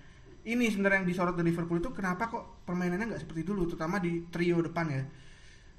ini 0.43 0.67
sebenarnya 0.67 1.03
yang 1.03 1.09
disorot 1.09 1.35
dari 1.35 1.51
Liverpool 1.51 1.79
itu 1.79 1.91
kenapa 1.91 2.27
kok 2.27 2.45
permainannya 2.65 3.07
nggak 3.09 3.23
seperti 3.23 3.43
dulu 3.43 3.67
terutama 3.67 3.99
di 3.99 4.25
trio 4.27 4.59
depan 4.61 4.87
ya 4.89 5.03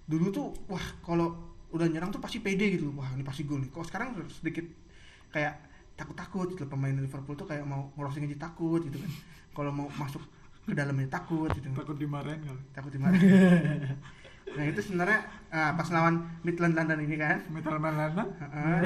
dulu 0.07 0.25
tuh 0.31 0.47
wah 0.67 0.83
kalau 1.03 1.35
udah 1.69 1.85
nyerang 1.85 2.09
tuh 2.09 2.23
pasti 2.23 2.39
pede 2.39 2.79
gitu 2.79 2.95
wah 2.95 3.11
ini 3.11 3.21
pasti 3.21 3.43
gol 3.43 3.59
nih 3.59 3.69
kok 3.69 3.83
sekarang 3.85 4.15
sedikit 4.31 4.63
kayak 5.29 5.59
takut-takut 5.93 6.55
gitu 6.55 6.63
pemain 6.65 6.95
Liverpool 6.95 7.35
tuh 7.35 7.43
kayak 7.43 7.67
mau 7.67 7.91
crossing 7.91 8.23
aja 8.23 8.47
takut 8.47 8.79
gitu 8.79 8.97
kan 8.97 9.11
kalau 9.51 9.71
mau 9.73 9.87
masuk 9.93 10.23
ke 10.63 10.71
dalamnya 10.71 11.07
takut 11.09 11.51
gitu 11.51 11.67
Takut 11.73 11.95
dimarahin 11.95 12.39
kali. 12.39 12.61
takut 12.71 12.91
dimarahin 12.91 13.27
nah 14.55 14.63
itu 14.63 14.79
sebenarnya 14.79 15.27
ah, 15.51 15.75
pas 15.75 15.91
lawan 15.91 16.23
Midland 16.39 16.71
London 16.71 17.03
ini 17.03 17.19
kan 17.19 17.43
Metal 17.51 17.75
Malana. 17.75 18.23
Heeh. 18.39 18.79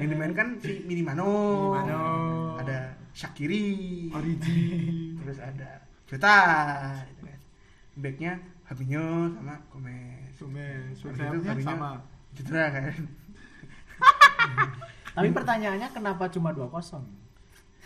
yang 0.00 0.08
dimainkan 0.08 0.56
si 0.56 0.88
Minimano, 0.88 1.28
Minimano. 1.76 2.00
ada 2.56 2.96
Shakiri, 3.12 4.08
Origi. 4.08 5.12
terus 5.20 5.36
ada 5.36 5.84
Jota, 6.08 6.36
gitu 7.12 7.28
kan. 7.28 7.38
Backnya 7.92 8.32
Fabinho 8.72 9.04
sama 9.30 9.54
Gomez. 9.68 10.32
Itu 10.32 10.48
Sayapnya 11.12 11.52
sama. 11.60 12.00
cedera 12.32 12.72
kan. 12.72 12.88
Tapi 15.12 15.28
pertanyaannya 15.28 15.88
kenapa 15.92 16.24
cuma 16.32 16.48
2-0? 16.50 16.72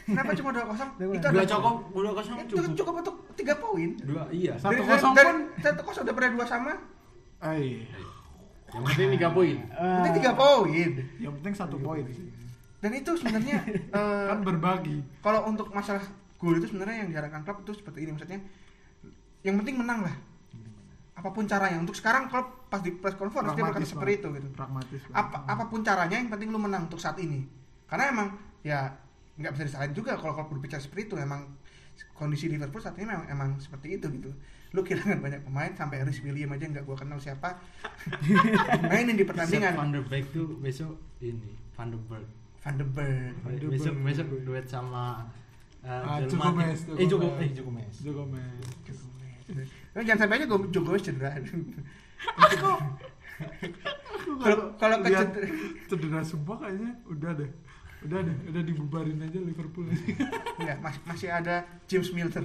Kenapa 0.07 0.31
cuma 0.33 0.51
2-0? 0.55 0.62
Dua- 0.94 1.14
Itu 1.18 1.27
dua 1.27 1.42
cukup 1.44 1.75
dua 1.90 2.12
kosong 2.14 2.38
itu 2.38 2.55
cukup 2.55 2.72
cukup 2.79 2.94
untuk 3.03 3.16
3 3.35 3.51
poin. 3.59 3.90
dua 4.01 4.22
iya 4.31 4.55
Satu 4.55 4.79
kosong 4.81 5.12
dari- 5.12 5.27
pun. 5.27 5.37
Satu 5.59 5.83
kosong 5.83 6.03
udah 6.07 6.14
pernah 6.14 6.31
dua 6.33 6.44
sama, 6.46 6.72
Ay. 7.42 7.90
yang 8.68 8.83
penting 8.85 9.11
tiga 9.14 9.29
poin 9.29 9.59
penting 9.66 10.14
3 10.22 10.38
poin. 10.38 10.90
Yang 11.18 11.33
penting 11.37 11.55
satu 11.57 11.77
poin 11.77 12.07
sih. 12.09 12.31
Dan 12.79 12.90
itu 12.94 13.11
sebenarnya 13.12 13.59
eh, 13.99 14.27
Kan 14.31 14.46
berbagi. 14.46 15.03
kalau 15.18 15.51
untuk 15.51 15.75
masalah 15.75 16.07
gol 16.38 16.55
itu 16.55 16.70
sebenarnya 16.70 17.03
yang 17.03 17.11
diharapkan 17.11 17.42
klub 17.42 17.66
itu 17.66 17.75
seperti 17.75 18.07
ini 18.07 18.14
maksudnya 18.14 18.38
yang 19.42 19.59
penting 19.59 19.75
menang 19.77 20.07
lah 20.07 20.14
apa 21.16 21.29
pun 21.31 21.44
caranya 21.44 21.81
untuk 21.81 21.96
sekarang 21.96 22.29
kalau 22.29 22.44
pas 22.68 22.79
di 22.79 22.92
press 22.92 23.16
conference 23.16 23.48
dia 23.48 23.57
berkata 23.59 23.81
Pragmatis 23.81 23.90
seperti 23.90 24.12
itu 24.14 24.29
gitu 24.37 24.48
Pragmatis. 24.52 25.00
banget. 25.02 25.16
apa 25.16 25.37
apa 25.48 25.64
pun 25.66 25.81
caranya 25.81 26.16
yang 26.16 26.29
penting 26.29 26.48
lu 26.48 26.61
menang 26.61 26.85
untuk 26.85 27.00
saat 27.00 27.16
ini 27.16 27.48
karena 27.87 28.12
emang 28.12 28.29
ya 28.61 28.92
nggak 29.35 29.52
bisa 29.52 29.64
disalahin 29.64 29.92
juga 29.92 30.14
kalau 30.14 30.33
kalau 30.35 30.48
berbicara 30.48 30.76
seperti 30.76 31.09
itu 31.09 31.16
emang 31.16 31.57
kondisi 32.12 32.46
Liverpool 32.46 32.79
saat 32.79 32.96
ini 32.96 33.09
memang 33.09 33.26
emang 33.26 33.48
seperti 33.57 33.96
itu 33.96 34.07
gitu 34.12 34.29
lu 34.70 34.85
kehilangan 34.85 35.18
banyak 35.18 35.40
pemain 35.42 35.72
sampai 35.72 36.05
Rhys 36.05 36.20
William 36.20 36.52
aja 36.52 36.64
nggak 36.66 36.85
gua 36.85 36.96
kenal 36.96 37.16
siapa 37.16 37.57
mainin 38.90 39.16
di 39.16 39.24
pertandingan 39.24 39.72
Van 39.72 39.88
der 39.90 40.05
Beek 40.05 40.29
tuh 40.31 40.57
besok 40.59 40.92
ini 41.18 41.57
Van 41.72 41.88
der 41.88 42.00
Berg 42.02 42.29
Van 42.61 42.74
de 42.74 42.85
Beek 42.85 43.33
Van 43.40 43.52
der 43.55 43.68
besok 43.72 43.94
Berg. 43.94 44.05
besok 44.05 44.26
duet 44.44 44.66
sama 44.66 45.24
uh, 45.81 45.88
Ah, 45.88 46.18
Matip. 46.18 46.37
Gomez, 46.37 46.81
eh. 46.83 46.85
Gomez 46.85 46.98
eh 46.98 47.07
Joe 47.07 47.20
Gomez 47.62 47.94
Joe 48.02 48.12
Gomez. 48.12 48.52
Tapi 49.96 50.04
jangan 50.04 50.20
sampai 50.22 50.37
aja 50.37 50.44
gue 50.44 50.59
Jokowi 50.68 51.00
cedera. 51.00 51.32
Kalau 54.37 54.72
kalau 54.76 54.96
lihat 55.02 55.28
kecedera 55.32 55.48
cedera 55.87 56.20
semua 56.22 56.56
kayaknya 56.59 56.90
udah 57.06 57.32
deh. 57.32 57.50
Udah 58.04 58.20
deh, 58.20 58.37
udah 58.46 58.62
dibubarin 58.62 59.18
aja 59.18 59.38
Liverpool 59.38 59.88
ini. 59.90 60.12
Enggak, 60.56 60.78
masih 60.80 61.00
masih 61.04 61.28
ada 61.30 61.56
James 61.85 62.12
Milner. 62.12 62.44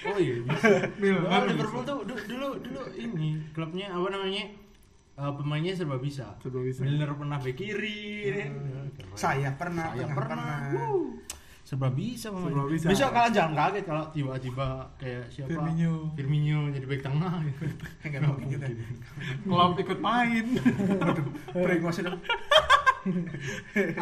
oh 0.00 0.16
iya 0.16 0.40
bisa. 0.40 0.66
Mil, 0.96 1.18
Oh, 1.20 1.44
Liverpool 1.44 1.82
bisa. 1.82 1.90
tuh 1.90 1.98
du- 2.04 2.24
dulu 2.26 2.48
dulu 2.58 2.82
ini 2.94 3.42
klubnya 3.50 3.90
apa 3.90 4.08
namanya 4.08 4.44
uh, 5.14 5.32
pemainnya 5.34 5.74
serba 5.74 5.98
bisa 5.98 6.38
Serba 6.38 6.58
bisa. 6.60 6.80
Milner 6.80 7.10
pernah 7.12 7.36
bek 7.36 7.54
kiri 7.54 8.00
Keren. 8.24 8.52
Saya 9.12 9.50
pernah, 9.52 9.92
Saya 9.92 10.08
pernah, 10.08 10.16
pernah. 10.16 10.58
pernah. 10.64 11.29
Serba 11.70 11.86
bisa 11.86 12.34
pemain. 12.34 12.50
Serba 12.50 12.64
bisa. 12.66 12.86
besok 12.90 13.14
kalian 13.14 13.30
jangan 13.30 13.52
kaget 13.54 13.84
kalau 13.86 14.04
tiba-tiba 14.10 14.66
kayak 14.98 15.24
siapa 15.30 15.54
Firmino. 15.54 16.10
Firmino 16.18 16.58
jadi 16.74 16.86
bek 16.90 16.98
tengah 17.06 17.34
gitu 17.46 17.62
Enggak 18.02 18.20
mungkin 18.26 18.46
juga. 18.50 18.66
Klopp 19.46 19.78
ikut 19.78 19.98
main. 20.02 20.46
Brengos 21.54 21.98
dong. 22.02 22.18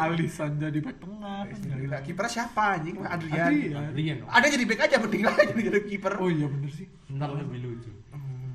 Alisson 0.01 0.51
jadi 0.57 0.79
back 0.81 0.97
tengah. 0.97 1.45
ada. 1.45 1.97
kiper 2.01 2.25
siapa 2.25 2.81
anjing? 2.81 3.05
Adrian. 3.05 3.37
Adrian. 3.37 3.83
Adrian. 3.93 4.17
Ada 4.25 4.47
jadi 4.49 4.65
back 4.65 4.81
aja 4.89 4.95
penting 4.97 5.21
lah 5.29 5.37
jadi 5.37 5.61
jadi 5.69 5.81
kiper. 5.85 6.13
Oh 6.17 6.29
iya 6.33 6.49
bener 6.49 6.73
sih. 6.73 6.89
ntar 7.09 7.37
lebih 7.37 7.69
lucu 7.69 7.89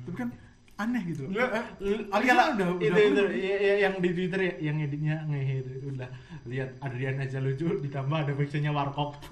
Tapi 0.03 0.15
kan 0.15 0.27
aneh 0.75 1.01
gitu. 1.07 1.23
Lu, 1.25 1.39
eh, 1.39 1.65
lu, 1.79 1.93
Alisson 2.09 2.35
kalau 2.35 2.43
udah- 2.51 2.67
itu, 2.75 2.85
udah 2.85 2.99
itu, 2.99 3.13
belum? 3.15 3.29
ya- 3.33 3.61
ya- 3.61 3.79
yang 3.81 3.93
di 3.97 4.09
Twitter 4.11 4.39
ya, 4.41 4.53
yang 4.61 4.75
editnya 4.77 5.15
ngehe 5.23 5.55
itu 5.61 5.87
udah 5.89 6.09
lihat 6.45 6.69
Adrian 6.79 7.15
aja 7.17 7.39
lucu 7.39 7.65
ditambah 7.79 8.17
ada 8.17 8.33
backnya 8.33 8.69
Warkop. 8.69 9.15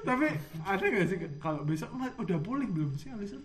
Tapi 0.00 0.26
aneh 0.62 0.86
gak 0.90 1.06
sih 1.08 1.18
kalau 1.38 1.64
besok 1.64 1.90
mah 1.92 2.12
udah 2.16 2.38
pulih 2.38 2.68
belum 2.68 2.92
sih 2.94 3.08
Alisson? 3.10 3.40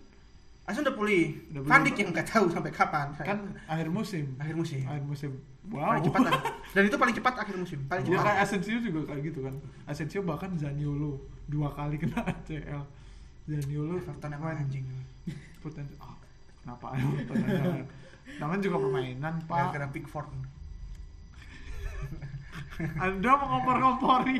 Langsung 0.66 0.82
udah 0.82 0.94
pulih. 0.94 1.24
Udah 1.48 1.60
pulih. 1.62 1.70
Van 1.70 1.80
Dijk 1.80 1.96
yang 1.96 2.10
nggak 2.10 2.26
tahu 2.26 2.46
sampai 2.50 2.70
kapan. 2.70 3.06
Kan 3.16 3.38
akhir 3.64 3.88
musim. 3.88 4.34
akhir 4.36 4.54
musim. 4.54 4.82
Akhir 4.82 5.04
musim. 5.04 5.30
Paling 5.64 6.02
Wow. 6.02 6.06
cepat 6.06 6.20
lah. 6.24 6.34
Dan 6.74 6.82
itu 6.84 6.96
paling 6.96 7.14
cepat 7.14 7.34
akhir 7.38 7.56
musim. 7.56 7.78
Paling 7.86 8.04
Ya 8.04 8.10
cepat. 8.12 8.24
kayak 8.26 8.38
Asensio 8.40 8.76
juga 8.80 9.00
kayak 9.06 9.22
gitu 9.24 9.40
kan. 9.42 9.54
Asensio 9.84 10.20
bahkan 10.22 10.50
Zaniolo 10.54 11.22
dua 11.46 11.70
kali 11.70 11.96
kena 11.96 12.18
ACL. 12.34 12.82
Zaniolo 13.46 13.96
Everton 13.96 14.30
emang 14.32 14.58
anjing. 14.58 14.86
potensi 15.62 15.94
ah 15.98 16.14
kenapa 16.62 16.94
Everton? 16.94 17.36
Namanya 18.38 18.60
juga 18.60 18.76
permainan 18.82 19.34
pak. 19.46 19.56
Gara-gara 19.56 19.86
Pickford. 19.88 20.28
Anda 22.76 23.32
mengompor-ngompori 23.40 24.36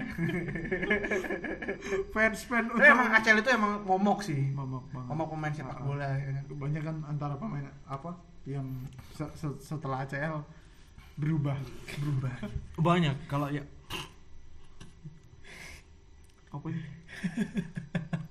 fans-fans 2.12 2.68
Tapi 2.68 2.84
emang 2.84 3.08
ACL 3.10 3.40
itu 3.40 3.50
emang 3.50 3.72
momok 3.82 4.18
sih. 4.20 4.52
Momok 4.52 4.84
banget. 4.92 5.08
Momok 5.08 5.28
pemain 5.32 5.52
sepak 5.54 5.78
bola. 5.80 6.08
ya 6.20 6.80
kan. 6.84 6.96
Antara 7.08 7.34
pemain 7.40 7.64
apa 7.88 8.12
yang 8.44 8.66
se- 9.16 9.32
se- 9.34 9.60
setelah 9.64 10.04
ACL 10.04 10.44
berubah. 11.16 11.56
Berubah. 11.96 12.34
Banyak 12.76 13.16
kalau 13.24 13.48
ya 13.48 13.64
Apa 16.56 16.66
ini? 16.72 16.82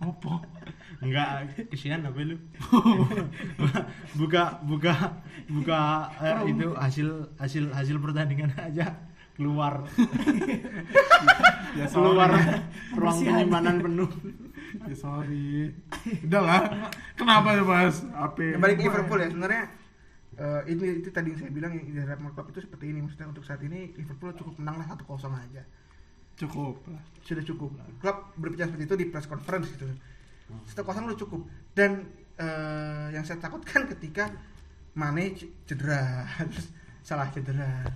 Apa? 0.02 0.34
Enggak, 1.06 1.30
kesian 1.70 2.02
apa 2.02 2.18
lu? 2.26 2.38
buka 4.20 4.58
buka 4.66 4.94
buka 5.46 6.10
eh, 6.18 6.50
itu 6.50 6.74
hasil 6.74 7.30
hasil 7.38 7.70
hasil 7.70 8.02
pertandingan 8.02 8.50
aja 8.58 8.98
keluar 9.38 9.86
Ya 11.76 11.86
keluar 11.92 12.32
ruang 12.96 13.18
penyimpanan 13.20 13.84
penuh. 13.84 14.08
Ya 14.88 14.96
sorry. 14.96 15.76
Udah 16.24 16.42
lah. 16.42 16.62
Kenapa 17.20 17.52
ya 17.52 17.64
Mas? 17.68 18.00
AP. 18.16 18.56
Kembali 18.56 18.74
ke 18.80 18.84
Liverpool 18.88 19.20
ya 19.20 19.28
sebenarnya 19.28 19.64
eh, 20.40 20.62
ini 20.72 21.04
itu 21.04 21.10
tadi 21.12 21.36
yang 21.36 21.40
saya 21.44 21.52
bilang 21.52 21.72
yang 21.76 21.84
di 21.84 21.94
Red 22.00 22.24
Club 22.24 22.48
itu 22.52 22.60
seperti 22.64 22.96
ini 22.96 23.04
maksudnya 23.04 23.28
untuk 23.28 23.44
saat 23.44 23.60
ini 23.64 23.92
Liverpool 23.96 24.32
cukup 24.36 24.56
menang 24.60 24.80
lah 24.80 24.88
1-0 24.96 25.04
aja 25.32 25.64
Cukup 26.36 26.84
lah. 26.92 27.04
sudah 27.26 27.42
cukup 27.42 27.72
klub 28.04 28.18
berbicara 28.38 28.70
seperti 28.70 28.86
itu 28.86 28.96
di 29.02 29.08
press 29.10 29.26
conference 29.26 29.72
gitu. 29.74 29.88
Satu 30.70 30.86
kosong 30.86 31.10
udah 31.10 31.18
cukup. 31.18 31.42
Dan 31.74 32.06
eh, 32.38 33.08
yang 33.16 33.26
saya 33.26 33.42
takutkan 33.42 33.90
ketika 33.90 34.30
Mane 34.96 35.36
cedera. 35.66 36.28
Salah 37.08 37.30
cedera 37.34 37.88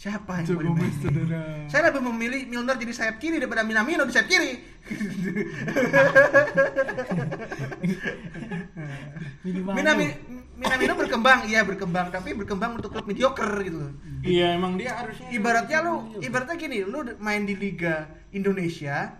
siapa 0.00 0.40
yang 0.40 0.48
Cukup 0.48 0.64
mau 0.64 0.80
Mas 0.80 0.96
dimainin? 0.96 1.04
cedera. 1.04 1.44
saya 1.68 1.92
lebih 1.92 2.00
memilih 2.08 2.48
Milner 2.48 2.76
jadi 2.80 2.92
sayap 2.96 3.20
kiri 3.20 3.36
daripada 3.36 3.60
Minamino 3.60 4.08
di 4.08 4.16
sayap 4.16 4.32
kiri. 4.32 4.52
Minami, 9.44 10.06
Minamino 10.56 10.92
berkembang 10.96 11.44
iya 11.48 11.64
berkembang 11.64 12.08
tapi 12.08 12.32
berkembang 12.32 12.80
untuk 12.80 12.92
klub 12.92 13.04
mediocre 13.04 13.60
gitu 13.60 13.92
Iya 14.24 14.56
emang 14.56 14.80
dia 14.80 14.96
harusnya 15.00 15.28
ibaratnya 15.32 15.78
lu 15.84 15.94
ibaratnya 16.20 16.56
gini 16.56 16.78
lu 16.84 17.04
main 17.20 17.44
di 17.44 17.56
liga 17.56 18.08
Indonesia 18.32 19.12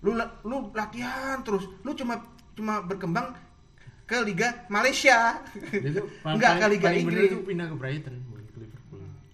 lu 0.00 0.16
lu 0.44 0.56
latihan 0.72 1.40
terus 1.40 1.64
lu 1.80 1.92
cuma 1.92 2.24
cuma 2.52 2.84
berkembang 2.84 3.36
ke 4.08 4.16
liga 4.24 4.64
Malaysia 4.68 5.40
enggak 6.28 6.52
ke 6.60 6.66
liga 6.72 6.88
Inggris 6.92 7.28
tuh 7.32 7.44
pindah 7.44 7.68
ke 7.68 7.76
Brighton. 7.76 8.16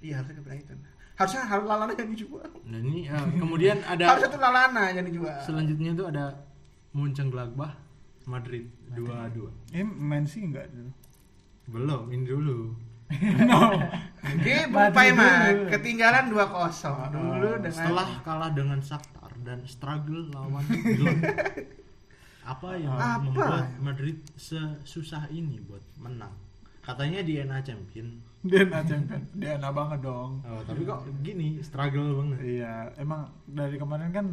Iya 0.05 0.21
harusnya 0.21 0.37
ke 0.37 0.45
Brighton 0.45 0.79
harusnya 1.14 1.43
harus 1.49 1.64
Lalana 1.64 1.93
yang 1.97 2.11
dijual 2.12 2.51
Nah 2.69 2.79
ini 2.85 3.09
eh, 3.09 3.27
kemudian 3.40 3.81
ada 3.93 4.05
harusnya 4.12 4.31
tuh 4.31 4.43
Lalana 4.45 4.85
yang 4.93 5.07
dijual 5.09 5.38
selanjutnya 5.40 5.90
tuh 5.97 6.07
ada 6.12 6.25
Mönchengladbach 6.95 7.75
Madrid 8.25 8.64
2-2. 8.93 9.77
Ini 9.77 9.85
Man 9.85 10.25
City 10.25 10.49
enggak 10.49 10.73
dulu? 10.73 10.90
Belum, 11.69 12.03
ini 12.12 12.25
dulu. 12.25 12.59
no. 13.49 13.61
Oke, 14.25 14.57
Bung 14.73 14.93
Paiman 14.97 15.69
ketinggalan 15.69 16.33
2-0 16.33 17.12
dulu 17.12 17.51
dengan 17.61 17.73
Setelah 17.77 18.09
kalah 18.25 18.51
dengan 18.57 18.81
Shakhtar 18.81 19.33
dan 19.45 19.61
struggle 19.69 20.33
lawan. 20.33 20.64
Apa 22.53 22.77
yang 22.77 22.93
Apa? 22.97 23.25
membuat 23.25 23.69
Madrid 23.81 24.21
sesusah 24.37 25.33
ini 25.33 25.61
buat 25.64 25.81
menang? 26.01 26.33
Katanya 26.85 27.20
di 27.25 27.40
NA 27.40 27.59
Champion. 27.64 28.09
DNA 28.44 28.81
champion. 28.85 29.23
DNA 29.40 29.70
banget 29.73 30.05
dong. 30.05 30.44
Oh, 30.44 30.61
tapi 30.68 30.85
kok 30.85 31.09
gini, 31.25 31.57
struggle 31.64 32.20
banget. 32.20 32.61
Iya, 32.61 32.92
emang 33.01 33.33
dari 33.49 33.81
kemarin 33.81 34.12
kan 34.12 34.27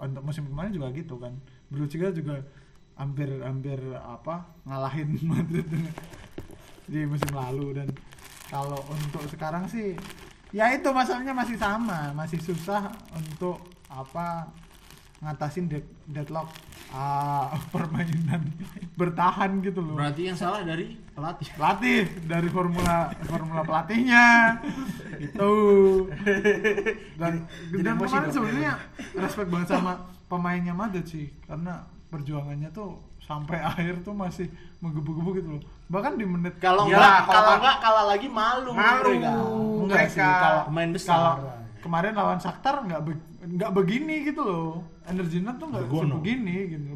untuk 0.00 0.24
musim 0.24 0.48
kemarin 0.48 0.72
juga 0.72 0.88
gitu 0.96 1.20
kan. 1.20 1.36
Borussia 1.68 2.08
juga 2.08 2.40
hampir 2.96 3.28
hampir 3.44 3.78
apa 3.94 4.48
ngalahin 4.66 5.20
Madrid 5.30 5.68
di 6.88 7.04
musim 7.04 7.30
lalu 7.30 7.76
dan 7.78 7.88
kalau 8.48 8.80
untuk 8.88 9.22
sekarang 9.28 9.68
sih 9.68 9.94
ya 10.50 10.72
itu 10.72 10.88
masalahnya 10.90 11.36
masih 11.36 11.60
sama, 11.60 12.10
masih 12.16 12.40
susah 12.40 12.88
untuk 13.12 13.60
apa 13.92 14.48
ngatasin 15.18 15.66
dead, 15.66 15.82
deadlock 16.06 16.46
ah, 16.88 17.50
permainan 17.74 18.54
bertahan 18.94 19.58
gitu 19.60 19.78
loh. 19.78 19.94
Berarti 19.94 20.22
yang 20.24 20.34
salah 20.34 20.62
dari 20.62 20.94
pelatih. 21.10 21.50
pelatih 21.52 22.00
dari 22.24 22.48
formula 22.48 23.10
formula 23.22 23.62
pelatihnya 23.62 24.26
itu 25.26 25.52
dan 27.14 27.32
Jadi 27.68 27.82
dan 27.82 27.94
kemarin 27.96 28.30
sebenarnya 28.30 28.72
respect 29.14 29.48
banget 29.48 29.68
sama 29.68 29.92
pemainnya 30.26 30.72
Madrid 30.72 31.04
sih 31.04 31.26
karena 31.42 31.82
perjuangannya 32.08 32.70
tuh 32.70 32.96
sampai 33.18 33.60
akhir 33.60 34.00
tuh 34.00 34.14
masih 34.14 34.48
menggebu-gebu 34.78 35.30
gitu 35.36 35.48
loh 35.52 35.62
bahkan 35.86 36.14
di 36.14 36.24
menit 36.24 36.56
Kalau 36.56 36.86
Iya, 36.86 36.94
enggak, 36.94 37.18
kalau- 37.26 37.56
enggak 37.58 37.76
kalah 37.78 38.04
lagi 38.06 38.28
malu. 38.30 38.70
Malu. 38.70 39.10
mereka. 39.10 39.32
enggak 39.82 40.04
sih 40.06 40.16
mereka 40.16 40.38
kalau 40.38 40.60
pemain 40.64 40.90
besar. 40.90 41.16
kalau 41.18 41.57
kemarin 41.78 42.12
lawan 42.12 42.38
Shakhtar 42.38 42.82
nggak 42.82 43.02
be- 43.02 43.22
nggak 43.48 43.70
begini 43.72 44.26
gitu 44.26 44.42
loh. 44.42 44.84
Energinya 45.04 45.54
tuh 45.54 45.66
nggak 45.68 45.86
begini 45.88 46.56
gitu. 46.70 46.86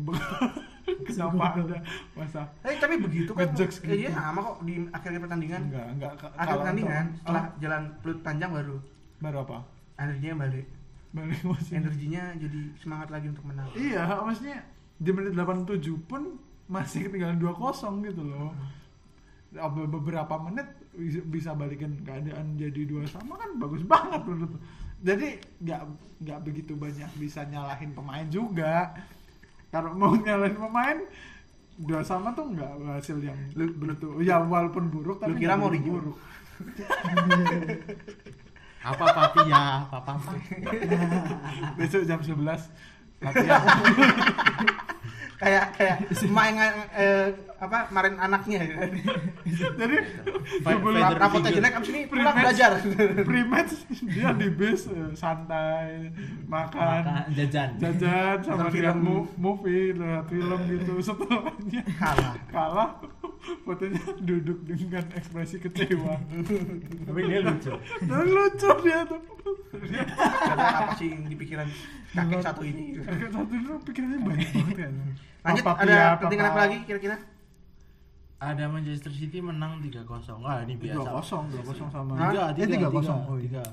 Kenapa 1.07 1.55
ada 1.57 1.79
masa 2.13 2.43
Eh, 2.67 2.75
tapi 2.75 2.99
begitu 2.99 3.31
kan 3.33 3.47
iya 3.49 4.11
gitu. 4.11 4.11
sama 4.11 4.43
kok 4.43 4.57
di 4.67 4.75
akhir 4.91 5.11
pertandingan. 5.21 5.63
Enggak 5.71 5.87
enggak 5.95 6.11
akhir 6.35 6.55
pertandingan 6.59 7.05
setelah 7.15 7.43
oh, 7.43 7.55
jalan 7.59 7.83
pelut 8.03 8.19
panjang 8.21 8.51
baru 8.51 8.77
baru 9.19 9.37
apa? 9.47 9.59
Energinya 9.97 10.35
balik. 10.43 10.67
Balik 11.13 11.41
musim 11.45 11.75
energinya 11.79 12.23
jadi 12.35 12.61
semangat 12.83 13.09
lagi 13.13 13.31
untuk 13.31 13.45
menang. 13.47 13.69
Iya, 13.73 14.03
maksudnya 14.27 14.59
di 14.99 15.11
menit 15.13 15.33
87 15.33 15.79
pun 16.03 16.23
masih 16.67 17.07
ketinggalan 17.07 17.39
2-0 17.39 17.55
gitu 18.03 18.23
loh. 18.25 18.51
Apa- 19.53 19.87
Beberapa 19.87 20.35
menit 20.41 20.67
bisa- 20.95 21.55
balikin 21.55 21.97
keadaan 22.03 22.55
jadi 22.55 22.85
dua 22.85 23.05
sama 23.07 23.37
kan 23.37 23.57
bagus 23.57 23.83
banget 23.83 24.21
menurut. 24.23 24.61
Jadi 25.03 25.29
nggak 25.59 25.83
nggak 26.21 26.41
begitu 26.43 26.73
banyak 26.75 27.11
bisa 27.17 27.43
nyalahin 27.45 27.91
pemain 27.91 28.29
juga. 28.29 28.93
Kalau 29.69 29.93
mau 29.93 30.13
nyalahin 30.15 30.55
pemain 30.55 30.99
dua 31.75 32.05
sama 32.05 32.31
tuh 32.33 32.53
nggak 32.53 32.71
hasil 32.93 33.19
yang 33.19 33.39
Lu- 33.57 33.75
begitu. 33.75 34.21
Ya 34.21 34.39
walaupun 34.39 34.89
buruk 34.89 35.19
tapi 35.19 35.35
lu 35.35 35.41
kira 35.41 35.57
mau 35.57 35.73
buruk. 35.73 36.19
Apa 38.83 39.05
papi 39.15 39.47
ya, 39.47 39.87
papa 39.87 40.19
apa? 40.19 40.35
Besok 41.79 42.03
jam 42.03 42.19
11 42.19 42.67
latihan. 43.23 43.63
kayak 45.43 45.67
kayak 45.75 45.97
emak 46.23 46.45
yang 46.55 46.77
eh, 46.95 47.27
apa 47.59 47.79
kemarin 47.91 48.15
anaknya. 48.23 48.61
Ya. 48.63 48.79
Jadi 49.75 49.97
rapotnya 51.19 51.51
jelek 51.51 51.75
abis 51.83 51.89
ini 51.91 52.01
pulang 52.07 52.35
belajar. 52.35 52.79
Pre-match 53.27 53.75
dia 54.07 54.31
di 54.39 54.49
base 54.55 54.87
eh, 54.95 55.11
santai 55.19 56.15
makan 56.47 57.03
Makan, 57.03 57.35
jajan. 57.35 57.69
jajan 57.83 58.37
sama 58.47 58.71
lihat 58.71 58.99
movie 59.35 59.99
lihat 59.99 60.31
film 60.31 60.61
gitu 60.71 61.03
setelahnya. 61.03 61.83
Kalah. 61.99 62.35
Kalah 62.47 62.91
fotonya 63.63 63.99
duduk 64.19 64.59
dengan 64.63 65.05
ekspresi 65.11 65.57
kecewa 65.59 66.15
Tapi 67.03 67.21
dia 67.23 67.41
lucu. 67.41 67.73
dan 68.03 68.25
lucu 68.27 68.71
dia 68.81 69.01
tuh 69.03 69.21
Kata 70.23 70.63
apa 70.63 70.93
sih 70.95 71.09
yang 71.09 71.25
di 71.25 71.35
pikiran 71.35 71.67
kakek 72.11 72.41
satu 72.41 72.63
ini 72.63 72.99
kakek 72.99 73.31
satu 73.31 73.51
itu 73.51 73.73
pikirannya 73.83 74.19
banyak 74.21 74.49
banget 74.49 74.77
kan 74.79 74.93
lanjut 75.43 75.63
Papa 75.63 75.81
ada 75.81 75.89
Pia, 75.89 76.07
pentingan 76.19 76.45
Papa- 76.45 76.55
apa 76.55 76.61
lagi 76.63 76.79
kira-kira 76.85 77.17
Ada 78.39 78.65
Manchester 78.67 79.13
City 79.13 79.39
menang 79.39 79.79
3-0. 79.79 80.03
Ah, 80.43 80.61
ini 80.61 80.75
biasa. 80.75 80.99
dua 80.99 81.15
kosong 81.17 81.45
dua 81.49 81.63
kosong 81.63 81.89
sama 81.89 82.13
Hah? 82.17 82.51
eh 82.53 82.67
tiga 82.67 82.89
kosong 82.89 83.21
oh 83.25 83.37
iya 83.37 83.47
tiga. 83.49 83.65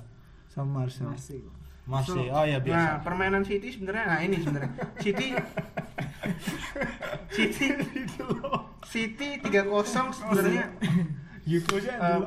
sama 0.48 0.70
Marcel 0.82 1.10
Masih. 1.10 2.30
Oh 2.30 2.46
ya 2.46 2.58
Nah, 2.58 2.64
biasa. 2.64 2.92
permainan 3.02 3.42
City 3.42 3.68
sebenarnya 3.68 4.06
nah 4.08 4.20
ini 4.20 4.38
sebenarnya. 4.38 4.70
City 4.96 5.34
City 7.32 7.68
City 8.90 9.38
3-0 9.38 9.70
sebenarnya 10.18 10.66
Yuko 11.46 11.76
sih 11.78 11.90
eh, 11.94 12.20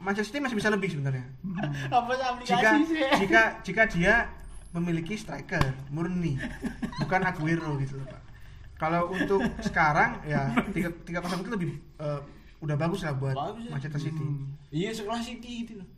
Manchester 0.00 0.36
City 0.36 0.40
masih 0.44 0.56
bisa 0.60 0.68
lebih 0.68 0.88
sebenarnya. 0.92 1.24
Apa 1.96 2.12
sih 2.12 2.20
Jika 2.52 2.68
aplikasi 2.76 2.84
sih? 2.92 3.00
jika 3.24 3.42
jika 3.64 3.82
dia 3.88 4.14
memiliki 4.76 5.16
striker 5.16 5.64
murni, 5.88 6.36
bukan 7.00 7.20
Aguero 7.24 7.78
gitu 7.80 7.96
loh, 7.96 8.04
Pak. 8.10 8.22
Kalau 8.76 9.08
untuk 9.08 9.40
sekarang 9.64 10.20
ya 10.28 10.50
3 10.52 11.08
3-0 11.08 11.40
itu 11.40 11.50
lebih 11.56 11.70
eh, 11.96 12.20
udah 12.60 12.76
bagus 12.76 13.00
lah 13.00 13.16
buat 13.16 13.32
Bagus 13.32 13.64
ya. 13.64 13.70
Manchester 13.72 14.00
City. 14.02 14.26
Iya 14.74 14.90
sekelas 14.92 15.24
City 15.24 15.52
itu 15.64 15.72
loh. 15.80 15.88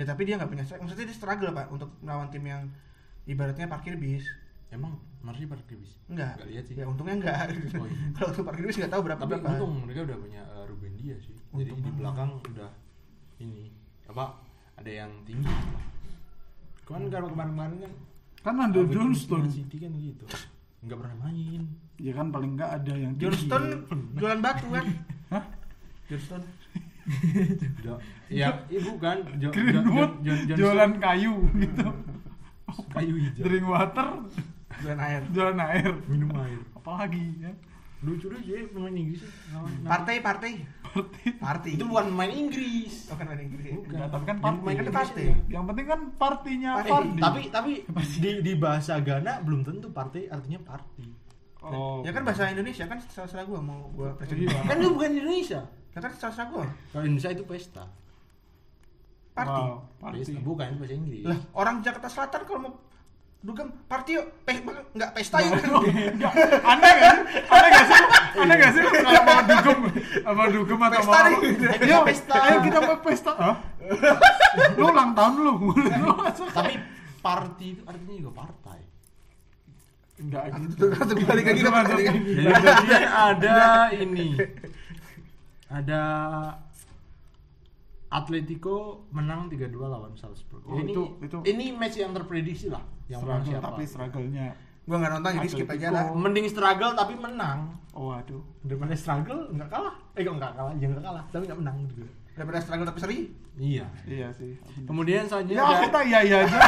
Ya 0.00 0.08
tapi 0.08 0.24
dia 0.24 0.40
nggak 0.40 0.48
punya 0.48 0.64
strike. 0.64 0.80
Maksudnya 0.80 1.04
dia 1.12 1.16
struggle, 1.20 1.52
Pak, 1.52 1.66
untuk 1.68 1.90
melawan 2.00 2.32
tim 2.32 2.44
yang 2.48 2.64
ibaratnya 3.28 3.68
parkir 3.68 4.00
bis. 4.00 4.24
Emang 4.70 4.92
Marseille 5.20 5.46
parkir 5.46 5.76
bis? 5.76 5.92
Enggak. 6.06 6.38
Nggak 6.38 6.48
lihat 6.48 6.64
sih. 6.64 6.74
Ya 6.74 6.86
untungnya 6.86 7.14
enggak. 7.18 7.36
Oh, 7.74 7.84
iya. 7.84 8.06
Kalau 8.16 8.28
untuk 8.30 8.44
parkir 8.44 8.64
bis 8.64 8.76
nggak 8.76 8.92
tahu 8.92 9.02
berapa 9.02 9.20
Tapi 9.20 9.30
berapa. 9.32 9.48
untung 9.52 9.72
mereka 9.82 10.00
udah 10.04 10.16
punya 10.16 10.42
uh, 10.48 10.64
Ruben 10.64 10.92
Dias 10.94 11.20
sih. 11.20 11.34
Jadi 11.34 11.50
Untung 11.66 11.76
di 11.76 11.82
banget. 11.84 11.98
belakang 11.98 12.30
udah 12.40 12.70
ini 13.38 13.64
apa? 14.06 14.24
Ada 14.76 14.90
yang 14.96 15.12
tinggi. 15.22 15.50
Kan 16.82 17.02
kalau 17.06 17.28
kemarin-kemarin 17.28 17.76
kan 17.80 17.92
kan 18.40 18.54
ada 18.62 18.80
Johnston 18.84 19.44
City 19.46 19.76
kan 19.78 19.92
gitu. 19.92 20.24
Enggak 20.80 20.96
pernah 20.98 21.16
main. 21.20 21.62
ya 22.00 22.16
kan 22.16 22.32
paling 22.32 22.56
enggak 22.56 22.70
ada 22.72 22.92
yang 22.94 23.12
tinggi. 23.12 23.24
Johnston 23.28 23.62
jualan 24.14 24.40
batu 24.40 24.66
kan? 24.70 24.86
Hah? 25.28 25.44
Johnston. 26.06 26.42
Jo, 27.82 27.98
ya, 28.28 28.62
ibu 28.68 28.94
kan 28.96 29.18
Jo- 29.36 29.50
Jo- 29.50 30.54
jualan 30.54 30.90
kayu 30.96 31.34
gitu 31.58 31.86
kayu 32.88 33.14
hijau. 33.18 33.42
drink 33.42 33.66
water 33.66 34.08
Zona 34.82 35.02
air. 35.04 35.22
Jalan 35.30 35.58
air. 35.60 35.90
minum 36.06 36.30
air 36.34 36.60
Apalagi 36.72 37.24
ya. 37.38 37.52
lucu 38.00 38.26
lucu 38.26 38.48
ya 38.50 38.64
pemain 38.66 38.90
Inggris 38.90 39.20
lawan 39.50 39.72
Partai, 39.82 40.16
partai. 40.18 40.52
Partai. 41.36 41.70
itu 41.76 41.84
bukan 41.84 42.08
pemain 42.08 42.32
Inggris 42.32 43.06
Oh, 43.06 43.14
kan 43.14 43.28
ada 43.28 43.38
Inggris. 43.38 43.70
Bukan. 43.70 43.92
Ya, 43.92 44.06
tapi 44.06 44.24
kan 44.24 44.34
Yang 44.34 44.40
party. 44.40 44.56
pemain 44.56 44.72
Kan 44.72 44.80
Inggris 44.80 44.96
party. 44.96 45.22
ya. 45.22 45.34
Yang 45.50 45.64
penting 45.66 45.86
kan 45.86 46.00
partinya 46.16 46.70
Party. 46.74 46.90
Fardi. 46.90 47.20
tapi 47.20 47.40
tapi 47.50 47.70
di 48.16 48.30
di 48.40 48.52
bahasa 48.54 48.92
Ghana 48.98 49.32
belum 49.40 49.60
tentu 49.62 49.86
partai 49.90 50.26
artinya 50.26 50.60
party 50.60 51.06
oh. 51.62 52.00
Ya 52.00 52.10
kan 52.10 52.22
bahasa 52.22 52.48
Indonesia 52.48 52.84
kan 52.84 52.98
salah 53.04 53.44
gua 53.44 53.60
mau 53.60 53.92
gua 53.92 54.16
presiden. 54.16 54.48
Iya. 54.48 54.60
kan 54.64 54.76
itu 54.76 54.90
bukan 54.90 55.10
Indonesia 55.12 55.60
Ya 55.90 55.98
kan 55.98 56.10
salah 56.14 56.46
gua. 56.48 56.64
kalau 56.88 57.04
Indonesia 57.04 57.30
itu 57.30 57.44
pesta 57.44 57.84
Party. 59.30 59.62
Wow, 59.62 59.76
party. 59.98 60.16
Pesta, 60.22 60.40
bukan 60.40 60.64
itu 60.66 60.78
bahasa 60.78 60.94
Inggris 60.94 61.22
Lah, 61.22 61.38
orang 61.54 61.76
Jakarta 61.80 62.08
Selatan 62.08 62.40
kalau 62.42 62.60
mau 62.60 62.72
dugem 63.40 63.72
party 63.88 64.20
yuk, 64.20 64.26
pe 64.44 64.52
enggak 64.92 65.10
pesta 65.16 65.40
yuk. 65.40 65.56
Enggak, 65.56 66.32
aneh 66.60 66.92
gak 66.92 67.08
sih? 67.08 67.24
Aneh 67.48 67.68
gak 67.70 67.84
sih? 67.88 68.00
Aneh 68.36 68.56
gak 68.56 68.70
sih? 68.76 68.82
Kalau 68.84 69.22
mau 69.24 69.40
dugem, 69.42 69.78
apa 70.28 70.42
dugem 70.52 70.78
atau 70.78 71.00
Pesta 71.00 71.18
nih. 71.24 71.36
Ayo 71.80 71.98
pesta. 72.04 72.34
Ayo 72.36 72.56
kita 72.60 72.78
mau 72.80 72.96
pesta. 73.00 73.32
Lu 74.76 74.84
ulang 74.86 75.10
tahun 75.16 75.32
lu. 75.40 75.52
Masuk. 76.20 76.48
tapi 76.52 76.72
party 77.20 77.66
itu 77.70 77.82
artinya 77.84 78.14
juga 78.16 78.32
partai 78.38 78.80
Enggak 80.20 80.42
gitu. 80.52 80.84
Balik 81.24 81.44
lagi 81.48 81.60
ke 81.60 81.70
balik 81.70 81.92
lagi. 81.96 82.08
jadi 82.44 82.96
ada 83.08 83.56
ini 83.94 84.36
ada 85.66 86.02
Atletico 88.10 89.06
menang 89.14 89.48
3-2 89.48 89.80
lawan 89.80 90.12
Salzburg. 90.12 90.60
Oh, 90.66 90.76
ini 90.76 90.92
itu- 90.92 91.10
itu- 91.22 91.44
ini 91.46 91.72
match 91.72 91.96
yang 91.96 92.10
terprediksi 92.10 92.68
lah. 92.68 92.82
Yang 93.10 93.20
menang 93.20 93.40
Struggle, 93.40 93.50
siapa? 93.52 93.66
tapi 93.66 93.82
struggle-nya. 93.84 94.46
Gua 94.80 94.96
enggak 94.96 95.12
nonton 95.12 95.30
jadi 95.36 95.48
skip 95.48 95.68
aja 95.68 95.86
lah. 95.88 96.04
Mending 96.12 96.46
struggle 96.46 96.92
tapi 96.94 97.14
menang 97.14 97.58
Oh, 97.90 98.10
aduh. 98.10 98.38
daripada 98.62 98.94
struggle 98.94 99.50
nggak 99.50 99.68
kalah. 99.68 99.94
Eh 100.12 100.22
kok 100.22 100.32
nggak 100.32 100.52
kalah, 100.52 100.72
ya 100.74 100.86
nggak 100.86 101.02
kalah, 101.02 101.24
tapi 101.28 101.42
nggak 101.44 101.58
menang 101.58 101.76
juga. 101.86 102.06
Daripada 102.32 102.58
struggle 102.58 102.86
tapi 102.86 102.98
seri. 102.98 103.18
Iya. 103.52 103.86
Iya 104.04 104.28
sih. 104.32 104.54
Kemudian 104.82 105.26
selanjutnya 105.26 105.58
Ya 105.58 105.66
ada, 105.68 105.86
tak 105.90 106.02
iya 106.04 106.20
iya 106.22 106.36
aja. 106.40 106.58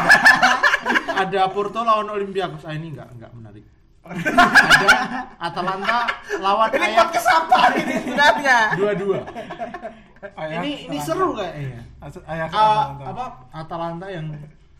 ada 1.23 1.41
Porto 1.49 1.81
lawan 1.81 2.11
Olympiakos. 2.11 2.63
Ah 2.63 2.75
ini 2.75 2.91
nggak 2.91 3.09
nggak 3.17 3.33
menarik. 3.33 3.65
ada 4.03 4.91
Atalanta 5.39 6.11
lawan 6.37 6.69
Ini 6.69 6.83
Ajax 6.85 6.99
podcast 6.99 7.29
apa 7.31 7.59
ini 7.77 7.95
sebenarnya? 8.03 8.59
dua-dua. 8.75 9.19
Ayak, 10.35 10.59
ini 10.59 10.71
ini 10.87 10.99
seru 10.99 11.33
kayaknya. 11.33 11.87
Ah, 11.97 12.11
Atalanta. 12.43 13.05
apa 13.07 13.25
Atalanta 13.53 14.07
yang 14.09 14.27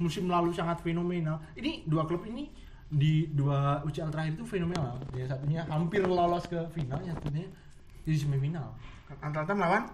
musim 0.03 0.27
lalu 0.27 0.51
sangat 0.51 0.83
fenomenal. 0.83 1.39
Ini 1.55 1.87
dua 1.87 2.03
klub 2.03 2.27
ini 2.27 2.51
di 2.93 3.31
dua 3.31 3.81
UCL 3.87 4.11
terakhir 4.11 4.35
itu 4.35 4.45
fenomenal. 4.45 4.99
Yang 5.15 5.39
satunya 5.39 5.63
hampir 5.71 6.03
lolos 6.03 6.45
ke 6.51 6.59
final, 6.75 6.99
yang 7.07 7.15
satunya 7.17 7.47
di 8.03 8.19
semifinal 8.19 8.75
Atalanta 9.23 9.55
melawan 9.55 9.85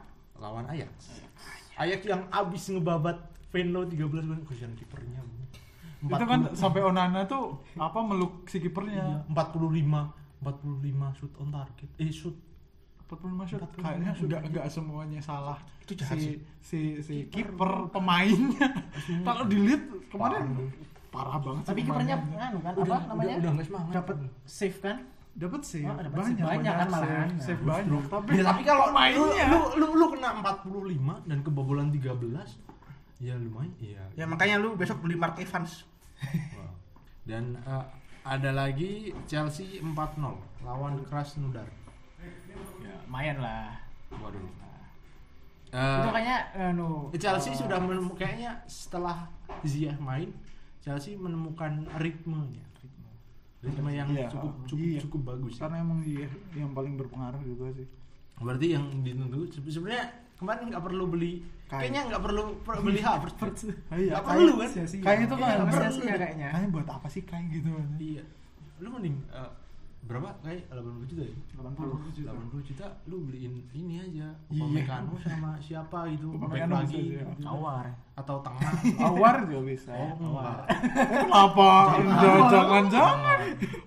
lawan 0.40 0.64
Ajax. 0.72 1.20
Ajax 1.76 2.00
yang 2.08 2.24
abis 2.32 2.72
ngebabat 2.72 3.18
Venlo 3.52 3.84
13 3.84 4.00
gol 4.00 4.40
kesian 4.48 4.72
kipernya. 4.76 5.20
Itu 5.98 6.24
kan 6.24 6.54
sampai 6.54 6.80
Onana 6.84 7.26
tuh 7.26 7.58
apa 7.76 7.98
meluk 8.00 8.46
si 8.46 8.62
kipernya. 8.62 9.26
45 9.30 9.84
45 10.38 11.18
shoot 11.18 11.32
on 11.42 11.50
target. 11.50 11.90
Eh 11.98 12.10
shoot 12.14 12.36
45 13.08 13.48
shot 13.48 13.60
45 13.64 13.80
kayaknya 13.80 14.10
shot. 14.12 14.22
enggak 14.22 14.42
enggak 14.44 14.64
semuanya 14.68 15.20
salah. 15.20 15.58
Itu 15.80 15.92
jahat 15.96 16.16
si, 16.16 16.22
sih. 16.22 16.36
si 16.60 16.80
si 17.00 17.14
kiper 17.28 17.88
pemainnya. 17.88 18.68
Kalau 19.24 19.44
dilihat 19.44 19.82
kemarin 20.06 20.68
parah 21.08 21.40
banget 21.40 21.62
sih 21.64 21.70
Tapi 21.72 21.80
kipernya 21.82 22.16
anu 22.20 22.58
kan 22.60 22.72
Udah- 22.76 22.76
apa 22.76 22.80
udah- 22.84 23.00
namanya? 23.08 23.34
udah 23.40 23.52
semangat. 23.64 23.92
Dapat 23.94 24.16
save 24.44 24.78
kan? 24.78 24.98
dapat 25.38 25.62
sih 25.62 25.86
Oh, 25.86 25.94
banyak, 25.94 26.10
save 26.34 26.50
banyak 26.50 26.74
kan 26.74 26.88
malahan. 26.90 27.28
save, 27.30 27.46
save 27.46 27.62
banyak 27.62 28.02
tapi 28.10 28.30
Ya, 28.34 28.42
tapi 28.42 28.62
kalau 28.66 28.82
lu, 28.82 28.88
pemainnya 28.90 29.46
lu, 29.46 29.60
lu, 29.78 29.86
lu 29.94 30.06
kena 30.10 30.28
45 30.34 31.14
dan 31.30 31.38
kebobolan 31.46 31.88
13 31.94 32.58
ya 33.18 33.38
lumayan 33.38 33.70
iya. 33.78 34.02
Ya 34.14 34.26
makanya 34.26 34.58
lu 34.58 34.74
besok 34.74 34.98
beli 34.98 35.14
Mark 35.14 35.38
Evans. 35.38 35.86
Wow. 36.58 36.74
Dan 37.22 37.54
eh, 37.56 37.84
ada 38.24 38.50
lagi 38.50 39.14
Chelsea 39.24 39.78
4-0 39.78 39.94
lawan 40.60 41.06
Krasnodar. 41.06 41.70
Ya, 42.78 42.94
lumayan 43.02 43.38
lah. 43.38 43.74
Waduh. 44.12 44.40
itu 44.40 44.56
Eh, 45.68 46.00
kayaknya 46.08 46.38
anu 46.72 47.12
Chelsea 47.12 47.52
eh, 47.52 47.58
sudah 47.58 47.76
menemukan 47.76 48.16
kayaknya 48.16 48.56
setelah 48.64 49.28
Ziyech 49.60 50.00
main 50.00 50.32
Chelsea 50.80 51.12
menemukan 51.14 51.84
ritmenya. 51.94 52.64
Ritme. 52.74 53.10
Ritme 53.60 53.90
yang 53.92 54.08
Iya, 54.08 54.32
cukup 54.32 54.52
cukup 54.64 54.80
iya. 54.86 55.00
cukup 55.04 55.20
bagus 55.26 55.52
ya. 55.52 55.60
karena 55.60 55.76
emang 55.78 56.00
iya 56.00 56.24
yang 56.54 56.72
paling 56.72 56.96
berpengaruh 56.96 57.42
juga 57.42 57.68
sih. 57.74 57.84
Berarti 58.38 58.66
yang 58.70 58.84
ditunggu 59.02 59.44
se- 59.46 59.60
sebenarnya 59.60 60.08
kemarin 60.34 60.72
nggak 60.72 60.80
perlu 60.80 61.04
beli 61.06 61.44
Kayak- 61.68 61.80
kayaknya 61.84 62.00
nggak 62.08 62.22
perlu 62.22 62.42
per- 62.58 62.80
beli 62.80 63.00
Havertz. 63.02 63.60
Ah, 63.92 63.96
iya, 63.98 64.12
nggak 64.14 64.24
perlu 64.24 64.52
kan? 64.56 64.68
Sia-sia. 64.72 65.00
kayak 65.02 65.20
itu 65.20 65.34
Iya, 65.36 65.44
kan? 65.44 65.68
Sia-sia 65.68 66.14
kayaknya. 66.16 66.48
kayaknya 66.48 66.70
buat 66.72 66.88
apa 66.88 67.08
sih 67.10 67.22
kayak 67.22 67.44
gitu? 67.52 67.68
Iya. 67.98 68.24
Lu 68.78 68.88
mending 68.88 69.20
eh, 69.28 69.50
berapa? 70.00 70.30
Kayak 70.40 70.70
80 70.70 71.10
juta 71.10 71.22
ya? 71.22 71.36
80 71.58 72.16
juta. 72.16 72.30
80 72.32 72.62
juta. 72.64 72.86
Lu 73.06 73.16
beliin 73.24 73.54
ini 73.72 73.94
aja 73.98 74.28
Iya. 74.48 74.62
Upamecano 74.62 75.12
sama 75.18 75.50
siapa 75.58 76.08
gitu 76.08 76.32
Upamecano 76.32 76.74
lagi. 76.78 76.92
sih, 76.92 77.04
ya. 77.14 77.24
gitu. 77.26 77.44
Awar. 77.44 77.86
atau 78.14 78.42
tengah 78.42 78.72
awar 79.08 79.36
juga 79.44 79.62
bisa. 79.64 79.94
Oh 79.94 80.10
kenapa? 80.18 81.70
Jangan. 82.18 82.50
Jangan 82.50 82.84
jangan 82.90 83.38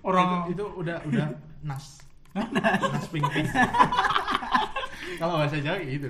orang 0.02 0.30
itu, 0.46 0.56
itu 0.56 0.66
udah 0.78 0.98
udah 1.04 1.28
nas. 1.62 2.00
Nas 2.32 3.06
pink 3.12 3.28
kalau 5.20 5.36
bahasa 5.36 5.60
Jawa 5.60 5.84
gitu. 5.84 6.08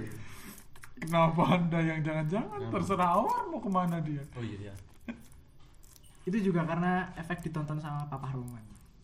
Kenapa 1.01 1.41
anda 1.49 1.79
yang 1.81 1.99
jangan 2.05 2.25
jangan 2.29 2.59
Kenapa? 2.61 2.73
terserah 2.77 3.09
awar 3.17 3.41
mau 3.49 3.57
ke 3.57 3.69
mana 3.69 3.97
dia. 3.99 4.21
Oh 4.37 4.43
iya 4.45 4.69
iya. 4.69 4.73
Itu 6.21 6.37
juga 6.37 6.61
karena 6.61 7.09
efek 7.17 7.41
ditonton 7.41 7.81
sama 7.81 8.05
Papa 8.05 8.29
Roman. 8.29 8.61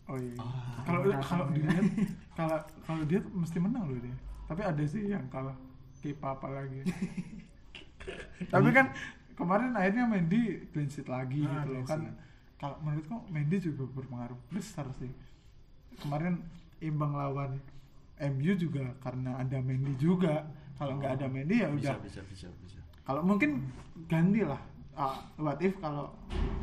Oh 0.08 0.18
iya. 0.18 0.34
Ah, 0.40 0.80
kalau 0.84 1.00
kalau 1.20 1.46
dilihat 1.52 1.84
kalau 2.38 2.58
kalau 2.84 3.02
dia 3.04 3.20
mesti 3.30 3.58
menang 3.60 3.84
loh 3.88 4.00
dia. 4.00 4.16
Tapi 4.48 4.60
ada 4.64 4.82
sih 4.84 5.12
yang 5.12 5.24
kalah. 5.28 5.56
Kayak 6.00 6.22
apa 6.24 6.46
lagi. 6.48 6.80
Tapi 8.52 8.68
kan 8.72 8.86
kemarin 9.36 9.74
akhirnya 9.76 10.04
Mendy 10.08 10.64
clean 10.72 10.88
sheet 10.88 11.06
lagi 11.06 11.44
Ah, 11.44 11.62
gitu 11.62 11.70
loh 11.76 11.84
kan. 11.84 12.00
kalau 12.58 12.74
menurutku 12.82 13.16
Mendy 13.30 13.56
juga 13.60 13.84
berpengaruh 13.92 14.38
besar 14.50 14.86
sih. 14.98 15.10
Kemarin 15.98 16.42
imbang 16.80 17.14
lawan 17.14 17.58
MU 18.18 18.52
juga 18.56 18.94
karena 18.98 19.38
ada 19.38 19.58
Mendy 19.60 19.94
juga. 19.94 20.46
Kalau 20.78 20.98
nggak 20.98 21.18
ada 21.20 21.26
Mendy 21.26 21.62
ya 21.62 21.68
bisa 21.70 21.94
udah. 21.94 22.02
bisa 22.02 22.20
bisa 22.26 22.48
bisa. 22.64 22.78
Kalau 23.04 23.22
mungkin 23.22 23.66
ganti 24.06 24.42
lah. 24.42 24.58
Ah, 24.98 25.14
what 25.38 25.58
if 25.62 25.78
kalau 25.78 26.10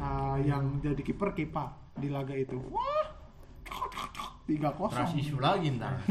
ah, 0.01 0.35
yang 0.39 0.79
jadi 0.83 0.99
kiper 0.99 1.31
Kepa 1.31 1.71
di 1.95 2.11
laga 2.11 2.35
itu. 2.35 2.59
Wah 2.67 3.14
tiga 4.45 4.69
trust 4.71 5.13
issue 5.13 5.33
kosong 5.33 5.41
lagi 5.41 5.67
ntar 5.73 5.93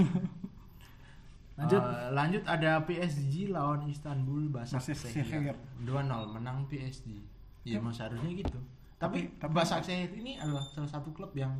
Lanjut. 1.54 1.78
Eh, 1.78 2.08
lanjut 2.10 2.42
ada 2.44 2.82
PSG 2.82 3.46
lawan 3.48 3.86
Istanbul 3.86 4.50
Başakşehir. 4.50 4.98
Basaksehir 5.22 5.54
2-0 5.80 5.86
menang 6.32 6.66
PSG 6.66 7.14
ya 7.62 7.78
emang 7.78 7.94
seharusnya 7.94 8.26
gitu 8.28 8.58
tapi, 8.96 9.30
Tapi- 9.30 9.38
tapi- 9.38 9.54
Basaksehir 9.54 10.10
ini 10.12 10.34
adalah 10.36 10.66
salah 10.66 10.90
satu 10.90 11.08
klub 11.10 11.30
yang 11.32 11.54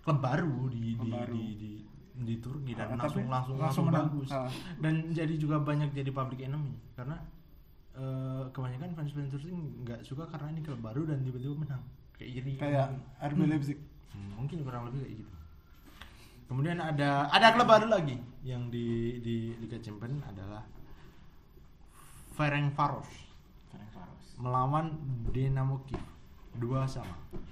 klub 0.00 0.18
baru 0.18 0.70
di 0.70 0.94
di 0.94 1.10
baru. 1.10 1.34
di, 1.34 1.46
di, 1.52 1.72
di 2.16 2.34
Turki 2.38 2.72
dan 2.72 2.94
Ah, 2.94 3.02
langsung 3.02 3.26
langsung 3.26 3.28
langsung 3.28 3.58
langsung 3.58 3.84
menang. 3.86 4.06
bagus 4.08 4.30
Ah. 4.30 4.46
dan 4.78 4.94
jadi 5.10 5.34
juga 5.34 5.58
banyak 5.58 5.90
jadi 5.92 6.10
public 6.10 6.40
enemy 6.40 6.78
karena 6.94 7.18
eh, 7.92 8.42
kebanyakan 8.48 8.94
fans 8.94 9.10
fans 9.10 9.28
Turki 9.28 9.50
nggak 9.50 10.00
suka 10.00 10.24
karena 10.24 10.46
ini 10.48 10.62
klub 10.62 10.78
baru 10.78 11.02
dan 11.04 11.18
tiba-tiba 11.20 11.58
menang 11.58 11.82
kayak 12.14 12.30
iri 12.36 12.52
kayak 12.54 12.94
RB 13.20 13.40
Leipzig 13.44 13.78
Hmm, 14.08 14.34
mungkin 14.36 14.62
kurang 14.62 14.82
lebih 14.84 14.98
kayak 15.00 15.14
gitu. 15.16 15.30
Kemudian 16.48 16.80
ada 16.80 17.28
ada 17.28 17.52
klub 17.52 17.68
baru 17.68 17.86
lagi 17.86 18.16
yang 18.40 18.66
di 18.68 19.20
di 19.20 19.36
Liga 19.54 19.76
Champions 19.78 20.24
adalah 20.24 20.64
Ferencvaros 22.32 23.08
melawan 24.38 24.94
Dinamo 25.28 25.82
Kiev 25.84 26.00
dua 26.54 26.86
sama. 26.86 27.10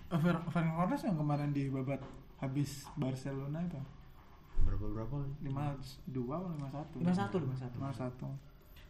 Eh, 0.09 0.17
Fer 0.17 0.39
Ferencvaros 0.49 1.03
yang 1.03 1.17
kemarin 1.17 1.51
di 1.51 1.67
babat 1.67 1.99
habis 2.39 2.87
Barcelona 2.95 3.59
itu? 3.61 3.79
Berapa 4.63 4.87
berapa 4.89 5.17
lima 5.43 5.75
dua 6.07 6.41
atau 6.41 6.51
lima 6.51 6.69
satu? 6.71 6.97
51 7.43 7.77
51. 7.77 7.77
lima 7.77 7.91
satu. 7.93 8.27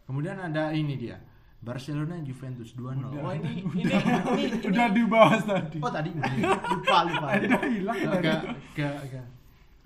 Kemudian 0.05 0.37
ada 0.37 0.71
ini 0.71 0.95
dia 0.95 1.17
Barcelona 1.57 2.21
Juventus 2.21 2.71
2-0 2.71 3.01
Udah. 3.01 3.17
oh 3.19 3.33
ini 3.33 3.65
ini, 3.65 3.81
ini, 3.81 4.43
ini 4.45 4.61
udah 4.63 4.87
dibahas 4.93 5.41
tadi. 5.43 5.77
Oh 5.81 5.89
tadi 5.91 6.09
udah 6.13 6.31
lupa 6.69 6.97
lupa. 7.03 7.27
Udah 7.43 7.61
hilang 7.65 7.97
tadi. 7.97 8.23
ke- 8.77 9.01
ke- 9.09 9.27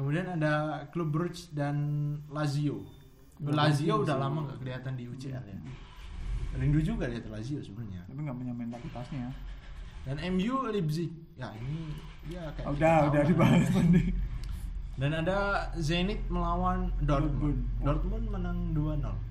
kemudian 0.01 0.25
ada 0.33 0.81
klub 0.89 1.13
Bruges 1.13 1.53
dan 1.53 1.77
Lazio. 2.33 2.81
Lazio 3.37 4.01
udah 4.01 4.17
lama 4.17 4.49
nggak 4.49 4.59
kelihatan 4.65 4.97
di 4.97 5.05
UCL 5.05 5.45
ya. 5.45 5.57
Rindu 6.57 6.81
juga 6.81 7.05
lihat 7.05 7.29
Lazio 7.29 7.61
sebenarnya. 7.61 8.01
Tapi 8.09 8.19
nggak 8.25 8.37
punya 8.37 8.53
mentalitasnya 8.57 9.29
Dan 10.03 10.17
MU 10.33 10.67
Leipzig. 10.73 11.13
Ya 11.37 11.53
ini 11.53 11.93
ya 12.33 12.49
kayak 12.57 12.65
Oh, 12.65 12.73
kita 12.73 12.81
udah 12.81 12.97
tahu 12.97 13.09
udah 13.13 13.23
dibahas 13.29 13.65
tadi 13.69 14.03
Dan 14.97 15.11
ada 15.15 15.37
Zenit 15.77 16.21
melawan 16.27 16.89
Dortmund. 17.01 17.61
Dortmund. 17.81 17.85
Dortmund 17.85 18.25
menang 18.27 18.57
2-0. 18.73 19.29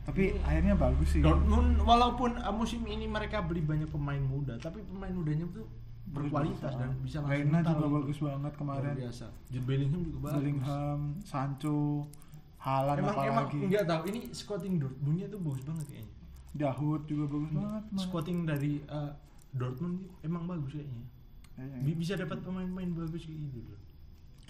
tapi 0.00 0.34
akhirnya 0.42 0.74
bagus 0.74 1.06
sih. 1.14 1.22
Dortmund 1.22 1.86
walaupun 1.86 2.34
uh, 2.42 2.50
musim 2.50 2.82
ini 2.90 3.06
mereka 3.06 3.46
beli 3.46 3.62
banyak 3.62 3.86
pemain 3.94 4.18
muda, 4.18 4.58
tapi 4.58 4.82
pemain 4.82 5.12
mudanya 5.14 5.46
tuh 5.54 5.70
berkualitas 6.10 6.72
dan 6.74 6.90
bisa 7.00 7.18
Reina 7.22 7.62
juga 7.62 7.86
gitu. 7.86 7.94
bagus 7.94 8.18
banget 8.18 8.52
kemarin 8.58 8.90
Luar 8.90 9.02
biasa. 9.06 9.26
Jude 9.46 9.66
Bellingham 9.66 10.00
juga 10.02 10.18
bagus. 10.20 10.34
Bellingham 10.36 11.00
Sancho 11.22 11.78
Haaland 12.60 12.98
Emang 13.00 13.14
emang 13.16 13.46
apalagi 13.46 13.58
enggak 13.64 13.84
tahu 13.88 14.02
ini 14.10 14.20
scouting 14.30 14.74
Dortmundnya 14.76 15.26
tuh 15.30 15.40
bagus 15.40 15.62
banget 15.64 15.86
kayaknya. 15.88 16.14
Dahut 16.50 17.02
juga 17.06 17.24
bagus 17.30 17.50
banget 17.54 17.84
man. 17.88 18.02
Scouting 18.04 18.38
dari 18.44 18.72
uh, 18.86 19.12
Dortmund 19.50 19.96
emang 20.20 20.44
bagus 20.44 20.72
kayaknya. 20.74 21.04
Kayaknya. 21.56 21.80
Bi- 21.86 21.98
Bisa 21.98 22.14
dapat 22.14 22.38
pemain-pemain 22.42 22.90
bagus 22.92 23.22
kayak 23.24 23.40
gitu 23.48 23.58
loh. 23.64 23.80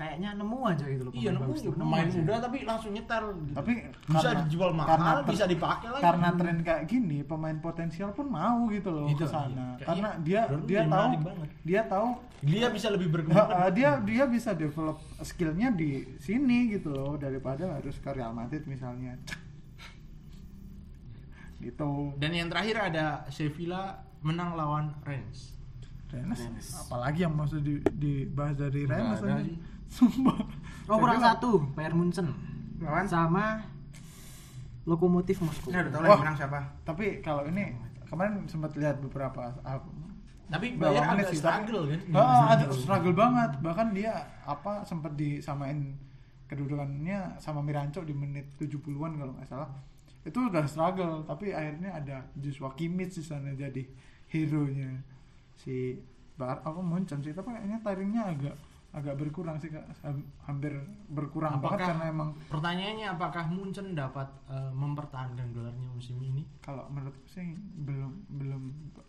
Kayaknya 0.01 0.33
nemu 0.33 0.59
aja 0.65 0.85
gitu 0.89 1.03
loh. 1.05 1.13
Iya, 1.13 1.29
pemain 1.29 1.37
nemu 1.37 1.45
bagus. 1.45 1.61
juga 1.61 1.77
Nemu 1.77 1.85
pemain 1.85 2.09
muda 2.09 2.35
tapi 2.41 2.59
langsung 2.65 2.91
nyetel 2.97 3.25
gitu. 3.37 3.53
tapi 3.53 3.73
bisa 3.85 4.17
karena- 4.25 4.41
dijual 4.49 4.71
mahal, 4.73 4.89
karena 4.89 5.11
ter- 5.13 5.29
bisa 5.29 5.45
dipakai 5.45 5.89
lagi. 5.93 6.03
karena 6.09 6.29
tren 6.33 6.57
kayak 6.65 6.83
gini 6.89 7.19
pemain 7.21 7.59
potensial 7.61 8.11
pun 8.17 8.27
mau 8.33 8.61
gitu 8.73 8.89
loh 8.89 9.05
ke 9.13 9.27
sana 9.29 9.77
iya. 9.77 9.85
karena 9.85 10.09
dia 10.25 10.41
Dortmund 10.49 10.65
dia 10.65 10.81
tahu 10.89 11.11
banget. 11.21 11.49
dia 11.61 11.81
tahu 11.85 12.09
dia 12.41 12.69
bisa 12.73 12.89
lebih 12.89 13.09
berkembang. 13.13 13.49
uh, 13.53 13.69
dia 13.69 13.91
dia 14.01 14.25
bisa 14.25 14.51
develop 14.57 14.97
skillnya 15.21 15.69
di 15.69 16.17
sini 16.17 16.73
gitu 16.73 16.97
loh 16.97 17.21
daripada 17.21 17.77
harus 17.77 18.01
ke 18.01 18.09
Real 18.09 18.33
Madrid 18.33 18.65
misalnya 18.65 19.21
gitu 21.61 22.17
Dan 22.17 22.33
yang 22.33 22.49
terakhir 22.49 22.77
ada 22.89 23.29
Sevilla 23.29 24.01
menang 24.25 24.57
lawan 24.57 24.97
Rennes. 25.05 25.53
Rennes 26.09 26.41
apalagi 26.75 27.23
yang 27.23 27.37
maksud 27.37 27.61
di, 27.61 27.85
dibahas 27.93 28.57
dari 28.57 28.89
Rennes. 28.89 29.21
Sumpah 29.91 30.39
Oh 30.91 30.99
kurang 30.99 31.23
satu, 31.23 31.63
Bayern 31.79 31.95
Munchen 31.95 32.27
Lawan? 32.83 33.07
sama 33.07 33.63
Lokomotif 34.89 35.39
Moskow. 35.39 35.71
Ini 35.71 35.87
udah 35.87 35.93
tahu 35.93 36.03
lah 36.03 36.09
yang 36.11 36.23
menang 36.27 36.39
siapa. 36.41 36.59
tapi 36.83 37.23
kalau 37.23 37.47
ini 37.47 37.79
kemarin 38.11 38.43
sempat 38.51 38.75
lihat 38.75 38.99
beberapa 38.99 39.55
Tapi 40.51 40.75
Bayern 40.75 41.15
agak 41.15 41.31
sih, 41.31 41.39
struggle 41.39 41.87
kan. 41.87 42.01
Ah, 42.11 42.59
ada 42.59 42.67
struggle 42.75 43.15
banget. 43.15 43.63
Bahkan 43.63 43.95
dia 43.95 44.19
apa 44.43 44.83
sempat 44.83 45.15
disamain 45.15 45.95
kedudukannya 46.51 47.39
sama 47.39 47.63
Miranco 47.63 48.03
di 48.03 48.11
menit 48.11 48.51
70-an 48.59 49.15
kalau 49.15 49.33
nggak 49.39 49.47
salah. 49.47 49.71
Itu 50.27 50.51
udah 50.51 50.67
struggle, 50.67 51.23
tapi 51.23 51.55
akhirnya 51.55 51.95
ada 51.95 52.27
Joshua 52.35 52.75
Kimmich 52.75 53.15
di 53.15 53.23
sana 53.23 53.55
jadi 53.55 53.87
hero-nya 54.27 54.91
si 55.55 55.95
Bar 56.35 56.67
apa 56.67 56.83
Munchen 56.83 57.23
sih, 57.23 57.31
tapi 57.31 57.55
kayaknya 57.55 57.79
taringnya 57.87 58.23
agak 58.27 58.57
agak 58.91 59.15
berkurang 59.17 59.55
sih 59.57 59.69
Kak. 59.69 59.87
Ham- 60.03 60.27
hampir 60.43 60.75
berkurang 61.07 61.57
banget 61.57 61.67
Apakah 61.71 61.89
karena 61.89 62.05
emang 62.09 62.29
pertanyaannya 62.45 63.07
apakah 63.09 63.45
Munchen 63.47 63.95
dapat 63.95 64.27
eh, 64.47 64.73
mempertahankan 64.73 65.47
gelarnya 65.51 65.89
musim 65.89 66.19
ini? 66.19 66.43
kalau 66.59 66.85
menurutku 66.87 67.23
sih 67.27 67.55
belum 67.77 68.13
belum 68.29 68.63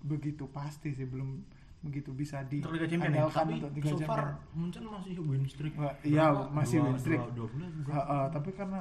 begitu 0.04 0.46
pasti 0.48 0.92
sih 0.92 1.06
belum 1.06 1.42
begitu 1.82 2.14
bisa 2.14 2.46
di 2.46 2.62
Untuk 2.62 2.78
Liga 2.78 2.86
Champions 2.86 3.10
ya? 3.10 3.18
andalkan 3.20 3.42
Tapi 3.42 3.54
untuk 3.56 3.72
Liga 3.74 3.90
so 3.90 3.98
far. 4.04 4.22
Munchen 4.54 4.84
masih 4.86 5.14
win 5.20 5.44
streak. 5.44 5.74
Wah, 5.74 5.94
iya, 6.04 6.26
masih 6.48 6.78
Dua- 6.78 6.86
win 6.86 6.98
streak. 6.98 7.22
Dua, 7.24 7.34
dua 7.34 7.48
bulan. 7.50 7.70
Ha, 7.90 8.02
ha, 8.04 8.18
tapi 8.30 8.50
karena 8.52 8.80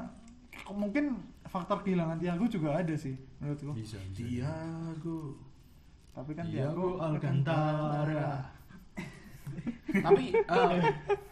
kok 0.53 0.77
mungkin 0.77 1.05
faktor 1.43 1.81
kehilangan 1.81 2.21
Thiago 2.21 2.45
juga 2.45 2.77
ada 2.77 2.93
sih 2.93 3.17
menurutku. 3.39 3.73
Bisa, 3.73 3.97
bisa. 4.05 4.21
Diago. 4.21 5.33
Tapi 6.13 6.31
kan 6.35 6.45
Thiago 6.45 7.01
Thiago 7.01 7.01
Alcantara. 7.01 8.60
Tapi 9.93 10.25
eh, 10.33 10.81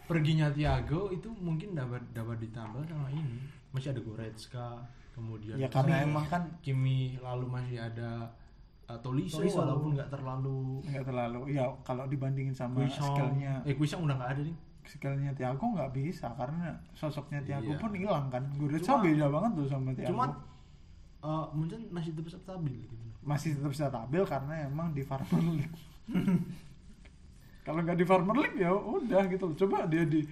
perginya 0.03 0.47
Thiago 0.49 1.09
itu 1.09 1.29
mungkin 1.35 1.71
dapat 1.71 2.03
dapat 2.11 2.37
ditambah 2.39 2.83
sama 2.83 3.07
ini. 3.09 3.39
Masih 3.69 3.91
ada 3.91 4.01
Goretzka, 4.01 4.67
kemudian 5.11 5.55
Ya 5.55 5.67
karena 5.67 6.01
Kimi- 6.01 6.07
emang 6.07 6.25
kan 6.25 6.43
Kimi 6.59 6.97
lalu 7.17 7.45
masih 7.45 7.77
ada 7.77 8.25
eh, 8.85 8.99
Tolisso, 8.99 9.37
Tolisso. 9.37 9.61
walaupun 9.61 9.89
nggak 9.93 10.09
terlalu 10.09 10.81
nggak 10.83 11.05
terlalu 11.05 11.41
ya 11.51 11.65
kalau 11.81 12.03
dibandingin 12.05 12.51
sama 12.51 12.81
skillnya 12.85 13.61
Eh 13.61 13.73
Quisong 13.73 14.01
udah 14.01 14.15
nggak 14.15 14.31
ada 14.33 14.41
nih. 14.43 14.57
skillnya 14.81 15.31
Thiago 15.31 15.61
nggak 15.69 15.93
bisa 15.93 16.33
karena 16.33 16.73
sosoknya 16.91 17.37
Thiago 17.39 17.69
Iya. 17.69 17.77
pun 17.77 17.91
hilang 17.93 18.25
kan. 18.27 18.41
Goretzka 18.55 18.95
Cuma- 18.95 19.05
beda 19.05 19.25
banget 19.29 19.51
tuh 19.53 19.67
sama 19.67 19.89
Thiago. 19.93 20.09
Cuma 20.09 20.25
eh, 21.21 21.45
mungkin 21.51 21.79
masih 21.89 22.11
tetap 22.11 22.33
stabil 22.33 22.73
gitu. 22.79 22.95
masih 23.19 23.53
tetap 23.53 23.69
stabil 23.71 24.23
karena 24.23 24.65
emang 24.65 24.89
di 24.89 25.03
Farmer 25.03 25.37
League. 25.45 25.69
Kalau 27.69 27.85
nggak 27.85 28.01
di 28.01 28.05
Farmer 28.09 28.33
League 28.33 28.57
ya 28.57 28.73
udah 28.73 29.29
gitu. 29.29 29.53
Coba 29.53 29.85
dia 29.85 30.01
di 30.01 30.25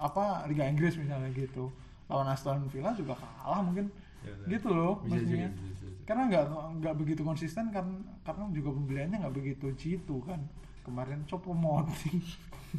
apa 0.00 0.48
Liga 0.48 0.64
Inggris 0.64 0.96
misalnya 0.96 1.28
gitu. 1.36 1.68
Lawan 2.08 2.32
Aston 2.32 2.64
Villa 2.72 2.96
juga 2.96 3.20
kalah 3.20 3.60
mungkin. 3.60 3.92
Ya, 4.24 4.32
gitu 4.56 4.72
loh 4.72 5.00
Bisa 5.04 5.16
maksudnya. 5.16 5.48
juga, 5.52 5.60
bisa, 5.60 5.84
bisa. 5.84 6.04
Karena 6.08 6.22
nggak 6.32 6.44
nggak 6.80 6.94
begitu 6.96 7.20
konsisten 7.20 7.68
kan 7.68 7.84
karena 8.24 8.48
juga 8.52 8.72
pembeliannya 8.72 9.16
nggak 9.20 9.36
begitu 9.36 9.66
jitu 9.76 10.24
kan. 10.24 10.40
Kemarin 10.80 11.20
Copo 11.28 11.52
Moting. 11.52 12.24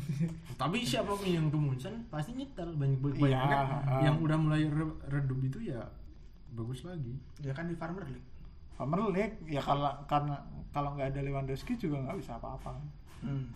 Tapi 0.61 0.81
siapa 0.81 1.13
pun 1.13 1.29
yang 1.29 1.53
ke 1.53 1.57
Munchen 1.61 2.09
pasti 2.09 2.33
nyetel 2.33 2.73
banyak 2.73 2.97
banyak 2.97 3.21
kan 3.21 3.67
ah. 3.85 4.01
yang 4.01 4.17
udah 4.17 4.37
mulai 4.41 4.65
re- 4.65 4.97
redup 5.13 5.37
itu 5.45 5.69
ya 5.69 5.85
bagus 6.57 6.81
lagi. 6.89 7.21
Ya 7.45 7.53
kan 7.53 7.69
di 7.69 7.77
Farmer 7.77 8.09
League. 8.09 8.25
Farmer 8.73 9.13
League 9.13 9.45
ya 9.45 9.61
kalau 9.61 9.93
karena 10.09 10.41
kalau 10.73 10.97
nggak 10.97 11.13
ada 11.13 11.21
Lewandowski 11.21 11.77
juga 11.77 12.01
nggak 12.01 12.17
bisa 12.17 12.41
apa-apa. 12.41 12.81
Hmm. 13.21 13.53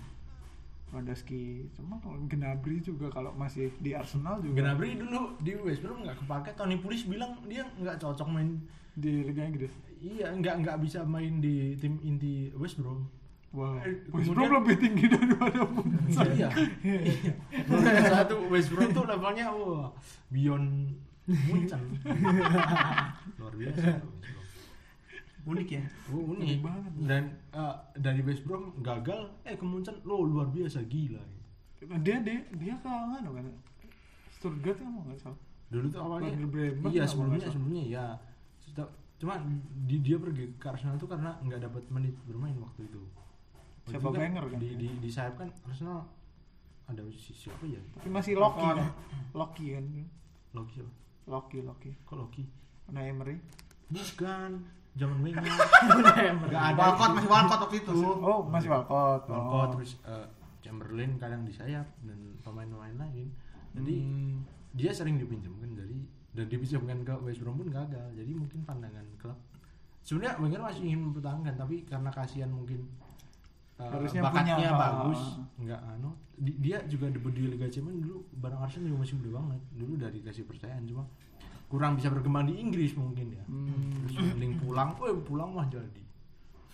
Lewandowski 0.96 1.68
cuma 1.76 2.00
kalau 2.00 2.16
Gnabry 2.24 2.80
juga 2.80 3.12
kalau 3.12 3.36
masih 3.36 3.68
di 3.84 3.91
Arsenal 3.91 4.39
juga 4.39 4.64
Gnabry 4.64 4.96
dulu 4.96 5.36
di 5.43 5.52
West 5.60 5.84
Brom 5.84 6.08
nggak 6.08 6.24
kepake. 6.24 6.56
Tony 6.56 6.80
Pulis 6.80 7.04
bilang 7.04 7.36
dia 7.52 7.68
nggak 7.76 8.00
cocok 8.00 8.32
main. 8.32 8.64
di 8.96 9.28
Liga 9.28 9.43
Inggris. 9.43 9.76
Iya 10.00 10.32
nggak 10.32 10.64
nggak 10.64 10.78
bisa 10.80 11.04
main 11.04 11.43
di 11.43 11.76
tim 11.76 12.00
inti 12.00 12.48
West 12.56 12.80
Brom. 12.80 13.12
Wow. 13.52 13.84
Eh, 13.84 14.08
West 14.08 14.32
Brom 14.32 14.48
lebih 14.64 14.76
tinggi 14.80 15.12
daripada 15.12 15.68
Munchen. 15.68 16.28
iya. 16.32 16.48
iya. 16.80 17.34
Satu 18.08 18.48
West 18.48 18.72
Brom 18.72 18.96
tuh 18.96 19.04
levelnya 19.04 19.52
wah 19.52 19.91
beyond 20.32 20.96
Munchen. 21.28 21.84
Luar 23.43 23.54
biasa. 23.60 24.00
Unik 25.46 25.70
ya. 25.70 25.84
Oh, 26.10 26.34
unik 26.34 26.41
Unik 26.41 26.62
banget. 26.66 26.91
Dan 27.06 27.24
eh, 27.54 27.76
dari 28.02 28.22
West 28.26 28.41
Brom 28.41 28.74
gagal, 28.82 29.30
eh 29.46 29.54
ke 29.54 29.66
Munchen 29.66 30.02
lo 30.02 30.26
luar 30.26 30.50
biasa 30.50 30.82
gila. 30.89 31.22
Dia 32.02 32.18
dia 32.26 32.41
dia 32.58 32.74
ke 32.82 32.88
mana 32.89 33.30
kan? 33.30 33.46
Stuttgart 34.34 34.78
kan 34.82 34.89
nggak 35.06 35.22
salah. 35.22 35.39
Dulu 35.70 35.86
tuh 35.89 36.02
awalnya 36.02 36.34
iya 36.89 37.04
sebelumnya 37.06 37.46
sebelumnya 37.46 37.84
ya. 37.86 38.06
Cuma 39.16 39.39
di, 39.88 40.04
dia 40.04 40.20
pergi 40.20 40.52
ke 40.60 40.66
Arsenal 40.68 41.00
tuh 41.00 41.08
karena 41.08 41.38
nggak 41.39 41.62
dapat 41.62 41.84
menit 41.93 42.18
bermain 42.28 42.58
waktu 42.60 42.89
itu. 42.89 43.00
Waktu 43.86 43.91
Siapa 43.96 44.08
itu 44.12 44.18
Wenger 44.18 44.46
kan? 44.50 44.58
Di, 44.60 44.70
di, 44.76 44.88
di 44.98 45.10
sayap 45.14 45.34
kan 45.39 45.50
Arsenal 45.70 46.10
ada 46.86 47.02
si, 47.14 47.32
siapa 47.34 47.64
ya? 47.66 47.82
Tapi 48.02 48.10
masih 48.10 48.34
Loki 48.38 48.66
Ocon. 48.66 48.78
kan? 48.78 48.89
Loki 49.34 49.66
kan? 49.78 49.86
Loki? 50.54 50.80
Loki 51.30 51.58
Loki. 51.62 51.91
Kok 52.06 52.18
Loki? 52.18 52.43
Nah 52.93 53.02
Emery. 53.06 53.38
Bukan. 53.93 54.52
Zaman 54.96 55.18
Wenger. 55.20 55.43
Gak 56.54 56.64
ada. 56.72 56.80
Walcott 56.80 57.12
masih 57.14 57.28
Walcott 57.28 57.60
waktu 57.62 57.78
itu. 57.78 57.91
Oh 58.00 58.39
masih 58.46 58.70
Walcott. 58.70 59.24
Walcott 59.26 59.68
Oh. 59.68 59.74
terus 59.76 59.91
eh, 60.02 60.26
Chamberlain 60.60 61.12
kadang 61.16 61.43
di 61.43 61.52
sayap 61.52 61.86
dan 62.02 62.16
pemain-pemain 62.41 62.96
lain. 62.98 63.28
Jadi 63.72 63.96
Hmm. 63.98 64.39
dia 64.72 64.89
sering 64.89 65.16
dipinjamkan 65.16 65.72
dari 65.72 66.00
dan 66.32 66.46
dipinjamkan 66.46 66.98
ke 67.02 67.14
West 67.22 67.39
Brom 67.39 67.56
pun 67.56 67.68
gagal. 67.68 68.08
Jadi 68.14 68.32
mungkin 68.32 68.64
pandangan 68.64 69.04
klub 69.18 69.36
sebenarnya 70.00 70.38
Wenger 70.38 70.62
masih 70.62 70.82
ingin 70.86 71.02
mempertahankan 71.04 71.54
tapi 71.56 71.82
karena 71.84 72.10
kasihan 72.10 72.48
mungkin 72.48 72.88
eh, 73.76 73.84
Harusnya 73.84 74.22
bakatnya 74.22 74.54
punya, 74.56 74.72
bagus 74.72 75.22
ah. 75.34 75.43
nggak 75.58 75.82
anu 75.91 76.10
di- 76.38 76.56
dia 76.62 76.78
juga 76.86 77.10
debut 77.10 77.32
di 77.32 77.43
Liga 77.43 77.66
Champions 77.66 78.00
dulu 78.00 78.22
bareng 78.32 78.60
Arsenal 78.60 78.88
juga 78.88 79.00
masih 79.02 79.16
muda 79.18 79.32
banget 79.34 79.62
dulu 79.74 79.93
dari 79.98 80.20
kasih 80.22 80.46
percayaan 80.46 80.86
cuma 80.86 81.04
kurang 81.76 81.99
bisa 81.99 82.07
berkembang 82.07 82.47
di 82.47 82.55
Inggris 82.55 82.95
mungkin 82.95 83.36
ya. 83.36 83.43
Hmm. 83.51 84.07
terus 84.07 84.32
mending 84.32 84.55
pulang 84.63 84.95
oh 84.95 85.19
pulang 85.28 85.51
mah 85.51 85.67
jadi. 85.67 86.03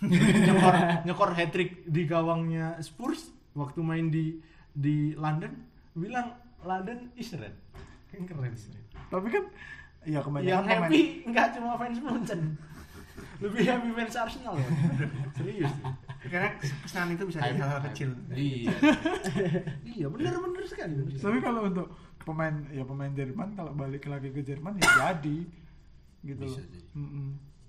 Nyekor 0.46 0.76
nyekor 1.10 1.30
hat 1.34 1.50
trick 1.50 1.90
di 1.90 2.06
gawangnya 2.06 2.78
Spurs 2.86 3.34
waktu 3.58 3.82
main 3.82 4.14
di 4.14 4.38
di 4.70 5.18
London 5.18 5.50
bilang 5.98 6.38
London 6.62 7.10
is 7.18 7.34
red. 7.34 7.58
Kan 8.14 8.30
keren 8.30 8.54
Tapi 9.10 9.28
kan 9.34 9.44
ya 10.06 10.22
yang 10.22 10.24
kebanyakan 10.26 10.66
pemain. 10.66 10.82
happy 10.86 11.02
nggak 11.26 11.48
cuma 11.58 11.78
fans 11.82 11.98
Munchen. 11.98 12.42
Lebih 13.42 13.62
happy 13.66 13.90
fans 13.98 14.16
Arsenal 14.22 14.54
ya. 14.54 14.70
Serius. 15.38 15.74
Karena 16.22 16.50
kesenangan 16.62 17.18
itu 17.18 17.24
bisa 17.26 17.38
jadi 17.42 17.58
hal-hal 17.58 17.82
kecil. 17.90 18.10
iya. 18.38 18.74
Iya 19.98 20.06
bener 20.14 20.34
bener 20.38 20.64
sekali. 20.70 20.94
Bener 20.94 21.18
Tapi 21.18 21.38
kalau 21.42 21.66
untuk 21.66 21.90
pemain 22.24 22.56
ya 22.72 22.84
pemain 22.86 23.12
Jerman 23.12 23.54
kalau 23.58 23.72
balik 23.74 24.06
lagi 24.08 24.30
ke 24.30 24.42
Jerman 24.46 24.78
ya 24.78 24.88
jadi. 25.12 25.38
Gitu. 26.22 26.44
Bisa 26.46 26.62
loh. 26.62 26.68
jadi. 26.70 26.80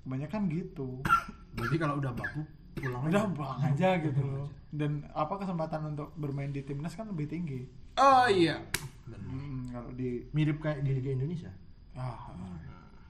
Kebanyakan 0.02 0.42
gitu. 0.50 0.88
berarti 1.52 1.76
kalau 1.76 1.94
udah 2.00 2.12
baku 2.16 2.42
pulang 2.72 3.04
udah 3.04 3.24
aja. 3.28 3.36
buang 3.36 3.60
aja 3.60 3.90
gitu 4.00 4.22
loh. 4.24 4.48
dan 4.72 5.04
apa 5.12 5.36
kesempatan 5.36 5.92
untuk 5.92 6.08
bermain 6.16 6.48
di 6.48 6.64
timnas 6.64 6.96
kan 6.96 7.04
lebih 7.08 7.28
tinggi. 7.28 7.68
Oh 8.00 8.24
iya. 8.24 8.56
Hmm, 9.04 9.68
kalau 9.68 9.92
di 9.92 10.24
mirip 10.32 10.64
kayak 10.64 10.80
di 10.80 10.96
Liga 10.96 11.12
Indonesia? 11.12 11.52
Ah 11.92 12.32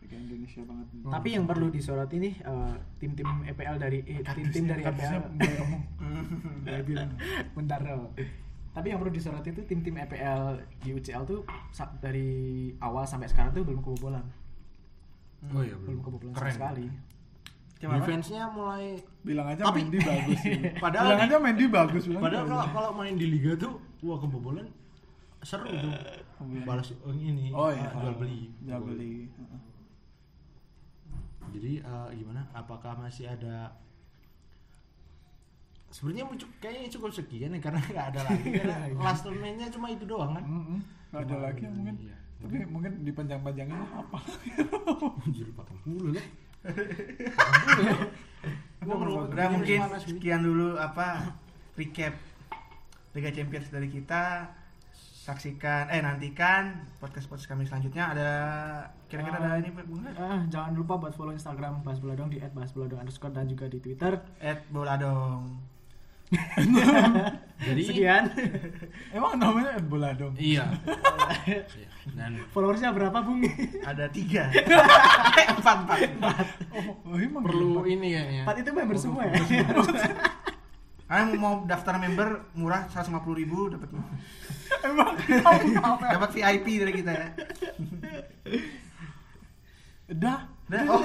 Liga 0.03 0.17
Indonesia 0.19 0.61
banget. 0.67 0.87
Tapi 1.07 1.29
yang 1.39 1.45
perlu 1.47 1.71
disoroti 1.71 2.19
nih 2.19 2.35
eh, 2.43 2.75
tim-tim 2.99 3.29
EPL 3.47 3.77
dari 3.79 3.99
eh, 4.03 4.27
tim-tim 4.27 4.65
dari 4.67 4.83
EPL 4.83 5.23
bentar. 7.55 7.81
Tapi 8.73 8.89
yang 8.89 8.99
perlu 8.99 9.13
disoroti 9.13 9.53
itu 9.53 9.63
tim-tim 9.69 10.01
EPL 10.01 10.57
di 10.81 10.97
UCL 10.97 11.23
tuh 11.29 11.45
dari 12.01 12.31
awal 12.81 13.05
sampai 13.05 13.29
sekarang 13.29 13.53
tuh 13.53 13.63
belum 13.63 13.85
kebobolan. 13.85 14.25
oh 15.53 15.61
iya 15.61 15.77
Belum 15.77 16.01
kebobolan 16.01 16.33
sama 16.33 16.41
keren 16.41 16.55
sekali. 16.57 16.87
Tim 17.77 17.91
apa? 17.91 17.99
defense-nya 17.99 18.45
mulai 18.49 18.95
bilang 19.21 19.47
aja 19.51 19.63
Tapi- 19.67 19.83
Mendy 19.85 19.99
bagus 20.01 20.39
sih. 20.41 20.55
Padahal 20.85 21.05
bilang 21.05 21.19
di- 21.19 21.27
aja 21.27 21.37
Mendy 21.37 21.67
bagus 21.69 22.03
bilang 22.09 22.23
Padahal 22.23 22.45
kalau 22.47 22.67
kalau 22.71 22.91
main 22.97 23.15
di 23.19 23.27
liga 23.29 23.53
tuh 23.59 23.75
wah 24.01 24.17
kebobolan 24.17 24.67
seru 25.43 25.67
tuh. 25.69 25.93
Balas 26.63 26.95
oh, 27.03 27.11
ini 27.11 27.51
oh 27.51 27.71
iya 27.75 27.91
jual 27.93 28.15
beli. 28.17 28.51
jual 28.63 28.81
beli 28.83 29.27
Jadi 31.53 31.73
eh, 31.83 32.09
gimana? 32.17 32.47
Apakah 32.55 32.97
masih 32.97 33.29
ada 33.29 33.75
Sebenarnya 35.93 36.25
muncul 36.25 36.49
kayaknya 36.57 36.89
cukup 36.89 37.13
sekian 37.13 37.53
ya 37.53 37.61
karena 37.61 37.81
nggak 37.93 38.07
ada 38.17 38.21
lagi 38.25 38.49
karena 38.49 38.77
last 38.97 39.29
nya 39.29 39.69
cuma 39.69 39.87
itu 39.93 40.05
doang 40.09 40.33
kan. 40.33 40.45
Mm-mm. 40.45 40.79
Nggak 41.13 41.23
ada 41.29 41.37
lagi 41.39 41.61
ya 41.63 41.71
mungkin 41.71 41.95
Iya. 42.01 42.17
tapi 42.43 42.57
mungkin 42.67 42.93
dipanjang-panjangin 43.07 43.77
apa 43.77 44.19
Jadi 45.37 45.51
40 45.53 46.11
lah. 46.11 46.27
Udah 48.83 49.47
mungkin 49.53 49.79
sekian 50.01 50.43
dulu 50.43 50.75
apa 50.75 51.39
recap 51.79 52.15
Liga 53.13 53.31
Champions 53.31 53.69
dari 53.69 53.87
kita. 53.87 54.49
Saksikan 55.23 55.87
eh 55.95 56.03
nantikan 56.03 56.83
podcast-podcast 56.99 57.47
kami 57.47 57.63
selanjutnya 57.63 58.11
ada 58.11 58.31
kira-kira 59.07 59.39
ada 59.39 59.55
ini 59.55 59.71
Bung 59.71 60.03
Ah, 60.19 60.43
jangan 60.51 60.75
lupa 60.75 60.99
buat 60.99 61.15
follow 61.15 61.31
Instagram 61.31 61.87
Bahas 61.87 62.03
Boladong 62.03 62.27
di 62.27 62.43
@bahasboladong 62.43 62.99
underscore 63.07 63.31
dan 63.31 63.47
juga 63.47 63.71
di 63.71 63.79
Twitter. 63.79 64.19
boladong. 64.75 65.63
Jadi 67.67 67.83
Sekian. 67.87 68.25
emang 69.15 69.39
namanya 69.39 69.79
Ed 69.79 69.87
bola 69.87 70.11
dong 70.17 70.35
iya. 70.35 70.67
Dan 72.19 72.43
Followersnya 72.51 72.91
berapa, 72.91 73.23
Bung? 73.23 73.47
Ada 73.87 74.11
tiga. 74.11 74.51
Eh, 75.39 75.47
empat 75.49 75.77
empat. 75.87 75.99
oh, 76.75 77.15
oh 77.15 77.17
emang 77.17 77.47
perlu 77.47 77.87
iya, 77.87 77.95
ini 77.95 78.09
kayaknya. 78.11 78.43
Empat 78.43 78.57
itu 78.59 78.71
member 78.75 78.97
semua 78.99 79.23
ya. 79.31 79.39
Kalian 81.07 81.29
mau 81.39 81.63
daftar 81.63 81.95
member 82.03 82.51
murah 82.59 82.91
150.000 82.91 83.39
ribu 83.39 83.71
dapat 83.71 83.89
emang 84.89 85.15
ya? 85.29 86.11
dapat 86.19 86.31
VIP 86.35 86.67
dari 86.83 86.93
kita 86.93 87.11
ya. 87.15 87.29
dah 90.13 90.41
Nah, 90.73 90.89
oh, 90.89 91.05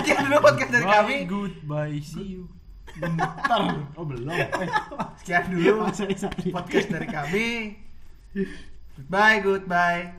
sekian 0.00 0.24
dulu 0.24 0.36
podcast 0.40 0.72
dari 0.72 0.86
kami. 0.88 1.16
Bye, 1.20 1.28
goodbye, 1.28 1.96
see 2.00 2.32
you. 2.32 2.48
Bentar 2.98 3.60
Oh 3.96 4.04
belum. 4.04 4.48
Sekian 5.22 5.48
dulu 5.50 5.88
Sorry, 5.96 6.14
sorry. 6.18 6.50
podcast 6.52 6.88
dari 6.92 7.08
kami. 7.08 7.48
Goodbye, 8.96 9.38
goodbye. 9.40 10.12